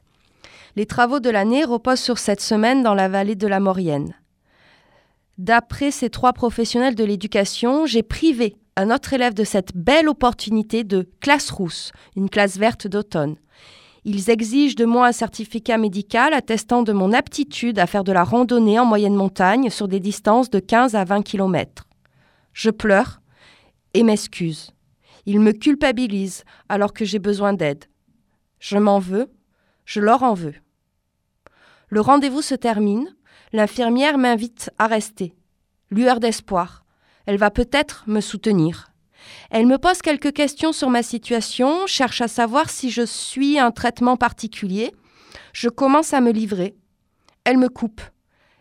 Les 0.75 0.87
travaux 0.87 1.19
de 1.19 1.29
l'année 1.29 1.63
reposent 1.63 1.99
sur 1.99 2.17
cette 2.17 2.41
semaine 2.41 2.81
dans 2.81 2.95
la 2.95 3.09
vallée 3.09 3.35
de 3.35 3.45
la 3.45 3.59
Maurienne. 3.59 4.15
D'après 5.37 5.91
ces 5.91 6.09
trois 6.09 6.31
professionnels 6.31 6.95
de 6.95 7.03
l'éducation, 7.03 7.85
j'ai 7.85 8.03
privé 8.03 8.55
un 8.77 8.89
autre 8.89 9.13
élève 9.13 9.33
de 9.33 9.43
cette 9.43 9.75
belle 9.75 10.07
opportunité 10.07 10.83
de 10.83 11.09
classe 11.19 11.49
rousse, 11.49 11.91
une 12.15 12.29
classe 12.29 12.57
verte 12.57 12.87
d'automne. 12.87 13.35
Ils 14.05 14.29
exigent 14.29 14.75
de 14.75 14.85
moi 14.85 15.07
un 15.07 15.11
certificat 15.11 15.77
médical 15.77 16.33
attestant 16.33 16.83
de 16.83 16.93
mon 16.93 17.11
aptitude 17.11 17.79
à 17.79 17.87
faire 17.87 18.03
de 18.03 18.11
la 18.11 18.23
randonnée 18.23 18.79
en 18.79 18.85
moyenne 18.85 19.15
montagne 19.15 19.69
sur 19.69 19.87
des 19.87 19.99
distances 19.99 20.49
de 20.49 20.59
15 20.59 20.95
à 20.95 21.03
20 21.03 21.23
km. 21.23 21.87
Je 22.53 22.69
pleure 22.69 23.19
et 23.93 24.03
m'excuse. 24.03 24.71
Ils 25.25 25.39
me 25.39 25.51
culpabilisent 25.51 26.43
alors 26.69 26.93
que 26.93 27.03
j'ai 27.03 27.19
besoin 27.19 27.53
d'aide. 27.53 27.85
Je 28.59 28.77
m'en 28.77 28.99
veux, 28.99 29.31
je 29.85 29.99
leur 29.99 30.23
en 30.23 30.33
veux. 30.33 30.55
Le 31.89 31.99
rendez-vous 32.01 32.41
se 32.41 32.55
termine, 32.55 33.14
L'infirmière 33.55 34.17
m'invite 34.17 34.69
à 34.79 34.87
rester. 34.87 35.33
Lueur 35.89 36.19
d'espoir. 36.19 36.83
Elle 37.25 37.37
va 37.37 37.51
peut-être 37.51 38.03
me 38.05 38.19
soutenir. 38.19 38.91
Elle 39.49 39.65
me 39.65 39.77
pose 39.77 40.01
quelques 40.01 40.33
questions 40.33 40.73
sur 40.73 40.89
ma 40.89 41.01
situation, 41.03 41.87
cherche 41.87 42.19
à 42.19 42.27
savoir 42.27 42.69
si 42.69 42.89
je 42.89 43.03
suis 43.03 43.57
un 43.57 43.71
traitement 43.71 44.17
particulier. 44.17 44.93
Je 45.53 45.69
commence 45.69 46.13
à 46.13 46.19
me 46.19 46.33
livrer. 46.33 46.75
Elle 47.45 47.57
me 47.57 47.69
coupe. 47.69 48.01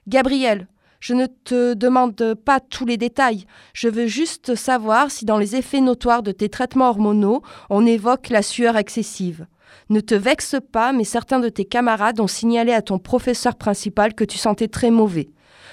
Gabriel, 0.07 0.69
je 1.01 1.15
ne 1.15 1.27
te 1.27 1.75
demande 1.75 2.35
pas 2.45 2.61
tous 2.61 2.87
les 2.87 2.97
détails. 2.97 3.47
Je 3.73 3.89
veux 3.89 4.07
juste 4.07 4.55
savoir 4.55 5.11
si 5.11 5.25
dans 5.25 5.39
les 5.39 5.57
effets 5.57 5.81
notoires 5.81 6.23
de 6.23 6.31
tes 6.31 6.49
traitements 6.49 6.91
hormonaux, 6.91 7.43
on 7.69 7.85
évoque 7.85 8.29
la 8.29 8.43
sueur 8.43 8.77
excessive. 8.77 9.49
Ne 9.91 10.01
te 10.01 10.15
vexe 10.15 10.57
pas, 10.73 10.93
mais 10.93 11.05
certains 11.05 11.41
de 11.41 11.49
tes 11.49 11.65
camarades 11.65 12.21
ont 12.21 12.27
signalé 12.27 12.73
à 12.73 12.83
ton 12.83 12.99
professeur 12.99 13.57
principal 13.57 14.15
que 14.15 14.25
tu 14.25 14.39
sentais 14.39 14.69
très 14.69 14.91
mauvais. 14.91 15.31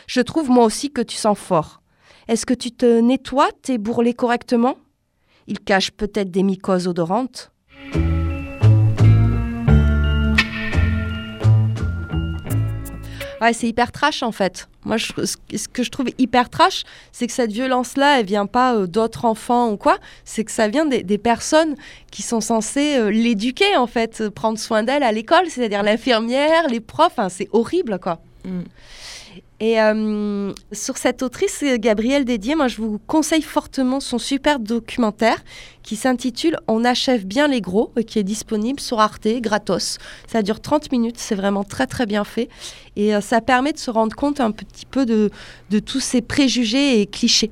Je 0.08 0.22
trouve 0.22 0.50
moi 0.50 0.66
aussi 0.66 0.92
que 0.92 1.02
tu 1.02 1.16
sens 1.16 1.38
fort. 1.38 1.82
Est-ce 2.28 2.46
que 2.46 2.54
tu 2.54 2.72
te 2.72 3.00
nettoies 3.00 3.52
tes 3.62 3.78
bourrelets 3.78 4.14
correctement? 4.14 4.76
Ils 5.48 5.60
cachent 5.60 5.92
peut-être 5.92 6.32
des 6.32 6.44
mycoses 6.44 6.88
odorantes. 6.88 7.52
C'est 13.54 13.68
hyper 13.68 13.92
trash 13.92 14.22
en 14.22 14.32
fait. 14.32 14.68
Moi, 14.86 14.98
ce 14.98 15.68
que 15.68 15.84
je 15.84 15.90
trouve 15.90 16.10
hyper 16.18 16.50
trash, 16.50 16.84
c'est 17.12 17.28
que 17.28 17.34
cette 17.34 17.52
violence-là, 17.52 18.20
elle 18.20 18.26
vient 18.26 18.46
pas 18.46 18.76
euh, 18.76 18.88
d'autres 18.88 19.26
enfants 19.26 19.72
ou 19.72 19.78
quoi. 19.78 19.98
C'est 20.26 20.44
que 20.44 20.52
ça 20.52 20.68
vient 20.68 20.86
des, 20.86 21.18
personnes 21.18 21.76
qui 22.12 22.22
sont 22.22 22.42
censées 22.42 22.98
euh, 22.98 23.10
l'éduquer 23.12 23.78
en 23.78 23.88
fait, 23.88 24.22
euh, 24.22 24.30
prendre 24.30 24.58
soin 24.58 24.84
d'elle 24.84 25.04
à 25.04 25.12
l'école, 25.12 25.48
c'est-à-dire 25.50 25.84
l'infirmière, 25.84 26.68
les 26.68 26.80
profs. 26.80 27.20
C'est 27.30 27.50
horrible 27.52 28.00
quoi. 28.00 28.20
Mm. 28.46 28.62
Et 29.62 29.80
euh, 29.80 30.52
sur 30.72 30.98
cette 30.98 31.22
autrice, 31.22 31.64
Gabrielle 31.78 32.26
Dédier, 32.26 32.56
moi 32.56 32.68
je 32.68 32.82
vous 32.82 32.98
conseille 33.06 33.44
fortement 33.44 34.00
son 34.00 34.18
super 34.18 34.60
documentaire 34.60 35.38
qui 35.84 35.96
s'intitule 35.96 36.58
On 36.68 36.84
achève 36.84 37.28
bien 37.28 37.48
les 37.48 37.62
gros, 37.62 37.92
euh, 37.96 38.02
qui 38.02 38.18
est 38.18 38.24
disponible 38.24 38.80
sur 38.80 39.00
Arte, 39.00 39.28
gratos. 39.40 40.00
Ça 40.26 40.42
dure 40.42 40.62
30 40.62 40.92
minutes, 40.92 41.20
c'est 41.20 41.36
vraiment 41.36 41.64
très 41.64 41.86
très 41.86 42.08
bien 42.08 42.24
fait. 42.24 42.50
Et 42.96 43.16
euh, 43.16 43.22
ça 43.22 43.40
permet 43.40 43.72
de 43.72 43.78
se 43.78 43.92
rendre 43.92 44.16
compte 44.16 44.40
un 44.40 44.50
petit 44.50 44.88
peu 44.88 45.06
de, 45.06 45.30
de 45.70 45.78
tous 45.78 46.00
ces 46.00 46.24
préjugés 46.24 47.00
et 47.00 47.06
clichés. 47.06 47.52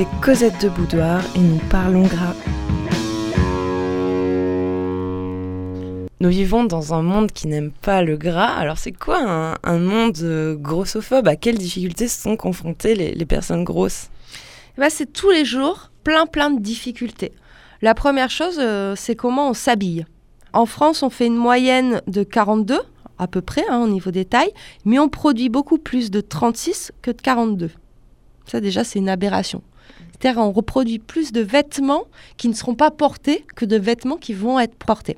Écoutez 0.00 0.20
Cosette 0.22 0.62
de 0.62 0.68
Boudoir 0.68 1.22
et 1.34 1.40
nous 1.40 1.58
parlons 1.68 2.02
gras. 2.02 2.34
Nous 6.20 6.28
vivons 6.28 6.64
dans 6.64 6.94
un 6.94 7.02
monde 7.02 7.32
qui 7.32 7.48
n'aime 7.48 7.70
pas 7.70 8.02
le 8.02 8.16
gras. 8.16 8.54
Alors 8.54 8.78
c'est 8.78 8.92
quoi 8.92 9.18
un, 9.20 9.56
un 9.62 9.78
monde 9.78 10.18
euh, 10.22 10.54
grossophobe? 10.54 11.28
À 11.28 11.36
quelles 11.36 11.58
difficultés 11.58 12.08
sont 12.08 12.36
confrontées 12.36 12.94
les, 12.94 13.12
les 13.12 13.26
personnes 13.26 13.64
grosses? 13.64 14.10
Eh 14.76 14.80
ben, 14.80 14.90
c'est 14.90 15.12
tous 15.12 15.30
les 15.30 15.44
jours 15.44 15.90
plein 16.04 16.26
plein 16.26 16.50
de 16.50 16.60
difficultés. 16.60 17.32
La 17.82 17.94
première 17.94 18.30
chose, 18.30 18.58
euh, 18.58 18.94
c'est 18.96 19.16
comment 19.16 19.50
on 19.50 19.54
s'habille. 19.54 20.06
En 20.52 20.66
France, 20.66 21.02
on 21.02 21.10
fait 21.10 21.26
une 21.26 21.36
moyenne 21.36 22.02
de 22.06 22.22
42 22.22 22.80
à 23.18 23.26
peu 23.26 23.40
près 23.42 23.64
hein, 23.68 23.82
au 23.82 23.88
niveau 23.88 24.10
des 24.10 24.24
tailles, 24.24 24.52
mais 24.84 24.98
on 24.98 25.08
produit 25.08 25.48
beaucoup 25.48 25.78
plus 25.78 26.10
de 26.10 26.20
36 26.20 26.92
que 27.02 27.10
de 27.10 27.20
42. 27.20 27.70
Ça 28.46 28.60
déjà, 28.60 28.82
c'est 28.82 28.98
une 28.98 29.08
aberration. 29.08 29.62
On 30.24 30.52
reproduit 30.52 30.98
plus 30.98 31.32
de 31.32 31.40
vêtements 31.40 32.04
qui 32.36 32.48
ne 32.48 32.54
seront 32.54 32.74
pas 32.74 32.90
portés 32.90 33.44
que 33.56 33.64
de 33.64 33.76
vêtements 33.76 34.16
qui 34.16 34.34
vont 34.34 34.58
être 34.58 34.74
portés. 34.74 35.16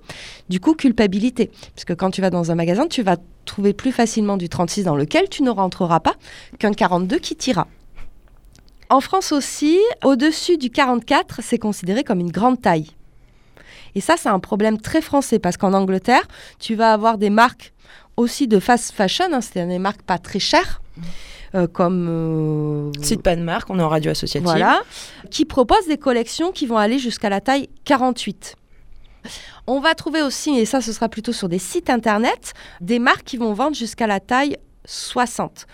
Du 0.49 0.61
coup, 0.61 0.75
culpabilité. 0.75 1.51
Parce 1.75 1.85
que 1.85 1.93
quand 1.93 2.11
tu 2.11 2.21
vas 2.21 2.31
dans 2.31 2.51
un 2.51 2.55
magasin, 2.55 2.87
tu 2.87 3.03
vas 3.03 3.17
trouver 3.45 3.73
plus 3.73 3.93
facilement 3.93 4.37
du 4.37 4.49
36 4.49 4.85
dans 4.85 4.97
lequel 4.97 5.29
tu 5.29 5.43
ne 5.43 5.51
rentreras 5.51 6.01
pas 6.01 6.15
qu'un 6.59 6.73
42 6.73 7.19
qui 7.19 7.37
t'ira. 7.37 7.67
En 8.91 9.01
France 9.01 9.33
aussi, 9.33 9.79
au-dessus 10.05 10.59
du 10.59 10.71
44, 10.71 11.41
c'est 11.43 11.59
considéré 11.59 12.05
comme 12.05 12.21
une 12.21 12.31
grande 12.31 12.61
taille. 12.61 12.91
Et 13.95 14.01
ça, 14.01 14.15
c'est 14.17 14.29
un 14.29 14.39
problème 14.39 14.81
très 14.81 15.01
français 15.01 15.39
parce 15.39 15.57
qu'en 15.57 15.73
Angleterre, 15.73 16.27
tu 16.59 16.75
vas 16.75 16.93
avoir 16.93 17.19
des 17.19 17.31
marques 17.31 17.73
aussi 18.17 18.47
de 18.47 18.59
fast 18.59 18.93
fashion, 18.93 19.27
hein, 19.33 19.41
c'est-à-dire 19.41 19.73
des 19.73 19.79
marques 19.79 20.03
pas 20.03 20.19
très 20.19 20.39
chères, 20.39 20.83
euh, 21.55 21.67
comme 21.67 22.07
euh, 22.09 23.03
Cite 23.03 23.23
pas 23.23 23.37
de 23.37 23.43
marque, 23.43 23.69
on 23.71 23.79
est 23.79 23.83
en 23.83 23.89
radio 23.89 24.11
associative. 24.11 24.49
voilà, 24.49 24.83
qui 25.31 25.45
proposent 25.45 25.87
des 25.87 25.99
collections 25.99 26.51
qui 26.53 26.67
vont 26.67 26.79
aller 26.79 26.99
jusqu'à 26.99 27.29
la 27.29 27.41
taille 27.41 27.69
48. 27.85 28.57
On 29.67 29.81
va 29.81 29.95
trouver 29.95 30.23
aussi, 30.23 30.59
et 30.59 30.65
ça 30.65 30.81
ce 30.81 30.93
sera 30.93 31.09
plutôt 31.09 31.33
sur 31.33 31.49
des 31.49 31.59
sites 31.59 31.91
internet, 31.91 32.55
des 32.81 32.99
marques 32.99 33.25
qui 33.25 33.37
vont 33.37 33.53
vendre 33.53 33.77
jusqu'à 33.77 34.07
la 34.07 34.19
taille 34.19 34.57
60. 34.87 35.67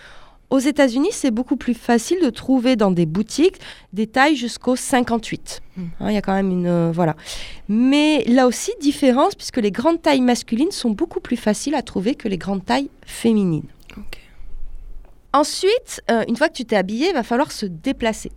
Aux 0.49 0.59
États-Unis, 0.59 1.09
c'est 1.11 1.29
beaucoup 1.29 1.57
plus 1.57 1.75
facile 1.75 2.17
de 2.23 2.29
trouver 2.31 2.75
dans 2.75 2.89
des 2.89 3.05
boutiques 3.05 3.59
des 3.93 4.07
tailles 4.07 4.35
jusqu'au 4.35 4.75
58. 4.75 5.61
Mm. 5.77 5.83
Hein, 5.99 6.09
Il 6.09 6.13
y 6.13 6.17
a 6.17 6.21
quand 6.21 6.33
même 6.33 6.49
une 6.49 6.67
euh, 6.67 6.91
voilà. 6.91 7.15
Mais 7.67 8.23
là 8.25 8.47
aussi 8.47 8.71
différence 8.81 9.35
puisque 9.35 9.57
les 9.57 9.71
grandes 9.71 10.01
tailles 10.01 10.21
masculines 10.21 10.71
sont 10.71 10.89
beaucoup 10.89 11.19
plus 11.19 11.37
faciles 11.37 11.75
à 11.75 11.83
trouver 11.83 12.15
que 12.15 12.27
les 12.27 12.37
grandes 12.37 12.65
tailles 12.65 12.89
féminines. 13.05 13.67
Ensuite, 15.31 16.01
euh, 16.09 16.23
une 16.27 16.35
fois 16.35 16.49
que 16.49 16.53
tu 16.53 16.65
t'es 16.65 16.75
habillé, 16.75 17.09
il 17.09 17.13
va 17.13 17.23
falloir 17.23 17.51
se 17.51 17.65
déplacer. 17.65 18.31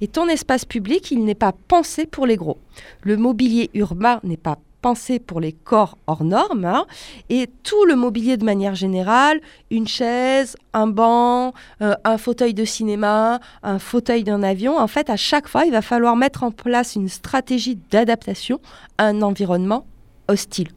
Et 0.00 0.08
ton 0.08 0.28
espace 0.28 0.64
public, 0.64 1.10
il 1.10 1.24
n'est 1.24 1.34
pas 1.34 1.52
pensé 1.68 2.06
pour 2.06 2.26
les 2.26 2.36
gros. 2.36 2.58
Le 3.02 3.16
mobilier 3.16 3.70
urbain 3.74 4.20
n'est 4.22 4.36
pas 4.36 4.58
pensé 4.80 5.18
pour 5.18 5.40
les 5.40 5.52
corps 5.52 5.98
hors 6.06 6.22
normes. 6.22 6.64
hein. 6.64 6.86
et 7.28 7.48
tout 7.64 7.84
le 7.86 7.96
mobilier 7.96 8.36
de 8.36 8.44
manière 8.44 8.76
générale, 8.76 9.40
une 9.72 9.88
chaise, 9.88 10.56
un 10.72 10.86
banc, 10.86 11.54
euh, 11.82 11.94
un 12.04 12.18
fauteuil 12.18 12.54
de 12.54 12.64
cinéma, 12.64 13.40
un 13.64 13.80
fauteuil 13.80 14.22
d'un 14.22 14.44
avion, 14.44 14.78
en 14.78 14.86
fait, 14.86 15.10
à 15.10 15.16
chaque 15.16 15.48
fois, 15.48 15.64
il 15.64 15.72
va 15.72 15.82
falloir 15.82 16.14
mettre 16.14 16.44
en 16.44 16.52
place 16.52 16.94
une 16.94 17.08
stratégie 17.08 17.78
d'adaptation 17.90 18.60
à 18.98 19.06
un 19.06 19.22
environnement 19.22 19.86
hostile. 20.28 20.68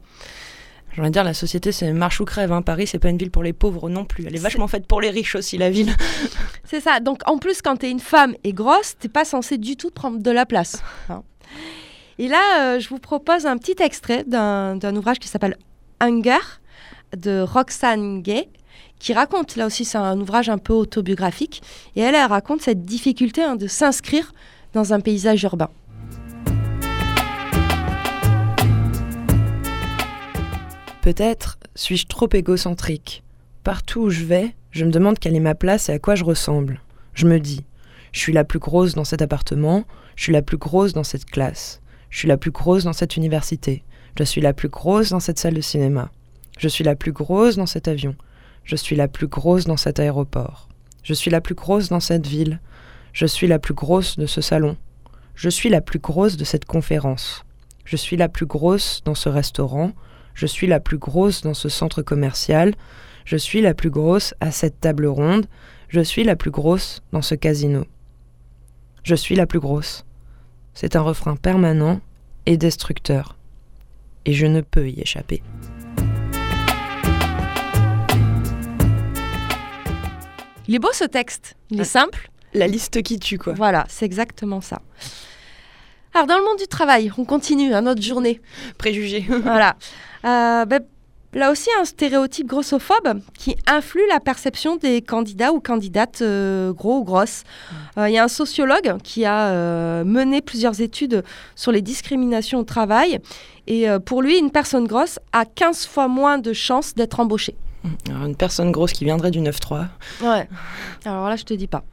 J'ai 0.93 1.01
envie 1.01 1.09
de 1.09 1.13
dire, 1.13 1.23
la 1.23 1.33
société, 1.33 1.71
c'est 1.71 1.91
marche 1.93 2.19
ou 2.19 2.25
crève. 2.25 2.51
Hein. 2.51 2.61
Paris, 2.61 2.87
c'est 2.87 2.99
pas 2.99 3.09
une 3.09 3.17
ville 3.17 3.31
pour 3.31 3.43
les 3.43 3.53
pauvres 3.53 3.89
non 3.89 4.05
plus. 4.05 4.25
Elle 4.27 4.35
est 4.35 4.39
vachement 4.39 4.67
faite 4.67 4.87
pour 4.87 5.01
les 5.01 5.09
riches 5.09 5.35
aussi, 5.35 5.57
la 5.57 5.69
ville. 5.69 5.93
C'est 6.65 6.81
ça. 6.81 6.99
Donc 6.99 7.21
en 7.27 7.37
plus, 7.37 7.61
quand 7.61 7.77
tu 7.77 7.85
es 7.87 7.91
une 7.91 7.99
femme 7.99 8.35
et 8.43 8.53
grosse, 8.53 8.95
t'es 8.99 9.07
pas 9.07 9.25
censé 9.25 9.57
du 9.57 9.75
tout 9.75 9.91
prendre 9.91 10.19
de 10.19 10.31
la 10.31 10.45
place. 10.45 10.81
hein. 11.09 11.23
Et 12.17 12.27
là, 12.27 12.41
euh, 12.75 12.79
je 12.79 12.89
vous 12.89 12.99
propose 12.99 13.45
un 13.45 13.57
petit 13.57 13.75
extrait 13.81 14.23
d'un 14.25 14.75
d'un 14.75 14.95
ouvrage 14.95 15.19
qui 15.19 15.27
s'appelle 15.29 15.57
Hunger 16.01 16.37
de 17.15 17.41
Roxane 17.41 18.21
Gay, 18.21 18.49
qui 18.99 19.13
raconte, 19.13 19.55
là 19.55 19.65
aussi 19.65 19.85
c'est 19.85 19.97
un 19.97 20.19
ouvrage 20.19 20.49
un 20.49 20.57
peu 20.57 20.73
autobiographique, 20.73 21.61
et 21.95 22.01
elle, 22.01 22.15
elle 22.15 22.25
raconte 22.27 22.61
cette 22.61 22.83
difficulté 22.83 23.41
hein, 23.41 23.55
de 23.55 23.67
s'inscrire 23.67 24.33
dans 24.73 24.93
un 24.93 24.99
paysage 24.99 25.41
urbain. 25.43 25.69
Peut-être 31.09 31.57
suis-je 31.73 32.05
trop 32.05 32.29
égocentrique. 32.33 33.23
Partout 33.63 34.01
où 34.01 34.09
je 34.11 34.25
vais, 34.25 34.53
je 34.69 34.85
me 34.85 34.91
demande 34.91 35.17
quelle 35.17 35.35
est 35.35 35.39
ma 35.39 35.55
place 35.55 35.89
et 35.89 35.93
à 35.93 35.97
quoi 35.97 36.13
je 36.13 36.23
ressemble. 36.23 36.81
Je 37.15 37.25
me 37.25 37.39
dis, 37.39 37.65
je 38.11 38.19
suis 38.19 38.31
la 38.31 38.43
plus 38.43 38.59
grosse 38.59 38.93
dans 38.93 39.05
cet 39.05 39.23
appartement, 39.23 39.85
je 40.15 40.21
suis 40.21 40.33
la 40.33 40.43
plus 40.43 40.57
grosse 40.57 40.93
dans 40.93 41.03
cette 41.03 41.25
classe, 41.25 41.81
je 42.11 42.19
suis 42.19 42.27
la 42.27 42.37
plus 42.37 42.51
grosse 42.51 42.83
dans 42.83 42.93
cette 42.93 43.17
université, 43.17 43.83
je 44.19 44.23
suis 44.23 44.39
la 44.39 44.53
plus 44.53 44.69
grosse 44.69 45.09
dans 45.09 45.19
cette 45.19 45.39
salle 45.39 45.55
de 45.55 45.61
cinéma, 45.61 46.11
je 46.59 46.67
suis 46.67 46.83
la 46.83 46.95
plus 46.95 47.11
grosse 47.11 47.55
dans 47.55 47.65
cet 47.65 47.87
avion, 47.87 48.15
je 48.63 48.75
suis 48.75 48.95
la 48.95 49.07
plus 49.07 49.25
grosse 49.25 49.65
dans 49.65 49.77
cet 49.77 49.99
aéroport, 49.99 50.69
je 51.01 51.15
suis 51.15 51.31
la 51.31 51.41
plus 51.41 51.55
grosse 51.55 51.89
dans 51.89 51.99
cette 51.99 52.27
ville, 52.27 52.59
je 53.13 53.25
suis 53.25 53.47
la 53.47 53.57
plus 53.57 53.73
grosse 53.73 54.19
de 54.19 54.27
ce 54.27 54.41
salon, 54.41 54.77
je 55.33 55.49
suis 55.49 55.69
la 55.69 55.81
plus 55.81 55.97
grosse 55.97 56.37
de 56.37 56.45
cette 56.45 56.65
conférence, 56.65 57.45
je 57.83 57.95
suis 57.95 58.15
la 58.15 58.29
plus 58.29 58.45
grosse 58.45 59.01
dans 59.05 59.15
ce 59.15 59.29
restaurant, 59.29 59.93
je 60.39 60.45
suis 60.47 60.67
la 60.67 60.79
plus 60.79 60.97
grosse 60.97 61.41
dans 61.41 61.53
ce 61.53 61.67
centre 61.67 62.01
commercial, 62.01 62.73
je 63.25 63.35
suis 63.35 63.59
la 63.59 63.73
plus 63.73 63.89
grosse 63.89 64.33
à 64.39 64.51
cette 64.51 64.79
table 64.79 65.05
ronde, 65.05 65.47
je 65.89 65.99
suis 65.99 66.23
la 66.23 66.37
plus 66.37 66.49
grosse 66.49 67.01
dans 67.11 67.21
ce 67.21 67.35
casino. 67.35 67.85
Je 69.03 69.15
suis 69.15 69.35
la 69.35 69.45
plus 69.45 69.59
grosse. 69.59 70.05
C'est 70.73 70.95
un 70.95 71.01
refrain 71.01 71.35
permanent 71.35 71.99
et 72.45 72.55
destructeur. 72.55 73.35
Et 74.23 74.31
je 74.31 74.45
ne 74.45 74.61
peux 74.61 74.87
y 74.87 75.01
échapper. 75.01 75.43
Il 80.69 80.75
est 80.75 80.79
beau 80.79 80.93
ce 80.93 81.03
texte, 81.03 81.57
il 81.69 81.81
est 81.81 81.83
simple, 81.83 82.29
La 82.53 82.67
liste 82.67 83.01
qui 83.01 83.19
tue, 83.19 83.37
quoi. 83.39 83.51
voilà, 83.55 83.85
c'est 83.89 84.05
exactement 84.05 84.61
ça. 84.61 84.81
Alors 86.13 86.27
dans 86.27 86.37
le 86.37 86.45
monde 86.45 86.59
du 86.59 86.67
travail, 86.67 87.11
on 87.17 87.25
continue 87.25 87.73
à 87.73 87.81
notre 87.81 88.01
journée. 88.01 88.39
Préjugé. 88.77 89.25
voilà. 89.43 89.75
Euh, 90.25 90.65
ben, 90.65 90.81
là 91.33 91.51
aussi, 91.51 91.69
un 91.79 91.85
stéréotype 91.85 92.47
grossophobe 92.47 93.21
qui 93.33 93.55
influe 93.67 94.07
la 94.09 94.19
perception 94.19 94.75
des 94.75 95.01
candidats 95.01 95.53
ou 95.53 95.59
candidates 95.59 96.21
euh, 96.21 96.73
gros 96.73 96.99
ou 96.99 97.03
grosses. 97.03 97.43
Euh, 97.97 98.09
Il 98.09 98.13
y 98.13 98.17
a 98.17 98.23
un 98.23 98.29
sociologue 98.29 98.97
qui 99.03 99.25
a 99.25 100.03
mené 100.03 100.41
plusieurs 100.41 100.81
études 100.81 101.23
sur 101.55 101.71
les 101.71 101.81
discriminations 101.81 102.59
au 102.59 102.63
travail. 102.63 103.19
Et 103.67 103.87
pour 104.05 104.21
lui, 104.21 104.37
une 104.37 104.51
personne 104.51 104.87
grosse 104.87 105.19
a 105.31 105.45
15 105.45 105.85
fois 105.85 106.07
moins 106.07 106.37
de 106.37 106.53
chances 106.53 106.95
d'être 106.95 107.19
embauchée. 107.19 107.55
Alors, 108.09 108.25
une 108.25 108.35
personne 108.35 108.71
grosse 108.71 108.91
qui 108.91 109.05
viendrait 109.05 109.31
du 109.31 109.39
9-3. 109.39 109.85
Ouais. 110.21 110.49
Alors 111.05 111.29
là, 111.29 111.35
je 111.35 111.43
te 111.43 111.53
dis 111.53 111.67
pas. 111.67 111.83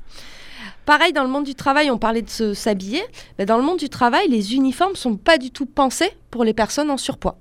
Pareil, 0.84 1.12
dans 1.12 1.22
le 1.22 1.28
monde 1.28 1.44
du 1.44 1.54
travail, 1.54 1.90
on 1.90 1.98
parlait 1.98 2.22
de 2.22 2.54
s'habiller. 2.54 3.02
Mais 3.38 3.44
dans 3.46 3.56
le 3.56 3.62
monde 3.64 3.78
du 3.78 3.88
travail, 3.88 4.28
les 4.28 4.54
uniformes 4.54 4.94
sont 4.94 5.16
pas 5.16 5.36
du 5.36 5.50
tout 5.50 5.66
pensés 5.66 6.10
pour 6.30 6.44
les 6.44 6.54
personnes 6.54 6.90
en 6.90 6.96
surpoids. 6.96 7.36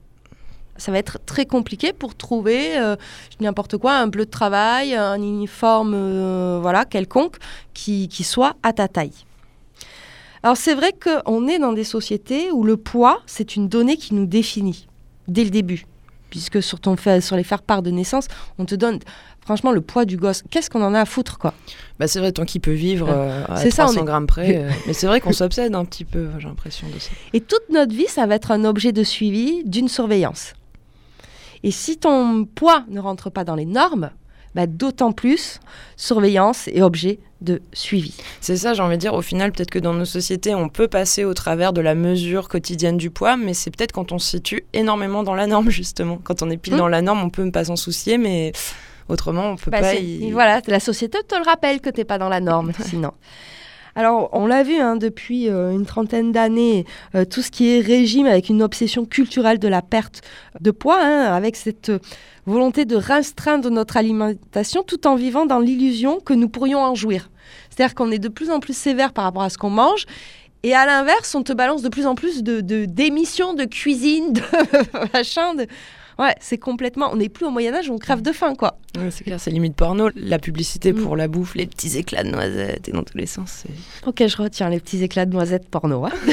Ça 0.78 0.92
va 0.92 0.98
être 0.98 1.20
très 1.26 1.46
compliqué 1.46 1.94
pour 1.94 2.16
trouver 2.16 2.78
euh, 2.78 2.96
n'importe 3.40 3.78
quoi, 3.78 3.94
un 3.94 4.08
bleu 4.08 4.26
de 4.26 4.30
travail, 4.30 4.94
un 4.94 5.16
uniforme 5.22 5.94
euh, 5.96 6.60
voilà, 6.62 6.84
quelconque 6.86 7.38
qui, 7.74 8.08
qui 8.10 8.24
soit 8.24 8.56
à 8.62 8.74
ta 8.74 8.88
taille. 8.88 9.14
Alors 10.44 10.58
c'est 10.58 10.76
vrai 10.76 10.92
qu'on 10.94 11.48
est 11.48 11.60
dans 11.60 11.74
des 11.74 11.84
sociétés 11.84 12.52
où 12.52 12.64
le 12.64 12.78
poids, 12.78 13.22
c'est 13.26 13.56
une 13.56 13.68
donnée 13.68 13.98
qui 13.98 14.14
nous 14.14 14.26
définit 14.26 14.88
dès 15.28 15.44
le 15.44 15.50
début. 15.50 15.86
Puisque 16.30 16.62
sur, 16.62 16.80
ton, 16.82 16.96
sur 17.22 17.36
les 17.38 17.44
faire-part 17.44 17.82
de 17.82 17.92
naissance, 17.92 18.28
on 18.60 18.66
te 18.66 18.76
donne 18.76 19.00
franchement 19.40 19.72
le 19.72 19.80
poids 19.80 20.04
du 20.04 20.18
gosse. 20.18 20.44
Qu'est-ce 20.50 20.70
qu'on 20.70 20.84
en 20.84 20.94
a 20.94 21.00
à 21.00 21.06
foutre 21.06 21.38
quoi? 21.38 21.54
Bah, 21.98 22.08
c'est 22.08 22.20
vrai, 22.20 22.34
tant 22.34 22.44
qu'il 22.44 22.60
peut 22.60 22.74
vivre 22.74 23.08
euh, 23.10 23.44
à 23.48 23.56
C'est 23.58 23.72
ça, 23.72 23.84
on 23.84 23.88
300 23.88 24.02
est- 24.02 24.06
grammes 24.06 24.28
près. 24.28 24.58
euh, 24.66 24.70
mais 24.86 24.92
c'est 24.94 25.08
vrai 25.08 25.22
qu'on 25.22 25.32
s'obsède 25.32 25.74
un 25.74 25.86
petit 25.86 26.04
peu, 26.04 26.28
j'ai 26.38 26.48
l'impression 26.48 26.88
de 26.94 27.00
ça. 27.00 27.12
Et 27.32 27.40
toute 27.40 27.70
notre 27.72 27.96
vie, 27.96 28.08
ça 28.08 28.26
va 28.26 28.36
être 28.36 28.52
un 28.52 28.66
objet 28.66 28.92
de 28.92 29.04
suivi 29.04 29.64
d'une 29.64 29.88
surveillance. 29.88 30.54
Et 31.66 31.72
si 31.72 31.98
ton 31.98 32.46
poids 32.46 32.86
ne 32.90 33.00
rentre 33.00 33.32
pas 33.32 33.44
dans 33.44 33.56
les 33.56 33.66
normes, 33.66 34.12
bah, 34.54 34.68
d'autant 34.68 35.12
plus 35.12 35.60
surveillance 35.98 36.68
et 36.68 36.84
objet 36.84 37.20
de 37.42 37.60
suivi. 37.74 38.16
C'est 38.40 38.56
ça, 38.56 38.76
j'ai 38.76 38.84
envie 38.84 38.98
de 38.98 39.02
dire, 39.02 39.16
au 39.16 39.24
final, 39.24 39.52
peut-être 39.52 39.72
que 39.72 39.80
dans 39.80 39.94
nos 39.94 40.06
sociétés, 40.06 40.54
on 40.54 40.70
peut 40.70 40.88
passer 40.88 41.26
au 41.26 41.34
travers 41.34 41.74
de 41.74 41.82
la 41.82 41.96
mesure 41.96 42.50
quotidienne 42.50 42.98
du 42.98 43.10
poids, 43.10 43.36
mais 43.36 43.56
c'est 43.56 43.76
peut-être 43.76 43.94
quand 43.94 44.12
on 44.12 44.20
se 44.20 44.30
situe 44.30 44.64
énormément 44.74 45.24
dans 45.24 45.34
la 45.34 45.48
norme, 45.48 45.70
justement. 45.72 46.20
Quand 46.24 46.44
on 46.44 46.52
est 46.52 46.58
pile 46.58 46.78
dans 46.78 46.88
la 46.88 47.02
norme, 47.02 47.24
on 47.24 47.32
peut 47.32 47.44
ne 47.44 47.52
pas 47.52 47.66
s'en 47.66 47.76
soucier, 47.76 48.20
mais 48.20 48.52
autrement, 49.10 49.50
on 49.50 49.56
peut 49.56 49.72
Bah, 49.72 49.82
pas 49.82 49.96
y... 49.96 50.32
Voilà, 50.32 50.62
la 50.68 50.80
société 50.80 51.18
te 51.28 51.36
le 51.36 51.44
rappelle 51.44 51.82
que 51.82 51.90
tu 51.90 52.02
n'es 52.02 52.06
pas 52.06 52.20
dans 52.20 52.30
la 52.30 52.42
norme, 52.42 52.74
sinon. 52.80 53.12
Alors, 53.98 54.30
on 54.34 54.46
l'a 54.46 54.64
vu 54.64 54.76
hein, 54.76 54.98
depuis 54.98 55.50
euh, 55.50 55.72
une 55.72 55.86
trentaine 55.86 56.34
d'années, 56.34 56.86
euh, 57.16 57.24
tout 57.24 57.42
ce 57.42 57.50
qui 57.50 57.70
est 57.70 57.80
régime 57.80 58.26
avec 58.26 58.50
une 58.50 58.62
obsession 58.62 59.06
culturelle 59.06 59.58
de 59.58 59.70
la 59.70 59.82
perte 59.82 60.22
de 60.60 60.72
poids, 60.72 61.00
hein, 61.02 61.34
avec 61.34 61.56
cette 61.56 61.90
euh, 61.90 62.00
volonté 62.46 62.84
de 62.84 62.98
restreindre 62.98 63.70
notre 63.70 63.96
alimentation 63.96 64.84
tout 64.84 65.08
en 65.08 65.16
vivant 65.16 65.46
dans 65.46 65.60
l'illusion 65.60 66.20
que 66.20 66.34
nous 66.34 66.50
pourrions 66.50 66.80
en 66.80 66.94
jouir. 66.94 67.30
C'est-à-dire 67.70 67.96
qu'on 67.96 68.12
est 68.12 68.20
de 68.20 68.28
plus 68.28 68.52
en 68.52 68.60
plus 68.60 68.76
sévère 68.76 69.14
par 69.14 69.24
rapport 69.24 69.44
à 69.44 69.50
ce 69.50 69.58
qu'on 69.58 69.70
mange. 69.70 70.06
Et 70.64 70.74
à 70.76 70.86
l'inverse, 70.86 71.34
on 71.34 71.44
te 71.44 71.54
balance 71.54 71.82
de 71.82 71.90
plus 71.90 72.06
en 72.06 72.16
plus 72.16 72.44
de 72.44 72.60
de- 72.60 72.86
d'émissions 72.86 73.54
de, 73.54 73.64
cuisine, 73.64 74.34
de 74.34 74.42
machin. 75.14 75.54
De... 75.56 75.68
Ouais, 76.18 76.34
c'est 76.40 76.58
complètement. 76.58 77.10
On 77.12 77.18
n'est 77.18 77.28
plus 77.30 77.46
au 77.46 77.50
Moyen-Âge, 77.50 77.90
on 77.90 77.98
crève 77.98 78.22
de 78.22 78.32
faim, 78.32 78.56
quoi. 78.56 78.78
Ouais, 78.98 79.12
c'est 79.12 79.24
clair, 79.26 79.40
c'est 79.40 79.52
limite 79.52 79.76
porno. 79.76 80.10
La 80.16 80.40
publicité 80.40 80.94
Mm. 80.94 81.04
pour 81.04 81.16
la 81.18 81.28
bouffe, 81.28 81.56
les 81.56 81.66
petits 81.66 81.98
éclats 81.98 82.24
de 82.24 82.30
noisettes 82.30 82.88
et 82.88 82.92
dans 82.94 83.04
tous 83.04 83.18
les 83.18 83.26
sens. 83.26 83.66
Ok, 84.06 84.24
je 84.26 84.38
retiens 84.38 84.70
les 84.70 84.80
petits 84.80 85.04
éclats 85.04 85.26
de 85.26 85.34
noisettes 85.34 85.68
porno. 85.68 86.06
hein. 86.06 86.12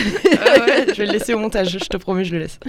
Ah 0.45 0.61
ouais, 0.61 0.87
je 0.89 0.95
vais 0.95 1.07
le 1.07 1.13
laisser 1.13 1.35
au 1.35 1.39
montage, 1.39 1.71
je 1.71 1.79
te 1.79 1.97
promets, 1.97 2.25
je 2.25 2.33
le 2.33 2.39
laisse. 2.41 2.59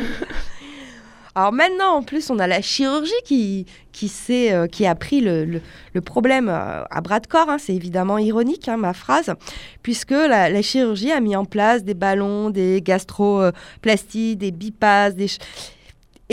Alors 1.36 1.52
maintenant, 1.52 1.96
en 1.96 2.04
plus, 2.04 2.30
on 2.30 2.38
a 2.38 2.46
la 2.46 2.62
chirurgie 2.62 3.12
qui, 3.26 3.66
qui, 3.92 4.08
s'est, 4.08 4.52
euh, 4.54 4.68
qui 4.68 4.86
a 4.86 4.94
pris 4.94 5.20
le, 5.20 5.46
le- 5.46 5.62
le 5.94 6.02
problème 6.02 6.48
euh, 6.48 6.84
à 6.92 7.02
bras 7.02 7.20
de 7.20 7.26
corps. 7.26 7.50
hein. 7.50 7.58
C'est 7.58 7.74
évidemment 7.74 8.20
ironique, 8.20 8.68
hein, 8.68 8.78
ma 8.78 8.94
phrase, 8.94 9.34
puisque 9.82 10.12
la, 10.12 10.50
la 10.52 10.62
chirurgie 10.62 11.12
a 11.12 11.20
mis 11.20 11.36
en 11.36 11.46
place 11.46 11.84
des 11.84 11.96
ballons, 11.96 12.52
des 12.52 12.82
gastroplasties, 12.84 14.36
des 14.36 14.52
bypasses. 14.52 15.16
Des 15.16 15.28
ch- 15.28 15.40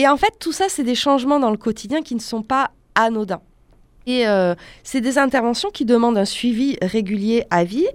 Et 0.01 0.09
en 0.09 0.17
fait, 0.17 0.33
tout 0.39 0.53
ça, 0.53 0.71
c'est 0.71 0.83
des 0.83 0.95
changements 0.95 1.39
dans 1.39 1.51
le 1.51 1.59
quotidien 1.59 2.01
qui 2.01 2.15
ne 2.15 2.21
sont 2.21 2.43
pas 2.43 2.71
anodins. 2.95 3.43
Et 4.07 4.27
euh, 4.27 4.55
c'est 4.83 5.03
des 5.03 5.19
interventions 5.19 5.69
qui 5.69 5.85
demandent 5.85 6.17
un 6.17 6.25
suivi 6.25 6.79
régulier 6.81 7.45
à 7.51 7.65
vie 7.65 7.87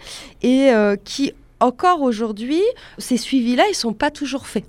et 0.43 0.69
euh, 0.69 0.97
qui, 1.03 1.33
encore 1.59 2.03
aujourd'hui, 2.03 2.61
ces 2.99 3.17
suivis-là, 3.17 3.63
ils 3.65 3.71
ne 3.71 3.75
sont 3.75 3.93
pas 3.93 4.11
toujours 4.11 4.45
faits. 4.45 4.67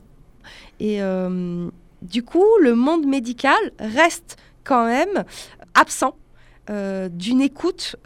Et 0.80 1.02
euh, 1.02 1.68
du 2.00 2.22
coup, 2.22 2.46
le 2.62 2.74
monde 2.74 3.04
médical 3.04 3.58
reste 3.78 4.38
quand 4.64 4.86
même 4.86 5.24
absent 5.74 6.16
d'une 6.70 7.42
écoute 7.42 7.96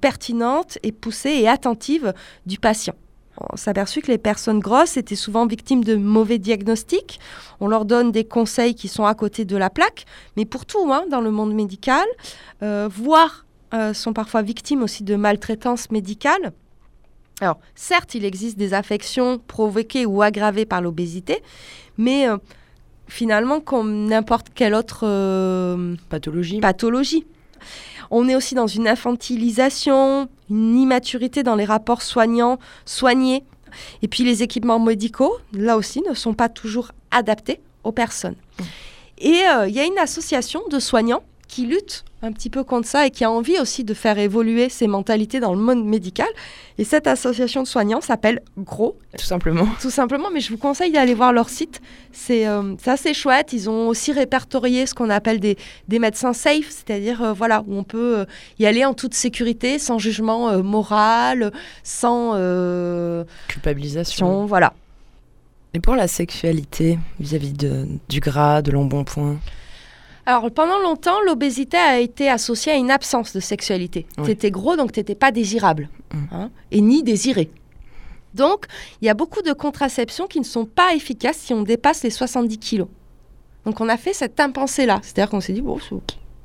pertinente 0.00 0.78
et 0.82 0.90
poussée 0.90 1.30
et 1.32 1.48
attentive 1.48 2.14
du 2.46 2.58
patient. 2.58 2.94
On 3.40 3.56
s'est 3.56 3.70
aperçu 3.70 4.00
que 4.00 4.10
les 4.12 4.18
personnes 4.18 4.60
grosses 4.60 4.96
étaient 4.96 5.16
souvent 5.16 5.46
victimes 5.46 5.82
de 5.82 5.96
mauvais 5.96 6.38
diagnostics. 6.38 7.18
On 7.60 7.66
leur 7.66 7.84
donne 7.84 8.12
des 8.12 8.24
conseils 8.24 8.74
qui 8.74 8.88
sont 8.88 9.04
à 9.04 9.14
côté 9.14 9.44
de 9.44 9.56
la 9.56 9.70
plaque, 9.70 10.04
mais 10.36 10.44
pour 10.44 10.66
tout, 10.66 10.92
hein, 10.92 11.04
dans 11.10 11.20
le 11.20 11.30
monde 11.30 11.52
médical, 11.52 12.04
euh, 12.62 12.88
voire 12.90 13.44
euh, 13.72 13.92
sont 13.92 14.12
parfois 14.12 14.42
victimes 14.42 14.82
aussi 14.82 15.02
de 15.02 15.16
maltraitance 15.16 15.90
médicale. 15.90 16.52
Alors, 17.40 17.58
certes, 17.74 18.14
il 18.14 18.24
existe 18.24 18.56
des 18.56 18.74
affections 18.74 19.38
provoquées 19.38 20.06
ou 20.06 20.22
aggravées 20.22 20.66
par 20.66 20.80
l'obésité, 20.80 21.42
mais 21.98 22.28
euh, 22.28 22.36
finalement, 23.08 23.58
comme 23.58 24.06
n'importe 24.06 24.48
quelle 24.54 24.74
autre 24.74 25.00
Pathologie. 26.08 26.60
pathologie. 26.60 27.26
On 28.10 28.28
est 28.28 28.36
aussi 28.36 28.54
dans 28.54 28.66
une 28.66 28.88
infantilisation, 28.88 30.28
une 30.50 30.76
immaturité 30.76 31.42
dans 31.42 31.54
les 31.54 31.64
rapports 31.64 32.02
soignants, 32.02 32.58
soignés. 32.84 33.44
Et 34.02 34.08
puis 34.08 34.24
les 34.24 34.42
équipements 34.42 34.78
médicaux, 34.78 35.36
là 35.52 35.76
aussi, 35.76 36.02
ne 36.08 36.14
sont 36.14 36.34
pas 36.34 36.48
toujours 36.48 36.92
adaptés 37.10 37.60
aux 37.82 37.92
personnes. 37.92 38.36
Et 39.18 39.42
euh, 39.48 39.68
il 39.68 39.74
y 39.74 39.80
a 39.80 39.84
une 39.84 39.98
association 39.98 40.62
de 40.70 40.78
soignants 40.78 41.22
qui 41.46 41.66
lutte 41.66 42.04
un 42.22 42.32
petit 42.32 42.48
peu 42.48 42.64
contre 42.64 42.88
ça 42.88 43.06
et 43.06 43.10
qui 43.10 43.22
a 43.24 43.30
envie 43.30 43.58
aussi 43.60 43.84
de 43.84 43.92
faire 43.92 44.18
évoluer 44.18 44.68
ces 44.70 44.86
mentalités 44.86 45.40
dans 45.40 45.52
le 45.54 45.60
monde 45.60 45.84
médical. 45.84 46.26
Et 46.78 46.84
cette 46.84 47.06
association 47.06 47.62
de 47.62 47.66
soignants 47.68 48.00
s'appelle 48.00 48.40
GROS, 48.58 48.96
Tout 49.18 49.24
simplement. 49.24 49.66
tout 49.80 49.90
simplement, 49.90 50.30
mais 50.32 50.40
je 50.40 50.50
vous 50.50 50.56
conseille 50.56 50.90
d'aller 50.90 51.14
voir 51.14 51.32
leur 51.32 51.48
site. 51.50 51.80
C'est 52.12 52.46
euh, 52.48 52.74
c'est 52.82 52.90
assez 52.90 53.14
chouette. 53.14 53.52
Ils 53.52 53.68
ont 53.68 53.88
aussi 53.88 54.10
répertorié 54.12 54.86
ce 54.86 54.94
qu'on 54.94 55.10
appelle 55.10 55.38
des, 55.38 55.56
des 55.88 55.98
médecins 55.98 56.32
safe, 56.32 56.70
c'est-à-dire 56.70 57.22
euh, 57.22 57.32
voilà, 57.34 57.62
où 57.66 57.76
on 57.76 57.84
peut 57.84 58.20
euh, 58.20 58.24
y 58.58 58.66
aller 58.66 58.84
en 58.84 58.94
toute 58.94 59.14
sécurité, 59.14 59.78
sans 59.78 59.98
jugement 59.98 60.62
moral, 60.62 61.52
sans... 61.82 62.32
Culpabilisation. 63.48 64.46
voilà. 64.46 64.72
Et 65.74 65.80
pour 65.80 65.96
la 65.96 66.06
sexualité, 66.08 66.98
vis-à-vis 67.18 67.52
de, 67.52 67.86
du 68.08 68.20
gras, 68.20 68.62
de 68.62 68.70
l'embonpoint? 68.70 69.36
Alors, 70.26 70.50
pendant 70.50 70.78
longtemps, 70.78 71.20
l'obésité 71.26 71.76
a 71.76 71.98
été 72.00 72.30
associée 72.30 72.72
à 72.72 72.76
une 72.76 72.90
absence 72.90 73.34
de 73.34 73.40
sexualité. 73.40 74.06
Oui. 74.18 74.24
Tu 74.24 74.30
étais 74.30 74.50
gros, 74.50 74.76
donc 74.76 74.92
tu 74.92 75.00
n'étais 75.00 75.14
pas 75.14 75.30
désirable, 75.32 75.88
Mm. 76.12 76.18
hein, 76.32 76.50
et 76.70 76.80
ni 76.80 77.02
désiré. 77.02 77.50
Donc, 78.34 78.66
il 79.00 79.04
y 79.06 79.08
a 79.08 79.14
beaucoup 79.14 79.42
de 79.42 79.52
contraceptions 79.52 80.26
qui 80.26 80.40
ne 80.40 80.44
sont 80.44 80.64
pas 80.64 80.94
efficaces 80.94 81.36
si 81.38 81.52
on 81.54 81.62
dépasse 81.62 82.02
les 82.02 82.10
70 82.10 82.58
kilos. 82.58 82.88
Donc, 83.64 83.80
on 83.80 83.88
a 83.88 83.96
fait 83.96 84.12
cette 84.12 84.40
impensée-là. 84.40 85.00
C'est-à-dire 85.02 85.30
qu'on 85.30 85.40
s'est 85.40 85.52
dit, 85.52 85.62
bon, 85.62 85.78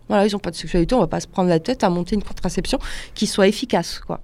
voilà, 0.07 0.25
ils 0.27 0.31
n'ont 0.33 0.39
pas 0.39 0.51
de 0.51 0.55
sexualité, 0.55 0.93
on 0.95 0.99
va 0.99 1.07
pas 1.07 1.19
se 1.19 1.27
prendre 1.27 1.49
la 1.49 1.59
tête 1.59 1.83
à 1.83 1.89
monter 1.89 2.15
une 2.15 2.23
contraception 2.23 2.79
qui 3.15 3.27
soit 3.27 3.47
efficace, 3.47 3.99
quoi. 3.99 4.19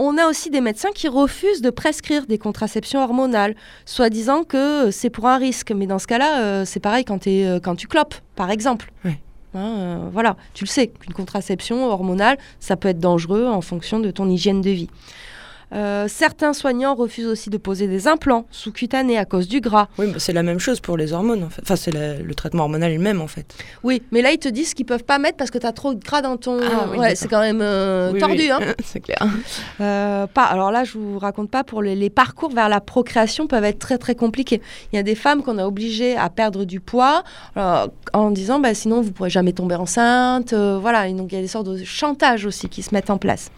On 0.00 0.16
a 0.16 0.26
aussi 0.26 0.48
des 0.48 0.60
médecins 0.60 0.90
qui 0.94 1.08
refusent 1.08 1.60
de 1.60 1.70
prescrire 1.70 2.26
des 2.26 2.38
contraceptions 2.38 3.02
hormonales, 3.02 3.56
soi-disant 3.84 4.44
que 4.44 4.92
c'est 4.92 5.10
pour 5.10 5.26
un 5.26 5.38
risque. 5.38 5.72
Mais 5.72 5.88
dans 5.88 5.98
ce 5.98 6.06
cas-là, 6.06 6.40
euh, 6.40 6.64
c'est 6.64 6.78
pareil 6.78 7.04
quand, 7.04 7.18
t'es, 7.18 7.44
euh, 7.44 7.58
quand 7.58 7.74
tu 7.74 7.88
clopes, 7.88 8.14
par 8.36 8.52
exemple. 8.52 8.92
Oui. 9.04 9.14
Hein, 9.54 9.74
euh, 9.76 10.08
voilà, 10.12 10.36
tu 10.54 10.62
le 10.62 10.68
sais, 10.68 10.86
qu'une 10.86 11.14
contraception 11.14 11.84
hormonale, 11.86 12.38
ça 12.60 12.76
peut 12.76 12.88
être 12.88 13.00
dangereux 13.00 13.46
en 13.46 13.60
fonction 13.60 13.98
de 13.98 14.12
ton 14.12 14.30
hygiène 14.30 14.60
de 14.60 14.70
vie. 14.70 14.90
Euh, 15.74 16.06
certains 16.08 16.52
soignants 16.54 16.94
refusent 16.94 17.26
aussi 17.26 17.50
de 17.50 17.58
poser 17.58 17.86
des 17.88 18.08
implants 18.08 18.46
sous-cutanés 18.50 19.18
à 19.18 19.24
cause 19.26 19.48
du 19.48 19.60
gras. 19.60 19.88
Oui, 19.98 20.06
bah, 20.06 20.18
c'est 20.18 20.32
la 20.32 20.42
même 20.42 20.58
chose 20.58 20.80
pour 20.80 20.96
les 20.96 21.12
hormones 21.12 21.42
en 21.44 21.50
fait. 21.50 21.60
Enfin, 21.62 21.76
c'est 21.76 21.92
la- 21.92 22.14
le 22.18 22.34
traitement 22.34 22.62
hormonal 22.62 22.92
le 22.92 22.98
même 22.98 23.20
en 23.20 23.26
fait. 23.26 23.54
Oui, 23.82 24.02
mais 24.10 24.22
là, 24.22 24.32
ils 24.32 24.38
te 24.38 24.48
disent 24.48 24.72
qu'ils 24.74 24.86
peuvent 24.86 25.04
pas 25.04 25.18
mettre 25.18 25.36
parce 25.36 25.50
que 25.50 25.58
tu 25.58 25.66
as 25.66 25.72
trop 25.72 25.92
de 25.92 26.02
gras 26.02 26.22
dans 26.22 26.36
ton... 26.38 26.58
Ah 26.62 26.86
oui, 26.90 26.98
ouais, 26.98 27.14
c'est 27.14 27.28
quand 27.28 27.40
même 27.40 27.60
euh, 27.60 28.12
Oui, 28.12 28.18
tordu, 28.18 28.36
oui. 28.36 28.50
hein 28.50 28.60
c'est 28.84 29.00
clair. 29.00 29.18
Euh, 29.80 30.26
pas. 30.26 30.44
Alors 30.44 30.70
là, 30.70 30.84
je 30.84 30.96
vous 30.96 31.18
raconte 31.18 31.50
pas 31.50 31.64
pour 31.64 31.82
les, 31.82 31.94
les 31.96 32.10
parcours 32.10 32.50
vers 32.50 32.68
la 32.70 32.80
procréation 32.80 33.46
peuvent 33.46 33.64
être 33.64 33.78
très 33.78 33.98
très 33.98 34.14
compliqués. 34.14 34.62
Il 34.92 34.96
y 34.96 34.98
a 34.98 35.02
des 35.02 35.14
femmes 35.14 35.42
qu'on 35.42 35.58
a 35.58 35.66
obligées 35.66 36.16
à 36.16 36.30
perdre 36.30 36.64
du 36.64 36.80
poids 36.80 37.24
en 37.56 38.30
disant 38.30 38.58
bah 38.60 38.72
sinon 38.74 39.00
vous 39.02 39.12
pourrez 39.12 39.30
jamais 39.30 39.52
tomber 39.52 39.74
enceinte. 39.74 40.54
voilà, 40.54 41.08
et 41.08 41.12
donc 41.12 41.30
il 41.32 41.34
y 41.34 41.38
a 41.38 41.42
des 41.42 41.48
sortes 41.48 41.66
de 41.68 41.84
chantage 41.84 42.46
aussi 42.46 42.68
qui 42.68 42.82
se 42.82 42.94
mettent 42.94 43.10
en 43.10 43.18
place. 43.18 43.50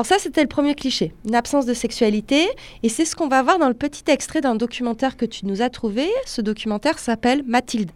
Alors 0.00 0.06
ça, 0.06 0.18
c'était 0.18 0.40
le 0.40 0.48
premier 0.48 0.74
cliché, 0.74 1.12
une 1.28 1.34
absence 1.34 1.66
de 1.66 1.74
sexualité. 1.74 2.48
Et 2.82 2.88
c'est 2.88 3.04
ce 3.04 3.14
qu'on 3.14 3.28
va 3.28 3.42
voir 3.42 3.58
dans 3.58 3.68
le 3.68 3.74
petit 3.74 4.10
extrait 4.10 4.40
d'un 4.40 4.54
documentaire 4.54 5.18
que 5.18 5.26
tu 5.26 5.44
nous 5.44 5.60
as 5.60 5.68
trouvé. 5.68 6.08
Ce 6.24 6.40
documentaire 6.40 6.98
s'appelle 6.98 7.42
Mathilde. 7.46 7.90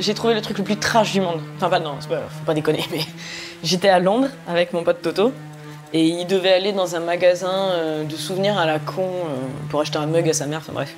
J'ai 0.00 0.14
trouvé 0.14 0.34
le 0.34 0.40
truc 0.40 0.58
le 0.58 0.64
plus 0.64 0.76
trash 0.78 1.12
du 1.12 1.20
monde. 1.20 1.40
Enfin, 1.54 1.68
pas, 1.68 1.78
non, 1.78 1.94
faut 2.00 2.44
pas 2.44 2.54
déconner, 2.54 2.84
mais 2.90 3.02
j'étais 3.62 3.88
à 3.88 4.00
Londres 4.00 4.30
avec 4.48 4.72
mon 4.72 4.82
pote 4.82 5.00
Toto 5.00 5.32
et 5.92 6.04
il 6.04 6.26
devait 6.26 6.52
aller 6.52 6.72
dans 6.72 6.96
un 6.96 7.00
magasin 7.00 7.70
euh, 7.70 8.02
de 8.02 8.16
souvenirs 8.16 8.58
à 8.58 8.66
la 8.66 8.80
con 8.80 9.06
euh, 9.06 9.36
pour 9.70 9.80
acheter 9.80 9.98
un 9.98 10.06
mug 10.06 10.28
à 10.28 10.32
sa 10.32 10.46
mère, 10.46 10.58
enfin 10.58 10.72
bref. 10.72 10.92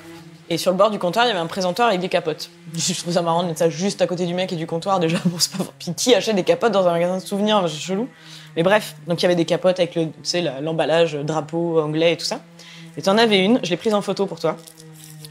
Et 0.50 0.56
sur 0.56 0.70
le 0.70 0.78
bord 0.78 0.90
du 0.90 0.98
comptoir, 0.98 1.26
il 1.26 1.28
y 1.28 1.30
avait 1.32 1.40
un 1.40 1.46
présentoir 1.46 1.88
avec 1.88 2.00
des 2.00 2.08
capotes. 2.08 2.48
Je 2.74 2.94
trouve 2.94 3.12
ça 3.12 3.20
marrant 3.20 3.42
de 3.42 3.48
mettre 3.48 3.58
ça 3.58 3.68
juste 3.68 4.00
à 4.00 4.06
côté 4.06 4.24
du 4.24 4.32
mec 4.32 4.50
et 4.52 4.56
du 4.56 4.66
comptoir 4.66 4.98
déjà. 4.98 5.18
Bon, 5.26 5.36
pas... 5.36 5.70
Puis 5.78 5.92
qui 5.94 6.14
achète 6.14 6.36
des 6.36 6.44
capotes 6.44 6.72
dans 6.72 6.88
un 6.88 6.92
magasin 6.92 7.18
de 7.18 7.22
souvenirs 7.22 7.62
C'est 7.68 7.78
chelou. 7.78 8.08
Mais 8.58 8.64
bref, 8.64 8.96
donc 9.06 9.20
il 9.20 9.22
y 9.22 9.26
avait 9.26 9.36
des 9.36 9.44
capotes 9.44 9.78
avec 9.78 9.94
le, 9.94 10.08
l'emballage, 10.60 11.14
euh, 11.14 11.22
drapeau 11.22 11.78
anglais 11.78 12.14
et 12.14 12.16
tout 12.16 12.24
ça. 12.24 12.40
Et 12.96 13.02
tu 13.02 13.08
en 13.08 13.16
avais 13.16 13.44
une, 13.44 13.60
je 13.62 13.70
l'ai 13.70 13.76
prise 13.76 13.94
en 13.94 14.02
photo 14.02 14.26
pour 14.26 14.40
toi. 14.40 14.56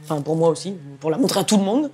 Enfin, 0.05 0.21
pour 0.21 0.37
moi 0.37 0.47
aussi, 0.47 0.77
pour 1.01 1.11
la 1.11 1.17
montrer 1.17 1.41
à 1.41 1.43
tout 1.43 1.57
le 1.57 1.63
monde. 1.65 1.91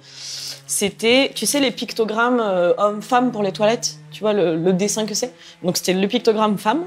C'était, 0.68 1.32
tu 1.34 1.48
sais, 1.48 1.60
les 1.60 1.72
pictogrammes 1.72 2.40
euh, 2.40 2.76
homme-femme 2.78 3.32
pour 3.32 3.42
les 3.42 3.52
toilettes? 3.52 3.98
Tu 4.12 4.20
vois 4.20 4.34
le, 4.34 4.74
dessin 4.74 5.08
que 5.08 5.16
c'est? 5.16 5.34
Donc 5.64 5.78
c'était 5.78 5.96
le 5.96 6.08
pictogramme 6.08 6.60
femme. 6.60 6.84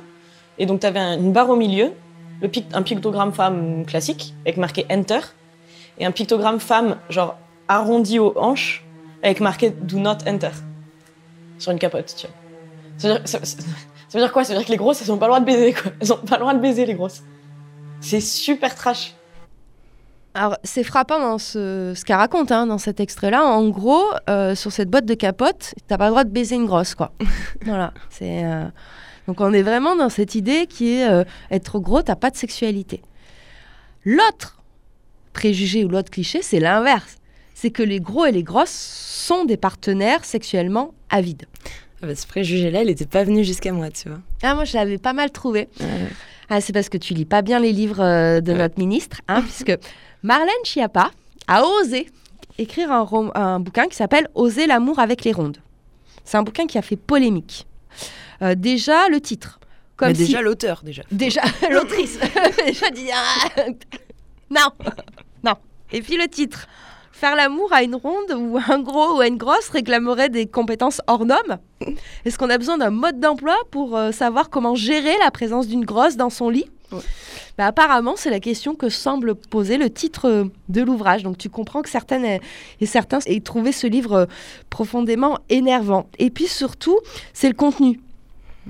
Et 0.60 0.66
donc 0.66 0.78
tu 0.78 0.86
avais 0.86 1.00
une 1.00 1.32
barre 1.32 1.50
au 1.50 1.56
milieu, 1.56 1.90
un 2.72 2.82
pictogramme 2.82 3.32
femme 3.32 3.84
classique, 3.84 4.32
avec 4.44 4.58
marqué 4.58 4.86
Enter. 4.88 5.22
Et 5.98 6.06
un 6.06 6.12
pictogramme 6.12 6.60
femme, 6.60 6.98
genre 7.10 7.36
arrondi 7.66 8.20
aux 8.20 8.32
hanches, 8.36 8.84
avec 9.24 9.40
marqué 9.40 9.70
Do 9.70 9.98
not 9.98 10.18
enter. 10.24 10.52
Sur 11.58 11.72
une 11.72 11.80
capote, 11.80 12.14
tu 12.16 12.28
vois. 12.28 13.18
Dire, 14.16 14.22
veut 14.22 14.28
dire 14.28 14.32
quoi? 14.32 14.44
Ça 14.44 14.52
veut 14.52 14.58
dire 14.58 14.66
que 14.66 14.72
les 14.72 14.78
grosses, 14.78 15.02
elles 15.02 15.12
ont 15.12 15.18
pas 15.18 15.26
le 15.26 15.30
droit 15.30 15.40
de 15.40 15.44
baiser, 15.44 15.72
quoi. 15.72 15.92
Elles 16.00 16.12
ont 16.12 16.16
pas 16.16 16.36
le 16.36 16.40
droit 16.40 16.54
de 16.54 16.60
baiser, 16.60 16.86
les 16.86 16.94
grosses. 16.94 17.22
C'est 18.00 18.20
super 18.20 18.74
trash. 18.74 19.14
Alors, 20.34 20.56
c'est 20.64 20.84
frappant 20.84 21.18
dans 21.18 21.38
ce, 21.38 21.94
ce 21.96 22.04
qu'elle 22.04 22.16
raconte 22.16 22.52
hein, 22.52 22.66
dans 22.66 22.78
cet 22.78 23.00
extrait-là. 23.00 23.44
En 23.44 23.68
gros, 23.68 24.04
euh, 24.28 24.54
sur 24.54 24.70
cette 24.70 24.90
boîte 24.90 25.06
de 25.06 25.14
capote, 25.14 25.74
t'as 25.86 25.96
pas 25.96 26.06
le 26.06 26.10
droit 26.10 26.24
de 26.24 26.30
baiser 26.30 26.56
une 26.56 26.66
grosse, 26.66 26.94
quoi. 26.94 27.12
voilà. 27.64 27.92
C'est 28.10 28.44
euh, 28.44 28.66
donc 29.26 29.40
on 29.40 29.52
est 29.52 29.62
vraiment 29.62 29.96
dans 29.96 30.08
cette 30.08 30.34
idée 30.34 30.66
qui 30.66 30.92
est 30.92 31.08
euh, 31.08 31.24
être 31.50 31.78
gros, 31.78 32.02
t'as 32.02 32.16
pas 32.16 32.30
de 32.30 32.36
sexualité. 32.36 33.02
L'autre 34.04 34.62
préjugé 35.32 35.84
ou 35.84 35.88
l'autre 35.88 36.10
cliché, 36.10 36.42
c'est 36.42 36.60
l'inverse. 36.60 37.16
C'est 37.54 37.70
que 37.70 37.82
les 37.82 38.00
gros 38.00 38.26
et 38.26 38.32
les 38.32 38.42
grosses 38.42 38.70
sont 38.70 39.44
des 39.44 39.56
partenaires 39.56 40.24
sexuellement 40.24 40.94
avides. 41.10 41.46
Ah 42.02 42.06
bah, 42.06 42.14
ce 42.14 42.26
préjugé-là, 42.26 42.82
il 42.82 42.90
était 42.90 43.06
pas 43.06 43.24
venu 43.24 43.42
jusqu'à 43.44 43.72
moi, 43.72 43.90
tu 43.90 44.08
vois. 44.08 44.18
Ah, 44.42 44.54
moi, 44.54 44.64
je 44.64 44.74
l'avais 44.76 44.98
pas 44.98 45.12
mal 45.12 45.30
trouvé. 45.30 45.68
Ah, 46.50 46.60
c'est 46.60 46.72
parce 46.72 46.88
que 46.88 46.98
tu 46.98 47.14
lis 47.14 47.24
pas 47.24 47.42
bien 47.42 47.58
les 47.58 47.72
livres 47.72 48.00
euh, 48.02 48.40
de 48.40 48.52
notre 48.52 48.78
ministre, 48.78 49.20
hein, 49.28 49.42
puisque 49.48 49.72
Marlène 50.22 50.48
Schiappa 50.64 51.10
a 51.48 51.64
osé 51.64 52.06
écrire 52.58 52.92
un, 52.92 53.00
rom- 53.02 53.32
un 53.34 53.60
bouquin 53.60 53.86
qui 53.88 53.96
s'appelle 53.96 54.28
Oser 54.34 54.66
l'amour 54.66 54.98
avec 54.98 55.24
les 55.24 55.32
rondes. 55.32 55.58
C'est 56.24 56.36
un 56.36 56.42
bouquin 56.42 56.66
qui 56.66 56.78
a 56.78 56.82
fait 56.82 56.96
polémique. 56.96 57.66
Euh, 58.42 58.54
déjà, 58.54 59.08
le 59.08 59.20
titre. 59.20 59.58
Comme 59.96 60.08
Mais 60.08 60.14
si- 60.14 60.26
déjà 60.26 60.42
l'auteur, 60.42 60.82
déjà. 60.84 61.02
Déjà, 61.10 61.42
l'autrice. 61.70 62.18
déjà 62.66 62.90
dit. 62.90 63.08
ah, 63.12 63.62
non, 64.50 64.68
non. 65.44 65.54
Et 65.92 66.02
puis 66.02 66.16
le 66.16 66.28
titre. 66.28 66.66
Faire 67.18 67.34
l'amour 67.34 67.72
à 67.72 67.82
une 67.82 67.94
ronde 67.94 68.30
ou 68.36 68.58
à 68.58 68.74
un 68.74 68.78
gros 68.80 69.16
ou 69.16 69.20
à 69.20 69.26
une 69.26 69.38
grosse 69.38 69.70
réclamerait 69.70 70.28
des 70.28 70.44
compétences 70.44 71.00
hors 71.06 71.24
normes. 71.24 71.56
Est-ce 72.26 72.36
qu'on 72.36 72.50
a 72.50 72.58
besoin 72.58 72.76
d'un 72.76 72.90
mode 72.90 73.20
d'emploi 73.20 73.56
pour 73.70 73.96
euh, 73.96 74.12
savoir 74.12 74.50
comment 74.50 74.74
gérer 74.74 75.14
la 75.24 75.30
présence 75.30 75.66
d'une 75.66 75.86
grosse 75.86 76.16
dans 76.16 76.28
son 76.28 76.50
lit? 76.50 76.66
Ouais. 76.92 77.00
Bah, 77.56 77.68
Apparemment, 77.68 78.16
c'est 78.16 78.28
la 78.28 78.38
question 78.38 78.74
que 78.74 78.90
semble 78.90 79.34
poser 79.34 79.78
le 79.78 79.88
titre 79.88 80.28
euh, 80.28 80.44
de 80.68 80.82
l'ouvrage. 80.82 81.22
Donc 81.22 81.38
tu 81.38 81.48
comprends 81.48 81.80
que 81.80 81.88
certaines 81.88 82.26
et 82.26 82.42
et 82.82 82.86
certains 82.86 83.20
aient 83.24 83.40
trouvé 83.40 83.72
ce 83.72 83.86
livre 83.86 84.12
euh, 84.12 84.26
profondément 84.68 85.38
énervant. 85.48 86.08
Et 86.18 86.28
puis 86.28 86.48
surtout, 86.48 86.98
c'est 87.32 87.48
le 87.48 87.54
contenu. 87.54 87.98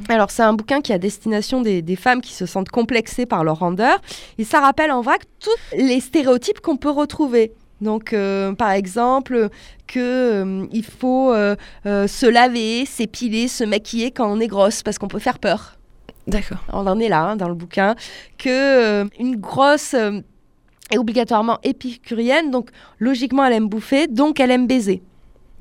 Alors, 0.09 0.31
c'est 0.31 0.43
un 0.45 0.53
bouquin 0.53 0.83
qui 0.83 0.93
est 0.93 0.95
à 0.95 0.99
destination 0.99 1.63
des, 1.63 1.83
des 1.83 1.97
femmes 1.97 2.21
qui 2.21 2.33
se 2.33 2.47
sentent 2.47 2.69
complexées 2.69 3.27
par 3.27 3.43
leur 3.43 3.59
rondeur. 3.59 4.01
Et 4.39 4.45
ça 4.45 4.61
rappelle 4.61 4.93
en 4.93 5.01
vrac 5.01 5.23
tous 5.41 5.77
les 5.77 5.99
stéréotypes 5.99 6.61
qu'on 6.61 6.77
peut 6.77 6.91
retrouver. 6.91 7.53
Donc, 7.81 8.13
euh, 8.13 8.53
par 8.53 8.71
exemple, 8.71 9.49
que 9.87 9.99
euh, 10.01 10.67
il 10.73 10.85
faut 10.85 11.33
euh, 11.33 11.57
se 11.85 12.27
laver, 12.27 12.87
s'épiler, 12.87 13.49
se 13.49 13.65
maquiller 13.65 14.11
quand 14.11 14.31
on 14.31 14.41
est 14.41 14.47
grosse 14.47 14.83
parce 14.83 14.99
qu'on 14.99 15.09
peut 15.09 15.19
faire 15.19 15.39
peur. 15.39 15.79
D'accord. 16.27 16.65
On 16.73 16.87
en 16.87 16.99
est 16.99 17.09
là 17.09 17.23
hein, 17.23 17.37
dans 17.37 17.49
le 17.49 17.55
bouquin. 17.55 17.95
Que 18.39 19.09
une 19.21 19.37
grosse 19.37 19.95
est 19.95 20.99
obligatoirement 20.99 21.59
épicurienne, 21.63 22.51
donc 22.51 22.71
logiquement 22.99 23.45
elle 23.45 23.53
aime 23.53 23.69
bouffer, 23.69 24.09
donc 24.09 24.41
elle 24.41 24.51
aime 24.51 24.67
baiser. 24.67 25.03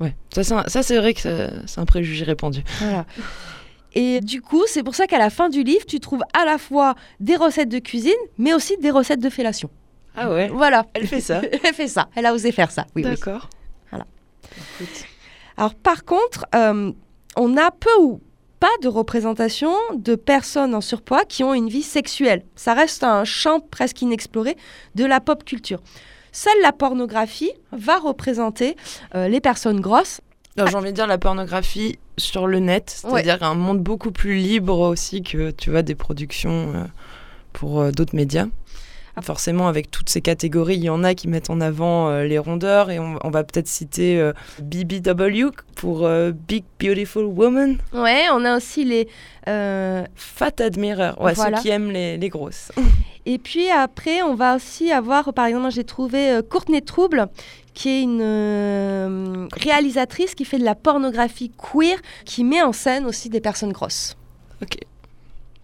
Ouais. 0.00 0.14
Ça, 0.32 0.82
c'est 0.82 0.98
vrai 0.98 1.14
que 1.14 1.20
c'est 1.66 1.80
un 1.80 1.84
préjugé 1.84 2.24
répandu. 2.24 2.62
Voilà. 2.80 3.06
Et 3.94 4.20
du 4.20 4.42
coup, 4.42 4.64
c'est 4.66 4.82
pour 4.82 4.94
ça 4.94 5.06
qu'à 5.06 5.18
la 5.18 5.30
fin 5.30 5.48
du 5.48 5.62
livre, 5.62 5.86
tu 5.86 6.00
trouves 6.00 6.22
à 6.34 6.44
la 6.44 6.58
fois 6.58 6.96
des 7.18 7.34
recettes 7.34 7.70
de 7.70 7.78
cuisine, 7.78 8.12
mais 8.36 8.52
aussi 8.52 8.76
des 8.76 8.90
recettes 8.90 9.22
de 9.22 9.30
fellation. 9.30 9.70
Ah 10.16 10.30
ouais. 10.30 10.48
Voilà. 10.48 10.86
Elle 10.94 11.06
fait 11.06 11.20
ça. 11.20 11.42
Elle 11.64 11.74
fait 11.74 11.88
ça. 11.88 12.08
Elle 12.14 12.26
a 12.26 12.32
osé 12.32 12.52
faire 12.52 12.70
ça. 12.70 12.86
Oui, 12.96 13.02
oui. 13.04 13.10
D'accord. 13.10 13.48
Voilà. 13.90 14.06
Écoute. 14.80 15.04
Alors, 15.56 15.74
par 15.74 16.04
contre, 16.04 16.46
euh, 16.54 16.92
on 17.36 17.56
a 17.56 17.70
peu 17.70 17.90
ou 18.00 18.20
pas 18.60 18.68
de 18.82 18.88
représentation 18.88 19.72
de 19.94 20.14
personnes 20.14 20.74
en 20.74 20.80
surpoids 20.80 21.24
qui 21.24 21.44
ont 21.44 21.54
une 21.54 21.68
vie 21.68 21.82
sexuelle. 21.82 22.42
Ça 22.56 22.74
reste 22.74 23.04
un 23.04 23.24
champ 23.24 23.60
presque 23.60 24.00
inexploré 24.02 24.56
de 24.94 25.04
la 25.04 25.20
pop 25.20 25.44
culture. 25.44 25.80
Seule 26.32 26.60
la 26.62 26.72
pornographie 26.72 27.52
va 27.72 27.98
représenter 27.98 28.76
euh, 29.14 29.28
les 29.28 29.40
personnes 29.40 29.80
grosses. 29.80 30.20
J'ai 30.56 30.74
envie 30.74 30.90
de 30.90 30.96
dire 30.96 31.06
la 31.06 31.18
pornographie 31.18 31.98
sur 32.16 32.46
le 32.46 32.60
net, 32.60 33.02
c'est-à-dire 33.02 33.42
un 33.42 33.54
monde 33.54 33.80
beaucoup 33.80 34.10
plus 34.10 34.36
libre 34.36 34.78
aussi 34.78 35.22
que 35.22 35.50
tu 35.50 35.70
vois 35.70 35.82
des 35.82 35.94
productions 35.94 36.72
euh, 36.74 36.84
pour 37.52 37.92
d'autres 37.92 38.16
médias. 38.16 38.46
Forcément, 39.22 39.66
avec 39.68 39.90
toutes 39.90 40.10
ces 40.10 40.20
catégories, 40.20 40.76
il 40.76 40.84
y 40.84 40.90
en 40.90 41.02
a 41.02 41.14
qui 41.14 41.26
mettent 41.26 41.48
en 41.50 41.60
avant 41.62 42.08
euh, 42.10 42.24
les 42.24 42.38
rondeurs 42.38 42.90
et 42.90 42.98
on, 42.98 43.18
on 43.24 43.30
va 43.30 43.44
peut-être 43.44 43.66
citer 43.68 44.20
euh, 44.20 44.32
BBW 44.62 45.50
pour 45.74 46.04
euh, 46.04 46.32
Big 46.32 46.64
Beautiful 46.78 47.24
Woman, 47.24 47.78
Ouais, 47.94 48.24
on 48.32 48.44
a 48.44 48.56
aussi 48.56 48.84
les. 48.84 49.08
Fat 49.46 50.60
Admirer, 50.60 51.12
ouais, 51.20 51.32
Voilà. 51.34 51.56
ceux 51.56 51.62
qui 51.62 51.68
aiment 51.70 51.90
les, 51.92 52.18
les 52.18 52.28
grosses. 52.28 52.72
Et 53.28 53.38
puis 53.38 53.70
après, 53.70 54.22
on 54.22 54.34
va 54.34 54.54
aussi 54.56 54.92
avoir, 54.92 55.32
par 55.32 55.46
exemple, 55.46 55.70
j'ai 55.72 55.82
trouvé 55.84 56.30
euh, 56.30 56.42
Courtney 56.42 56.80
Trouble, 56.82 57.26
qui 57.74 57.88
est 57.88 58.02
une 58.02 58.20
euh, 58.22 59.48
réalisatrice 59.52 60.34
qui 60.34 60.44
fait 60.44 60.58
de 60.58 60.64
la 60.64 60.74
pornographie 60.76 61.50
queer, 61.50 61.98
qui 62.24 62.44
met 62.44 62.62
en 62.62 62.72
scène 62.72 63.04
aussi 63.06 63.28
des 63.28 63.40
personnes 63.40 63.72
grosses. 63.72 64.16
Ok. 64.62 64.76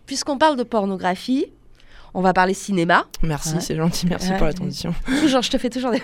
Puisqu'on 0.06 0.38
parle 0.38 0.56
de 0.56 0.64
pornographie, 0.64 1.46
on 2.14 2.20
va 2.20 2.32
parler 2.32 2.54
cinéma. 2.54 3.06
Merci, 3.22 3.54
Ouais. 3.54 3.60
c'est 3.60 3.76
gentil, 3.76 4.06
merci 4.06 4.30
Ouais. 4.30 4.36
pour 4.36 4.46
la 4.46 4.52
transition. 4.52 4.94
Toujours, 5.20 5.42
je 5.42 5.50
te 5.50 5.58
fais 5.58 5.70
toujours 5.70 5.90
des 5.92 6.02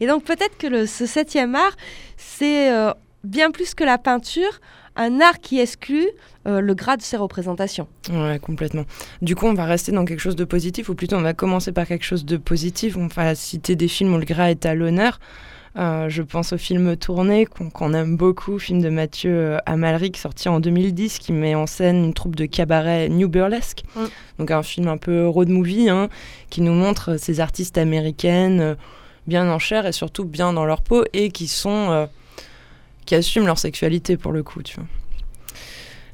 Et 0.00 0.06
donc 0.06 0.24
peut-être 0.24 0.56
que 0.58 0.66
le, 0.66 0.86
ce 0.86 1.06
septième 1.06 1.54
art, 1.54 1.76
c'est 2.16 2.72
euh, 2.72 2.92
bien 3.24 3.50
plus 3.50 3.74
que 3.74 3.84
la 3.84 3.98
peinture, 3.98 4.60
un 4.96 5.20
art 5.20 5.38
qui 5.40 5.60
exclut 5.60 6.08
euh, 6.46 6.60
le 6.60 6.74
gras 6.74 6.96
de 6.96 7.02
ses 7.02 7.16
représentations. 7.16 7.86
Ouais, 8.10 8.38
complètement. 8.40 8.84
Du 9.22 9.34
coup, 9.36 9.46
on 9.46 9.54
va 9.54 9.64
rester 9.64 9.92
dans 9.92 10.04
quelque 10.04 10.20
chose 10.20 10.36
de 10.36 10.44
positif, 10.44 10.88
ou 10.88 10.94
plutôt 10.94 11.16
on 11.16 11.22
va 11.22 11.34
commencer 11.34 11.72
par 11.72 11.86
quelque 11.86 12.04
chose 12.04 12.24
de 12.24 12.36
positif. 12.36 12.96
On 12.96 13.06
va 13.06 13.34
citer 13.34 13.76
des 13.76 13.88
films 13.88 14.14
où 14.14 14.18
le 14.18 14.24
gras 14.24 14.50
est 14.50 14.66
à 14.66 14.74
l'honneur. 14.74 15.18
Euh, 15.78 16.08
je 16.10 16.22
pense 16.22 16.52
au 16.52 16.58
film 16.58 16.96
Tourné, 16.96 17.46
qu'on 17.46 17.94
aime 17.94 18.16
beaucoup, 18.16 18.58
film 18.58 18.82
de 18.82 18.90
Mathieu 18.90 19.32
euh, 19.32 19.58
Amalric, 19.64 20.18
sorti 20.18 20.48
en 20.48 20.60
2010, 20.60 21.18
qui 21.18 21.32
met 21.32 21.54
en 21.54 21.66
scène 21.66 22.04
une 22.04 22.14
troupe 22.14 22.36
de 22.36 22.44
cabaret 22.44 23.08
New 23.08 23.28
Burlesque. 23.28 23.82
Mm. 23.96 24.04
Donc 24.38 24.50
un 24.50 24.62
film 24.62 24.88
un 24.88 24.98
peu 24.98 25.26
road 25.26 25.48
movie, 25.48 25.88
hein, 25.88 26.08
qui 26.50 26.60
nous 26.60 26.74
montre 26.74 27.16
ces 27.18 27.40
artistes 27.40 27.78
américaines 27.78 28.60
euh, 28.60 28.74
bien 29.26 29.50
en 29.50 29.58
chair 29.58 29.86
et 29.86 29.92
surtout 29.92 30.24
bien 30.24 30.52
dans 30.52 30.64
leur 30.64 30.82
peau, 30.82 31.04
et 31.12 31.30
qui 31.30 31.46
sont... 31.48 31.90
euh, 31.90 32.06
qui 33.04 33.14
assument 33.14 33.46
leur 33.46 33.58
sexualité 33.58 34.16
pour 34.16 34.32
le 34.32 34.42
coup, 34.42 34.62
tu 34.62 34.76
vois. 34.76 34.86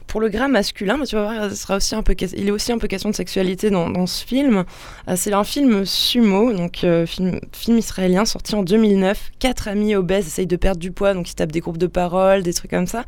Pour 0.08 0.22
le 0.22 0.30
gras 0.30 0.48
masculin, 0.48 0.98
tu 1.04 1.16
vas 1.16 1.22
voir, 1.22 1.52
sera 1.52 1.76
aussi 1.76 1.94
un 1.94 2.02
peu, 2.02 2.14
il 2.34 2.48
est 2.48 2.50
aussi 2.50 2.72
un 2.72 2.78
peu 2.78 2.88
question 2.88 3.10
de 3.10 3.14
sexualité 3.14 3.68
dans, 3.68 4.06
ce 4.06 4.24
film. 4.24 4.64
Euh, 5.06 5.14
c'est 5.16 5.34
un 5.34 5.44
film 5.44 5.84
sumo, 5.84 6.52
donc 6.54 6.82
euh, 6.82 7.04
film, 7.06 7.38
israélien 7.76 8.24
sorti 8.24 8.54
en 8.54 8.62
2009. 8.62 9.32
Quatre 9.38 9.68
amis 9.68 9.94
obèses 9.94 10.26
essayent 10.26 10.46
de 10.46 10.56
perdre 10.56 10.80
du 10.80 10.92
poids, 10.92 11.12
donc 11.12 11.30
ils 11.30 11.34
tapent 11.34 11.52
des 11.52 11.60
groupes 11.60 11.76
de 11.76 11.86
parole, 11.86 12.42
des 12.42 12.54
trucs 12.54 12.70
comme 12.70 12.86
ça. 12.86 13.04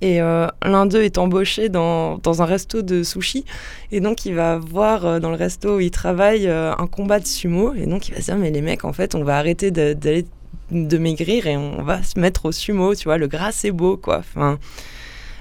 Et 0.00 0.20
euh, 0.20 0.48
l'un 0.64 0.86
d'eux 0.86 1.02
est 1.04 1.18
embauché 1.18 1.68
dans, 1.68 2.18
dans 2.18 2.42
un 2.42 2.46
resto 2.46 2.82
de 2.82 3.04
sushi. 3.04 3.44
Et 3.92 4.00
donc 4.00 4.26
il 4.26 4.34
va 4.34 4.58
voir 4.58 5.20
dans 5.20 5.30
le 5.30 5.36
resto 5.36 5.76
où 5.76 5.80
il 5.80 5.92
travaille 5.92 6.48
un 6.48 6.86
combat 6.90 7.20
de 7.20 7.26
sumo. 7.26 7.74
Et 7.74 7.86
donc 7.86 8.08
il 8.08 8.14
va 8.14 8.20
se 8.20 8.26
dire, 8.26 8.36
mais 8.36 8.50
les 8.50 8.60
mecs, 8.60 8.84
en 8.84 8.92
fait, 8.92 9.14
on 9.14 9.22
va 9.22 9.38
arrêter 9.38 9.70
de- 9.70 9.92
d'aller 9.92 10.26
de 10.72 10.98
maigrir 10.98 11.46
et 11.46 11.56
on 11.56 11.82
va 11.82 12.02
se 12.02 12.18
mettre 12.18 12.46
au 12.46 12.52
sumo, 12.52 12.94
tu 12.94 13.04
vois, 13.04 13.18
le 13.18 13.26
gras 13.28 13.52
c'est 13.52 13.72
beau, 13.72 13.96
quoi. 13.96 14.18
Enfin, 14.18 14.58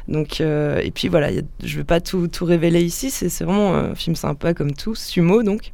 donc, 0.09 0.41
euh, 0.41 0.81
et 0.83 0.89
puis 0.89 1.07
voilà, 1.07 1.29
je 1.63 1.77
vais 1.77 1.83
pas 1.83 2.01
tout, 2.01 2.27
tout 2.27 2.43
révéler 2.43 2.81
ici, 2.81 3.11
c'est 3.11 3.43
vraiment 3.43 3.75
un 3.75 3.93
film 3.93 4.15
sympa 4.15 4.55
comme 4.55 4.73
tout, 4.73 4.95
sumo 4.95 5.43
donc. 5.43 5.71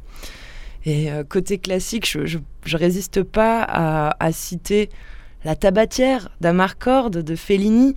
Et 0.84 1.10
euh, 1.10 1.24
côté 1.24 1.58
classique, 1.58 2.08
je, 2.08 2.26
je, 2.26 2.38
je 2.64 2.76
résiste 2.76 3.22
pas 3.22 3.62
à, 3.62 4.32
citer 4.32 4.90
La 5.44 5.56
tabatière 5.56 6.28
d'Amarcord 6.42 7.10
de 7.10 7.34
Fellini, 7.34 7.94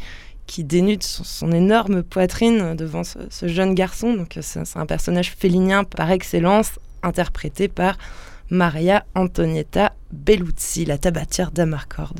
qui 0.47 0.63
dénude 0.63 1.03
son, 1.03 1.51
énorme 1.51 2.03
poitrine 2.03 2.73
devant 2.73 3.03
ce, 3.03 3.19
jeune 3.43 3.75
garçon. 3.75 4.13
Donc 4.13 4.37
euh, 4.37 4.41
c'est 4.41 4.77
un 4.77 4.85
personnage 4.85 5.33
félinien 5.37 5.83
par 5.83 6.09
excellence, 6.09 6.79
interprété 7.03 7.67
par 7.67 7.97
Maria 8.49 9.05
Antonietta 9.13 9.93
Bellucci, 10.11 10.85
la 10.85 10.97
tabatière 10.97 11.51
d'Amarcord. 11.51 12.15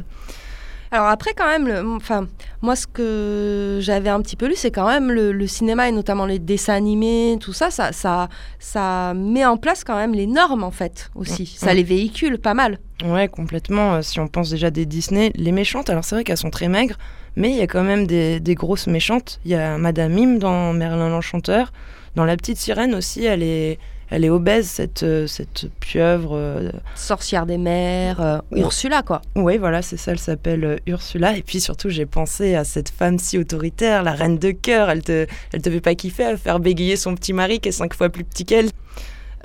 Alors 0.92 1.08
après, 1.08 1.34
quand 1.36 1.46
même, 1.48 1.68
le- 1.68 1.88
enfin, 1.96 2.28
moi, 2.62 2.76
ce 2.76 2.88
que 2.88 3.78
j'avais 3.82 4.10
un 4.10 4.22
petit 4.22 4.36
peu 4.36 4.48
lu, 4.48 4.56
c'est 4.56 4.72
quand 4.72 4.88
même 4.88 5.12
le, 5.12 5.32
le 5.32 5.48
cinéma 5.48 5.88
et 5.88 5.92
notamment 5.92 6.26
les 6.26 6.40
dessins 6.40 6.74
animés, 6.74 7.38
tout 7.40 7.54
ça, 7.54 7.70
ça, 7.70 7.92
ça, 7.92 8.28
ça 8.58 9.14
met 9.16 9.46
en 9.46 9.58
place 9.58 9.84
quand 9.84 9.96
même 9.96 10.14
les 10.14 10.26
normes, 10.28 10.64
en 10.64 10.72
fait, 10.72 11.12
aussi. 11.16 11.46
Ça 11.46 11.68
ouais. 11.68 11.76
les 11.76 11.84
véhicule 11.84 12.40
pas 12.40 12.54
mal. 12.56 12.80
Ouais, 13.06 13.28
complètement. 13.28 13.94
Euh, 13.96 14.02
Si 14.02 14.20
on 14.20 14.28
pense 14.28 14.50
déjà 14.50 14.72
des 14.72 14.86
Disney, 14.88 15.32
les 15.36 15.52
méchantes, 15.52 15.90
alors 15.90 16.04
c'est 16.04 16.16
vrai 16.16 16.24
qu'elles 16.24 16.38
sont 16.38 16.50
très 16.50 16.68
maigres, 16.70 16.98
mais 17.36 17.52
il 17.52 17.56
y 17.58 17.62
a 17.62 17.68
quand 17.68 17.84
même 17.84 18.08
des, 18.08 18.40
des 18.40 18.56
grosses 18.56 18.88
méchantes. 18.88 19.40
Il 19.46 19.52
y 19.52 19.56
a 19.56 19.78
Madame 19.78 20.12
Mime 20.14 20.40
dans 20.40 20.74
Merlin 20.74 21.10
l'Enchanteur. 21.10 21.72
Dans 22.16 22.26
La 22.26 22.36
Petite 22.36 22.58
Sirène 22.58 22.96
aussi, 22.96 23.24
elle 23.26 23.44
est, 23.44 23.78
elle 24.12 24.26
est 24.26 24.30
obèse, 24.30 24.68
cette, 24.68 25.04
euh, 25.04 25.28
cette 25.28 25.68
pieuvre. 25.80 26.36
euh, 26.36 26.72
Sorcière 26.96 27.46
des 27.46 27.58
mers, 27.58 28.22
euh. 28.22 28.40
Ursula, 28.52 29.04
quoi. 29.04 29.22
Oui, 29.36 29.58
voilà, 29.58 29.82
c'est 29.82 29.98
ça, 29.98 30.12
elle 30.12 30.20
s'appelle 30.20 30.80
Ursula. 30.88 31.38
Et 31.38 31.42
puis 31.44 31.62
surtout, 31.62 31.90
j'ai 31.90 32.06
pensé 32.06 32.56
à 32.56 32.64
cette 32.64 32.90
femme 32.90 33.20
si 33.20 33.38
autoritaire, 33.38 34.04
la 34.04 34.12
reine 34.14 34.38
de 34.38 34.52
cœur. 34.52 34.90
Elle 34.90 35.04
te, 35.04 35.28
elle 35.54 35.62
te 35.62 35.70
fait 35.70 35.82
pas 35.82 35.96
kiffer 35.96 36.26
à 36.26 36.38
faire 36.38 36.60
bégayer 36.60 36.96
son 36.96 37.16
petit 37.16 37.34
mari 37.34 37.60
qui 37.60 37.70
est 37.70 37.74
cinq 37.74 37.94
fois 37.94 38.10
plus 38.10 38.24
petit 38.24 38.46
qu'elle. 38.46 38.70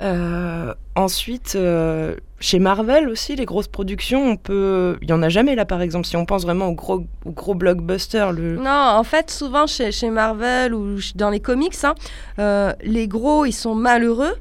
Euh, 0.01 0.73
ensuite, 0.95 1.53
euh, 1.55 2.15
chez 2.41 2.59
Marvel 2.59 3.07
aussi, 3.07 3.35
les 3.37 3.45
grosses 3.45 3.69
productions, 3.69 4.31
on 4.31 4.35
peut. 4.35 4.97
Il 5.01 5.09
y 5.09 5.13
en 5.13 5.23
a 5.23 5.29
jamais 5.29 5.55
là, 5.55 5.63
par 5.63 5.81
exemple. 5.81 6.05
Si 6.05 6.17
on 6.17 6.25
pense 6.25 6.43
vraiment 6.43 6.67
au 6.67 6.73
gros, 6.73 7.05
au 7.23 7.31
gros 7.31 7.55
blockbuster, 7.55 8.27
le. 8.35 8.57
Non, 8.57 8.69
en 8.69 9.03
fait, 9.05 9.31
souvent 9.31 9.67
chez, 9.67 9.93
chez 9.93 10.09
Marvel 10.09 10.73
ou 10.73 10.97
dans 11.15 11.29
les 11.29 11.39
comics, 11.39 11.75
hein, 11.83 11.95
euh, 12.39 12.73
les 12.83 13.07
gros, 13.07 13.45
ils 13.45 13.53
sont 13.53 13.75
malheureux. 13.75 14.35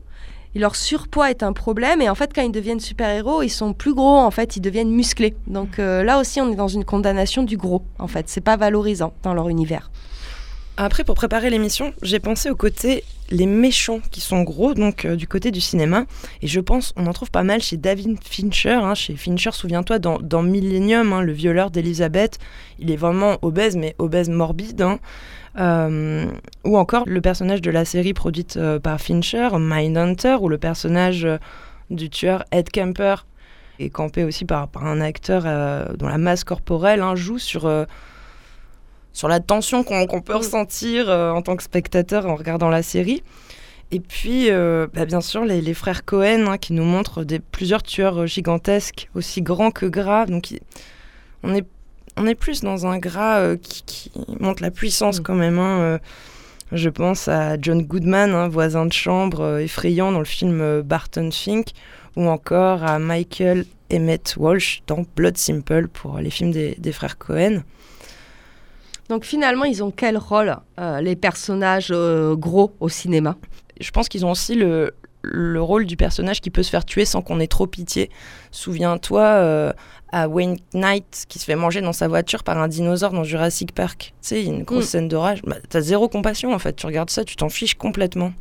Leur 0.54 0.76
surpoids 0.76 1.30
est 1.30 1.42
un 1.42 1.52
problème. 1.52 2.00
Et 2.00 2.08
en 2.08 2.14
fait, 2.14 2.32
quand 2.34 2.42
ils 2.42 2.52
deviennent 2.52 2.80
super-héros, 2.80 3.42
ils 3.42 3.48
sont 3.48 3.72
plus 3.72 3.94
gros. 3.94 4.18
En 4.18 4.30
fait, 4.30 4.56
ils 4.56 4.60
deviennent 4.60 4.90
musclés. 4.90 5.34
Donc 5.46 5.78
euh, 5.78 6.02
là 6.04 6.18
aussi, 6.20 6.40
on 6.40 6.52
est 6.52 6.56
dans 6.56 6.68
une 6.68 6.84
condamnation 6.84 7.42
du 7.42 7.56
gros. 7.56 7.82
En 7.98 8.06
fait, 8.08 8.28
c'est 8.28 8.40
pas 8.40 8.56
valorisant 8.56 9.12
dans 9.22 9.34
leur 9.34 9.48
univers. 9.48 9.90
Après, 10.76 11.04
pour 11.04 11.14
préparer 11.14 11.50
l'émission, 11.50 11.92
j'ai 12.02 12.18
pensé 12.18 12.50
au 12.50 12.56
côté 12.56 13.04
les 13.30 13.46
méchants 13.46 14.00
qui 14.10 14.20
sont 14.20 14.42
gros, 14.42 14.74
donc 14.74 15.04
euh, 15.04 15.14
du 15.14 15.28
côté 15.28 15.52
du 15.52 15.60
cinéma. 15.60 16.04
Et 16.42 16.48
je 16.48 16.58
pense, 16.58 16.92
on 16.96 17.06
en 17.06 17.12
trouve 17.12 17.30
pas 17.30 17.44
mal 17.44 17.62
chez 17.62 17.76
David 17.76 18.18
Fincher. 18.24 18.70
hein, 18.82 18.94
chez 18.96 19.14
Fincher, 19.14 19.52
souviens-toi, 19.52 20.00
dans, 20.00 20.18
dans 20.18 20.42
Millennium, 20.42 21.12
hein, 21.12 21.22
le 21.22 21.32
violeur 21.32 21.70
d'Elizabeth, 21.70 22.38
il 22.80 22.90
est 22.90 22.96
vraiment 22.96 23.38
obèse, 23.42 23.76
mais 23.76 23.94
obèse 23.98 24.28
morbide. 24.28 24.82
hein. 24.82 24.98
Euh, 25.58 26.26
ou 26.64 26.76
encore 26.76 27.04
le 27.06 27.20
personnage 27.20 27.62
de 27.62 27.70
la 27.70 27.84
série 27.84 28.12
produite 28.12 28.56
euh, 28.56 28.80
par 28.80 29.00
Fincher, 29.00 29.50
Mindhunter, 29.58 30.36
ou 30.40 30.48
le 30.48 30.58
personnage 30.58 31.24
euh, 31.24 31.38
du 31.90 32.10
tueur 32.10 32.44
Ed 32.50 32.70
Kemper, 32.70 33.26
est 33.78 33.90
campé 33.90 34.24
aussi 34.24 34.44
par, 34.44 34.68
par 34.68 34.86
un 34.86 35.00
acteur 35.00 35.42
dont 35.96 36.06
la 36.06 36.18
masse 36.18 36.44
corporelle 36.44 37.02
hein, 37.02 37.16
joue 37.16 37.40
sur, 37.40 37.68
sur 39.12 39.26
la 39.26 39.40
tension 39.40 39.82
qu'on 39.82 40.06
peut 40.20 40.32
Mm. 40.32 40.36
ressentir 40.36 41.08
en 41.08 41.42
tant 41.42 41.56
que 41.56 41.62
spectateur 41.64 42.26
en 42.26 42.36
regardant 42.36 42.68
la 42.68 42.84
série. 42.84 43.24
Et 43.90 43.98
puis, 43.98 44.48
bah, 44.48 45.04
bien 45.06 45.20
sûr, 45.20 45.44
les, 45.44 45.60
les 45.60 45.74
frères 45.74 46.04
Cohen 46.04 46.46
hein, 46.46 46.56
qui 46.56 46.72
nous 46.72 46.84
montrent 46.84 47.24
des, 47.24 47.40
plusieurs 47.40 47.82
tueurs 47.82 48.28
gigantesques, 48.28 49.10
aussi 49.16 49.42
grands 49.42 49.72
que 49.72 49.86
gras. 49.86 50.26
Donc, 50.26 50.54
on, 51.42 51.52
est, 51.52 51.66
on 52.16 52.26
est 52.26 52.34
plus 52.34 52.60
dans 52.60 52.86
un 52.86 52.98
gras 52.98 53.38
euh, 53.40 53.56
qui, 53.56 53.82
qui 53.84 54.10
montre 54.40 54.62
la 54.62 54.70
puissance 54.70 55.20
Mm. 55.20 55.22
quand 55.22 55.34
même. 55.34 55.58
hein, 55.58 55.80
euh. 55.80 55.98
je 56.72 56.88
pense 56.88 57.28
à 57.28 57.56
John 57.60 57.82
Goodman, 57.82 58.32
hein, 58.34 58.48
voisin 58.48 58.86
de 58.86 58.92
chambre 58.92 59.40
euh, 59.40 59.58
effrayant 59.58 60.12
dans 60.12 60.20
le 60.20 60.24
film 60.24 60.82
Barton 60.82 61.30
Fink, 61.32 61.68
ou 62.16 62.26
encore 62.28 62.84
à 62.84 62.98
Michael 62.98 63.64
Emmett 63.92 64.34
Walsh 64.36 64.82
dans 64.86 65.04
Blood 65.16 65.36
Simple 65.36 65.88
pour 65.88 66.18
les 66.18 66.30
films 66.30 66.52
des, 66.52 66.74
des 66.78 66.92
frères 66.92 67.18
Cohen. 67.18 67.62
Donc 69.08 69.24
finalement, 69.24 69.64
ils 69.64 69.82
ont 69.82 69.90
quel 69.90 70.16
rôle, 70.16 70.56
les 71.02 71.14
personnages 71.16 71.92
gros 71.92 72.72
au 72.80 72.88
cinéma? 72.88 73.36
Je 73.80 73.90
pense 73.90 74.08
qu'ils 74.08 74.24
ont 74.24 74.30
aussi 74.30 74.54
le, 74.54 74.94
le 75.22 75.60
rôle 75.60 75.84
du 75.84 75.96
personnage 75.96 76.40
qui 76.40 76.50
peut 76.50 76.62
se 76.62 76.70
faire 76.70 76.84
tuer 76.86 77.04
sans 77.04 77.20
qu'on 77.20 77.38
ait 77.40 77.46
trop 77.46 77.66
pitié. 77.66 78.08
Souviens-toi 78.50 79.20
euh, 79.22 79.72
à 80.14 80.28
Wayne 80.28 80.56
Knight 80.74 81.24
qui 81.28 81.38
se 81.40 81.44
fait 81.44 81.56
manger 81.56 81.80
dans 81.80 81.92
sa 81.92 82.06
voiture 82.06 82.44
par 82.44 82.56
un 82.58 82.68
dinosaure 82.68 83.10
dans 83.12 83.24
Jurassic 83.24 83.74
Park. 83.74 84.14
Tu 84.22 84.28
sais, 84.28 84.44
une 84.44 84.62
grosse 84.62 84.84
Mm. 84.84 84.88
scène 84.88 85.08
d'orage. 85.08 85.42
Bah, 85.42 85.56
T'as 85.68 85.80
zéro 85.80 86.08
compassion 86.08 86.54
en 86.54 86.58
fait. 86.60 86.74
Tu 86.76 86.86
regardes 86.86 87.10
ça, 87.10 87.24
tu 87.24 87.34
t'en 87.36 87.48
fiches 87.48 87.74
complètement. 87.74 88.32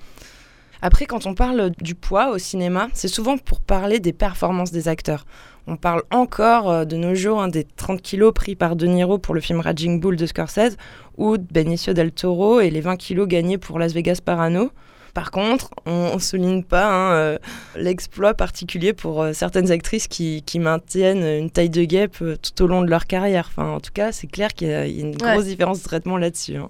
Après, 0.82 1.06
quand 1.06 1.26
on 1.26 1.34
parle 1.34 1.72
du 1.82 1.96
poids 1.96 2.30
au 2.32 2.38
cinéma, 2.38 2.90
c'est 2.94 3.08
souvent 3.08 3.38
pour 3.38 3.60
parler 3.62 4.00
des 4.00 4.12
performances 4.14 4.72
des 4.72 4.88
acteurs. 4.90 5.26
On 5.66 5.78
parle 5.78 6.04
encore 6.12 6.70
euh, 6.70 6.84
de 6.86 6.98
nos 6.98 7.16
jours 7.16 7.42
hein, 7.42 7.48
des 7.48 7.64
30 7.64 8.02
kilos 8.02 8.34
pris 8.34 8.56
par 8.56 8.76
De 8.76 8.86
Niro 8.86 9.18
pour 9.18 9.34
le 9.34 9.40
film 9.42 9.62
Raging 9.62 10.02
Bull 10.02 10.18
de 10.18 10.26
Scorsese 10.26 10.76
ou 11.18 11.38
de 11.38 11.46
Benicio 11.52 11.94
del 11.94 12.12
Toro 12.12 12.60
et 12.60 12.70
les 12.70 12.82
20 12.82 12.98
kilos 12.98 13.28
gagnés 13.30 13.58
pour 13.58 13.80
Las 13.80 13.94
Vegas 13.94 14.20
Parano. 14.24 14.72
Par 15.14 15.30
contre, 15.30 15.70
on 15.86 16.16
ne 16.16 16.20
souligne 16.20 16.64
pas 16.64 16.86
hein, 16.88 17.14
euh, 17.14 17.38
l'exploit 17.76 18.34
particulier 18.34 18.94
pour 18.94 19.22
euh, 19.22 19.34
certaines 19.34 19.72
actrices 19.72 20.08
qui, 20.08 20.42
qui 20.44 20.58
maintiennent 20.58 21.24
une 21.24 21.52
taille 21.52 21.70
de 21.70 21.84
guêpe 21.84 22.18
euh, 22.24 22.36
tout 22.36 22.64
au 22.64 22.68
long 22.68 22.82
de 22.82 22.90
leur 22.90 23.06
carrière. 23.06 23.46
Enfin, 23.50 23.70
en 23.74 23.80
tout 23.80 23.92
cas, 23.94 24.12
c'est 24.12 24.26
clair 24.26 24.54
qu'il 24.56 24.70
y, 24.70 24.74
a 24.74 24.86
une 24.88 25.10
Ouais. 25.22 25.34
grosse 25.34 25.46
différence 25.46 25.80
de 25.80 25.84
traitement 25.84 26.18
là-dessus. 26.18 26.56
hein. 26.56 26.70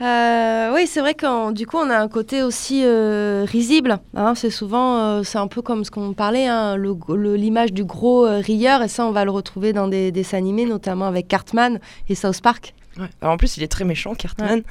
Euh, 0.00 0.72
oui, 0.74 0.86
c'est 0.88 1.00
vrai 1.00 1.14
qu'en 1.14 1.52
du 1.52 1.66
coup, 1.66 1.76
on 1.76 1.88
a 1.88 1.96
un 1.96 2.08
côté 2.08 2.42
aussi 2.42 2.82
euh, 2.84 3.44
risible. 3.46 3.98
hein. 4.16 4.34
c'est 4.34 4.50
souvent, 4.50 4.98
euh, 4.98 5.22
c'est 5.22 5.38
un 5.38 5.46
peu 5.46 5.62
comme 5.62 5.84
ce 5.84 5.90
qu'on 5.90 6.14
parlait, 6.14 6.46
hein, 6.48 6.76
l'image 6.76 7.72
du 7.72 7.84
gros 7.84 8.22
rieur, 8.22 8.82
et 8.82 8.88
ça, 8.88 9.06
on 9.06 9.12
va 9.12 9.24
le 9.24 9.30
retrouver 9.30 9.72
dans 9.72 9.86
des 9.86 10.10
dessins 10.10 10.38
animés, 10.38 10.64
notamment 10.64 11.06
avec 11.06 11.28
Cartman 11.28 11.78
et 12.08 12.14
South 12.16 12.40
Park. 12.40 12.74
Ouais. 12.98 13.06
Alors, 13.20 13.34
en 13.34 13.36
plus, 13.36 13.56
il 13.56 13.62
est 13.62 13.68
très 13.68 13.84
méchant, 13.84 14.14
Cartman. 14.14 14.62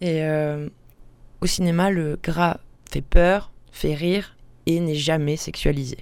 Et 0.00 0.22
au 1.40 1.46
cinéma, 1.46 1.90
le 1.90 2.18
gras 2.22 2.58
fait 2.90 3.02
peur, 3.02 3.50
fait 3.72 3.94
rire 3.94 4.34
et 4.66 4.80
n'est 4.80 4.94
jamais 4.94 5.36
sexualisé. 5.36 5.98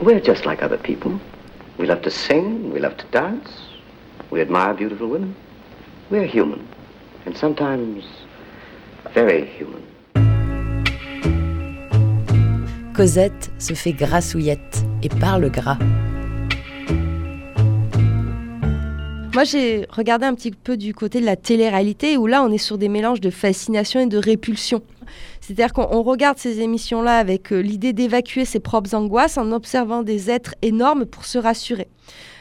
We're 0.00 0.22
just 0.24 0.44
like 0.44 0.62
other 0.62 0.78
people. 0.78 1.18
We 1.78 1.86
love 1.86 2.02
to 2.02 2.10
sing, 2.10 2.72
we 2.72 2.80
love 2.80 2.96
to 2.96 3.06
dance, 3.12 3.48
we 4.30 4.40
admire 4.40 4.74
beautiful 4.74 5.08
women. 5.08 5.34
We're 6.10 6.26
human, 6.26 6.60
and 7.26 7.34
sometimes 7.34 8.04
very 9.14 9.46
human. 9.58 9.82
Cosette 12.94 13.50
se 13.58 13.74
fait 13.74 13.92
grassouillette 13.92 14.84
et 15.02 15.08
parle 15.08 15.50
gras. 15.50 15.78
Moi, 19.38 19.44
j'ai 19.44 19.86
regardé 19.90 20.26
un 20.26 20.34
petit 20.34 20.50
peu 20.50 20.76
du 20.76 20.92
côté 20.92 21.20
de 21.20 21.24
la 21.24 21.36
télé-réalité 21.36 22.16
où 22.16 22.26
là, 22.26 22.42
on 22.42 22.50
est 22.50 22.58
sur 22.58 22.76
des 22.76 22.88
mélanges 22.88 23.20
de 23.20 23.30
fascination 23.30 24.00
et 24.00 24.06
de 24.06 24.18
répulsion. 24.18 24.82
C'est-à-dire 25.40 25.72
qu'on 25.72 25.86
on 25.92 26.02
regarde 26.02 26.38
ces 26.38 26.58
émissions-là 26.58 27.18
avec 27.18 27.52
euh, 27.52 27.60
l'idée 27.60 27.92
d'évacuer 27.92 28.44
ses 28.44 28.58
propres 28.58 28.96
angoisses 28.96 29.38
en 29.38 29.52
observant 29.52 30.02
des 30.02 30.28
êtres 30.28 30.56
énormes 30.60 31.06
pour 31.06 31.24
se 31.24 31.38
rassurer. 31.38 31.86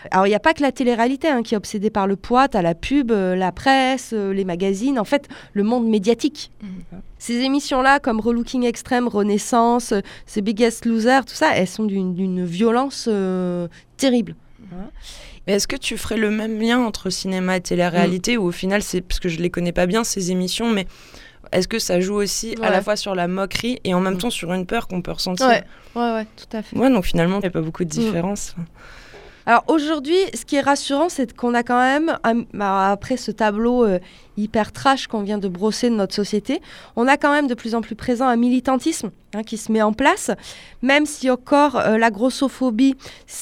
Alors, 0.09 0.25
il 0.25 0.31
n'y 0.31 0.35
a 0.35 0.39
pas 0.39 0.55
que 0.55 0.63
la 0.63 0.71
télé-réalité 0.71 1.27
hein, 1.27 1.43
qui 1.43 1.53
est 1.53 1.57
obsédée 1.57 1.91
par 1.91 2.07
le 2.07 2.15
poids, 2.15 2.47
tu 2.47 2.59
la 2.59 2.73
pub, 2.73 3.11
euh, 3.11 3.35
la 3.35 3.51
presse, 3.51 4.09
euh, 4.13 4.33
les 4.33 4.43
magazines, 4.43 4.97
en 4.97 5.05
fait, 5.05 5.27
le 5.53 5.61
monde 5.61 5.87
médiatique. 5.87 6.49
Ces 7.19 7.41
émissions-là, 7.41 7.99
comme 7.99 8.19
Relooking 8.19 8.63
Extreme, 8.63 9.07
Renaissance, 9.07 9.93
The 10.33 10.39
Biggest 10.39 10.83
Loser, 10.87 11.19
tout 11.27 11.35
ça, 11.35 11.55
elles 11.55 11.67
sont 11.67 11.85
d'une 11.85 12.43
violence 12.43 13.07
terrible. 13.97 14.35
Mais 15.47 15.53
est-ce 15.53 15.67
que 15.67 15.77
tu 15.77 15.97
ferais 15.97 16.17
le 16.17 16.29
même 16.29 16.59
lien 16.59 16.79
entre 16.79 17.09
cinéma 17.09 17.55
et 17.55 17.61
télé-réalité 17.61 18.37
ou 18.37 18.43
au 18.47 18.51
final, 18.51 18.83
c'est 18.83 19.01
parce 19.01 19.19
que 19.19 19.29
je 19.29 19.39
les 19.39 19.49
connais 19.49 19.71
pas 19.71 19.85
bien 19.85 20.03
ces 20.03 20.29
émissions, 20.31 20.69
mais 20.69 20.85
est-ce 21.53 21.69
que 21.69 21.79
ça 21.79 22.01
joue 22.01 22.15
aussi 22.15 22.55
à 22.61 22.69
la 22.69 22.81
fois 22.81 22.97
sur 22.97 23.15
la 23.15 23.29
moquerie 23.29 23.79
et 23.85 23.93
en 23.93 24.01
même 24.01 24.15
Mm. 24.15 24.17
temps 24.17 24.29
sur 24.29 24.51
une 24.53 24.65
peur 24.65 24.87
qu'on 24.89 25.01
peut 25.01 25.11
ressentir? 25.11 25.47
Ouais, 25.47 25.63
ouais, 25.95 26.13
ouais, 26.15 26.25
tout 26.35 26.57
à 26.57 26.61
fait. 26.61 26.77
Ouais, 26.77 26.89
donc 26.89 27.05
finalement, 27.05 27.37
il 27.37 27.41
n'y 27.41 27.47
a 27.47 27.51
pas 27.51 27.61
beaucoup 27.61 27.85
de 27.85 27.89
différence. 27.89 28.55
Alors 29.47 29.63
aujourd'hui, 29.69 30.17
ce 30.33 30.43
qui 30.43 30.57
est 30.57 30.61
rassurant, 30.61 31.07
c'est 31.07 31.33
qu'on 31.33 31.53
a 31.53 31.63
quand 31.63 31.79
même, 31.79 32.17
bah, 32.53 32.89
après 32.89 33.15
ce 33.15 33.31
tableau 33.31 33.85
euh, 33.85 33.97
hyper 34.35 34.73
trash 34.73 35.07
qu'on 35.07 35.21
vient 35.21 35.37
de 35.37 35.47
brosser 35.47 35.89
de 35.89 35.95
notre 35.95 36.13
société, 36.13 36.61
on 36.97 37.07
a 37.07 37.15
quand 37.15 37.31
même 37.31 37.47
de 37.47 37.53
plus 37.53 37.73
en 37.73 37.79
plus 37.79 37.95
présent 37.95 38.27
un 38.27 38.35
militantisme 38.35 39.09
hein, 39.33 39.43
qui 39.43 39.55
se 39.55 39.71
met 39.71 39.81
en 39.81 39.93
place, 39.93 40.31
même 40.81 41.05
si 41.05 41.29
encore 41.29 41.77
euh, 41.77 41.97
la 41.97 42.11
grossophobie, 42.11 42.95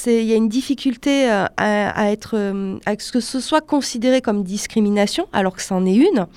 il 0.05 0.25
y 0.25 0.33
a 0.33 0.35
une 0.35 0.47
difficulté 0.47 1.27
euh, 1.27 1.45
à, 1.57 1.99
à 1.99 2.11
être, 2.11 2.37
à 2.85 2.99
ce 2.99 3.11
que 3.11 3.19
ce 3.19 3.39
soit 3.39 3.61
considéré 3.61 4.21
comme 4.21 4.43
discrimination, 4.43 5.27
alors 5.33 5.55
que 5.55 5.63
c'en 5.63 5.87
est 5.87 5.95
une. 5.95 6.27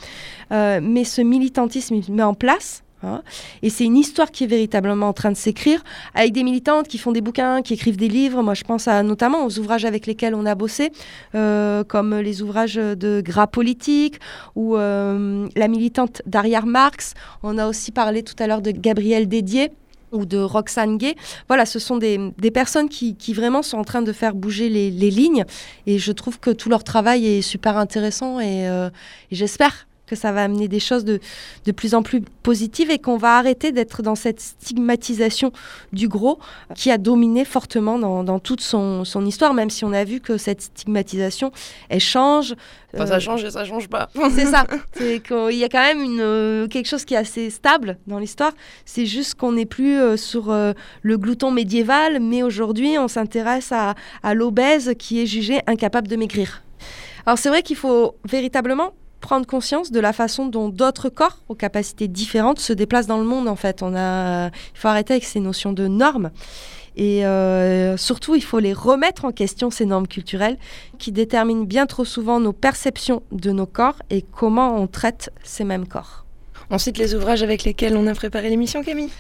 Mais 0.51 1.05
ce 1.05 1.21
militantisme 1.21 1.95
il 1.95 2.05
se 2.05 2.11
met 2.11 2.23
en 2.23 2.33
place. 2.33 2.83
Hein, 3.03 3.22
et 3.62 3.70
c'est 3.70 3.84
une 3.84 3.96
histoire 3.96 4.30
qui 4.30 4.44
est 4.44 4.46
véritablement 4.46 5.09
en 5.09 5.12
train 5.12 5.30
de 5.30 5.36
s'écrire 5.36 5.82
avec 6.14 6.32
des 6.32 6.42
militantes 6.42 6.88
qui 6.88 6.99
font 6.99 7.12
des 7.12 7.20
bouquins, 7.20 7.62
qui 7.62 7.74
écrivent 7.74 7.96
des 7.96 8.09
livres. 8.09 8.42
Moi, 8.42 8.55
je 8.55 8.64
pense 8.64 8.88
à, 8.88 9.03
notamment 9.03 9.44
aux 9.44 9.59
ouvrages 9.59 9.84
avec 9.84 10.07
lesquels 10.07 10.34
on 10.34 10.46
a 10.46 10.55
bossé, 10.55 10.92
euh, 11.34 11.84
comme 11.84 12.14
les 12.14 12.42
ouvrages 12.42 12.76
de 12.76 13.20
Gras 13.20 13.46
Politique 13.46 14.18
ou 14.55 14.76
euh, 14.76 15.46
la 15.57 15.68
militante 15.68 16.22
Daria 16.26 16.61
Marx. 16.62 17.14
On 17.42 17.59
a 17.59 17.66
aussi 17.68 17.92
parlé 17.92 18.22
tout 18.22 18.36
à 18.38 18.46
l'heure 18.46 18.62
de 18.62 18.70
Gabrielle 18.70 19.28
Dédier 19.28 19.70
ou 20.12 20.24
de 20.24 20.38
Roxane 20.38 20.99
Gay. 20.99 21.16
Voilà, 21.49 21.66
ce 21.66 21.78
sont 21.78 21.99
des, 21.99 22.32
des 22.38 22.51
personnes 22.51 22.88
qui, 22.88 23.14
qui 23.14 23.34
vraiment 23.34 23.62
sont 23.62 23.78
en 23.78 23.84
train 23.84 24.03
de 24.03 24.12
faire 24.12 24.34
bouger 24.34 24.68
les, 24.68 24.90
les 24.90 25.11
lignes. 25.11 25.44
Et 25.86 25.99
je 25.99 26.12
trouve 26.12 26.38
que 26.40 26.51
tout 26.51 26.68
leur 26.68 26.84
travail 26.84 27.26
est 27.26 27.42
super 27.42 27.76
intéressant 27.76 28.40
et, 28.40 28.68
euh, 28.68 28.90
et 29.30 29.36
j'espère 29.36 29.88
que 30.09 30.16
ça 30.16 30.32
va 30.32 30.44
amener 30.44 30.66
des 30.68 30.80
choses 30.80 31.04
de, 31.04 31.20
de 31.64 31.72
plus 31.72 31.94
en 31.94 32.02
plus 32.02 32.22
positives 32.42 32.90
et 32.90 32.98
qu'on 32.98 33.16
va 33.16 33.36
arrêter 33.38 33.72
d'être 33.72 34.02
dans 34.02 34.14
cette 34.14 34.40
stigmatisation 34.40 35.52
du 35.92 36.09
gros 36.09 36.38
qui 36.74 36.90
a 36.90 36.98
dominé 36.98 37.44
fortement 37.44 37.98
dans, 37.98 38.24
dans 38.24 38.38
toute 38.38 38.61
son, 38.61 39.04
son 39.04 39.24
histoire, 39.24 39.54
même 39.54 39.70
si 39.70 39.84
on 39.84 39.92
a 39.92 40.04
vu 40.04 40.20
que 40.20 40.38
cette 40.38 40.62
stigmatisation, 40.62 41.52
elle 41.88 42.00
change. 42.00 42.54
Enfin, 42.94 43.04
Euh, 43.04 43.06
ça 43.06 43.20
change 43.20 43.44
et 43.44 43.50
ça 43.50 43.64
change 43.64 43.88
pas. 43.88 44.09
c'est 44.34 44.46
ça. 44.46 44.66
Qu'il 44.96 45.59
y 45.59 45.64
a 45.64 45.68
quand 45.68 45.82
même 45.82 46.02
une, 46.02 46.20
euh, 46.20 46.66
quelque 46.68 46.88
chose 46.88 47.04
qui 47.04 47.14
est 47.14 47.18
assez 47.18 47.50
stable 47.50 47.98
dans 48.06 48.18
l'histoire. 48.18 48.52
C'est 48.86 49.04
juste 49.06 49.34
qu'on 49.34 49.52
n'est 49.52 49.66
plus 49.66 49.98
euh, 49.98 50.16
sur 50.16 50.50
euh, 50.50 50.72
le 51.02 51.18
glouton 51.18 51.50
médiéval, 51.50 52.20
mais 52.20 52.42
aujourd'hui, 52.42 52.98
on 52.98 53.09
s'intéresse 53.09 53.72
à, 53.72 53.94
à 54.22 54.34
l'obèse 54.34 54.94
qui 54.98 55.20
est 55.20 55.26
jugé 55.26 55.61
incapable 55.66 56.09
de 56.09 56.16
maigrir. 56.16 56.62
Alors, 57.26 57.38
c'est 57.38 57.50
vrai 57.50 57.62
qu'il 57.62 57.76
faut 57.76 58.14
véritablement 58.24 58.92
prendre 59.21 59.47
conscience 59.47 59.91
de 59.91 60.01
la 60.01 60.12
façon 60.12 60.47
dont 60.47 60.69
d'autres 60.69 61.09
corps 61.09 61.39
aux 61.49 61.55
capacités 61.55 62.09
différentes 62.09 62.61
se 62.61 62.73
déplacent 62.73 63.07
dans 63.07 63.19
le 63.19 63.25
monde 63.25 63.49
en 63.49 63.57
fait. 63.57 63.83
On 63.83 63.95
a 63.97 64.47
il 64.49 64.79
faut 64.79 64.89
arrêter 64.89 65.14
avec 65.14 65.25
ces 65.25 65.41
notions 65.41 65.73
de 65.73 65.87
normes 65.87 66.31
et 66.97 67.25
euh, 67.27 67.97
surtout 67.97 68.35
il 68.35 68.43
faut 68.43 68.59
les 68.59 68.73
remettre 68.73 69.25
en 69.25 69.33
question 69.33 69.71
ces 69.71 69.87
normes 69.87 70.09
culturelles 70.09 70.59
qui 70.99 71.12
déterminent 71.12 71.64
bien 71.64 71.87
trop 71.87 72.05
souvent 72.05 72.41
nos 72.41 72.53
perceptions 72.53 73.23
de 73.33 73.51
nos 73.51 73.66
corps 73.66 74.03
et 74.11 74.23
comment 74.23 74.77
on 74.77 74.87
traite 74.87 75.31
ces 75.43 75.64
mêmes 75.64 75.87
corps. 75.87 76.25
On 76.71 76.79
cite 76.79 76.99
les 76.99 77.14
ouvrages 77.14 77.43
avec 77.43 77.64
lesquels 77.64 77.97
on 77.97 78.07
a 78.07 78.14
préparé 78.14 78.51
l'émission, 78.51 78.83
Camille? 78.83 79.11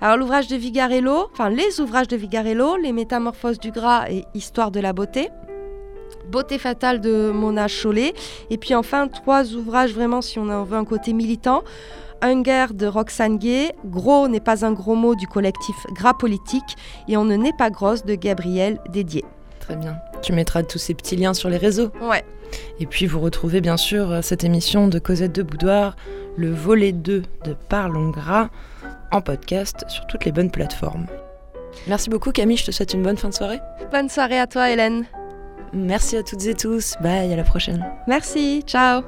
Alors 0.00 0.16
l'ouvrage 0.16 0.46
de 0.46 0.56
Vigarello, 0.56 1.28
enfin 1.32 1.50
les 1.50 1.80
ouvrages 1.80 2.06
de 2.06 2.16
Vigarello, 2.16 2.76
Les 2.76 2.92
Métamorphoses 2.92 3.58
du 3.58 3.72
gras 3.72 4.08
et 4.10 4.24
Histoire 4.34 4.70
de 4.70 4.78
la 4.78 4.92
beauté. 4.92 5.28
Beauté 6.28 6.58
fatale 6.58 7.00
de 7.00 7.30
Mona 7.30 7.68
Chollet. 7.68 8.14
Et 8.50 8.58
puis 8.58 8.74
enfin, 8.74 9.08
trois 9.08 9.52
ouvrages 9.54 9.92
vraiment, 9.92 10.22
si 10.22 10.38
on 10.38 10.48
en 10.48 10.64
veut 10.64 10.76
un 10.76 10.84
côté 10.84 11.12
militant. 11.12 11.62
Hunger 12.20 12.66
de 12.74 12.86
Roxane 12.86 13.38
Gay, 13.38 13.74
Gros 13.84 14.28
n'est 14.28 14.40
pas 14.40 14.64
un 14.64 14.72
gros 14.72 14.96
mot 14.96 15.14
du 15.14 15.26
collectif 15.26 15.76
Gras 15.92 16.14
Politique 16.14 16.76
et 17.06 17.16
On 17.16 17.24
ne 17.24 17.36
naît 17.36 17.52
pas 17.56 17.70
grosse 17.70 18.04
de 18.04 18.14
Gabriel 18.14 18.78
Dédier. 18.88 19.24
Très 19.60 19.76
bien. 19.76 19.96
Tu 20.22 20.32
mettras 20.32 20.62
tous 20.62 20.78
ces 20.78 20.94
petits 20.94 21.16
liens 21.16 21.34
sur 21.34 21.48
les 21.48 21.58
réseaux. 21.58 21.90
Ouais. 22.02 22.24
Et 22.80 22.86
puis 22.86 23.06
vous 23.06 23.20
retrouvez 23.20 23.60
bien 23.60 23.76
sûr 23.76 24.10
euh, 24.10 24.22
cette 24.22 24.42
émission 24.42 24.88
de 24.88 24.98
Cosette 24.98 25.34
de 25.34 25.42
Boudoir, 25.42 25.96
le 26.36 26.50
volet 26.50 26.92
2 26.92 27.22
de 27.44 27.56
Parlons 27.68 28.08
Gras, 28.10 28.48
en 29.12 29.20
podcast 29.20 29.84
sur 29.88 30.06
toutes 30.06 30.24
les 30.24 30.32
bonnes 30.32 30.50
plateformes. 30.50 31.06
Merci 31.86 32.10
beaucoup 32.10 32.32
Camille, 32.32 32.56
je 32.56 32.66
te 32.66 32.70
souhaite 32.70 32.94
une 32.94 33.02
bonne 33.02 33.18
fin 33.18 33.28
de 33.28 33.34
soirée. 33.34 33.60
Bonne 33.92 34.08
soirée 34.08 34.40
à 34.40 34.46
toi 34.46 34.70
Hélène. 34.70 35.04
Merci 35.72 36.16
à 36.16 36.22
toutes 36.22 36.46
et 36.46 36.54
tous, 36.54 36.94
bye, 37.00 37.32
à 37.32 37.36
la 37.36 37.44
prochaine. 37.44 37.84
Merci, 38.06 38.62
ciao 38.66 39.02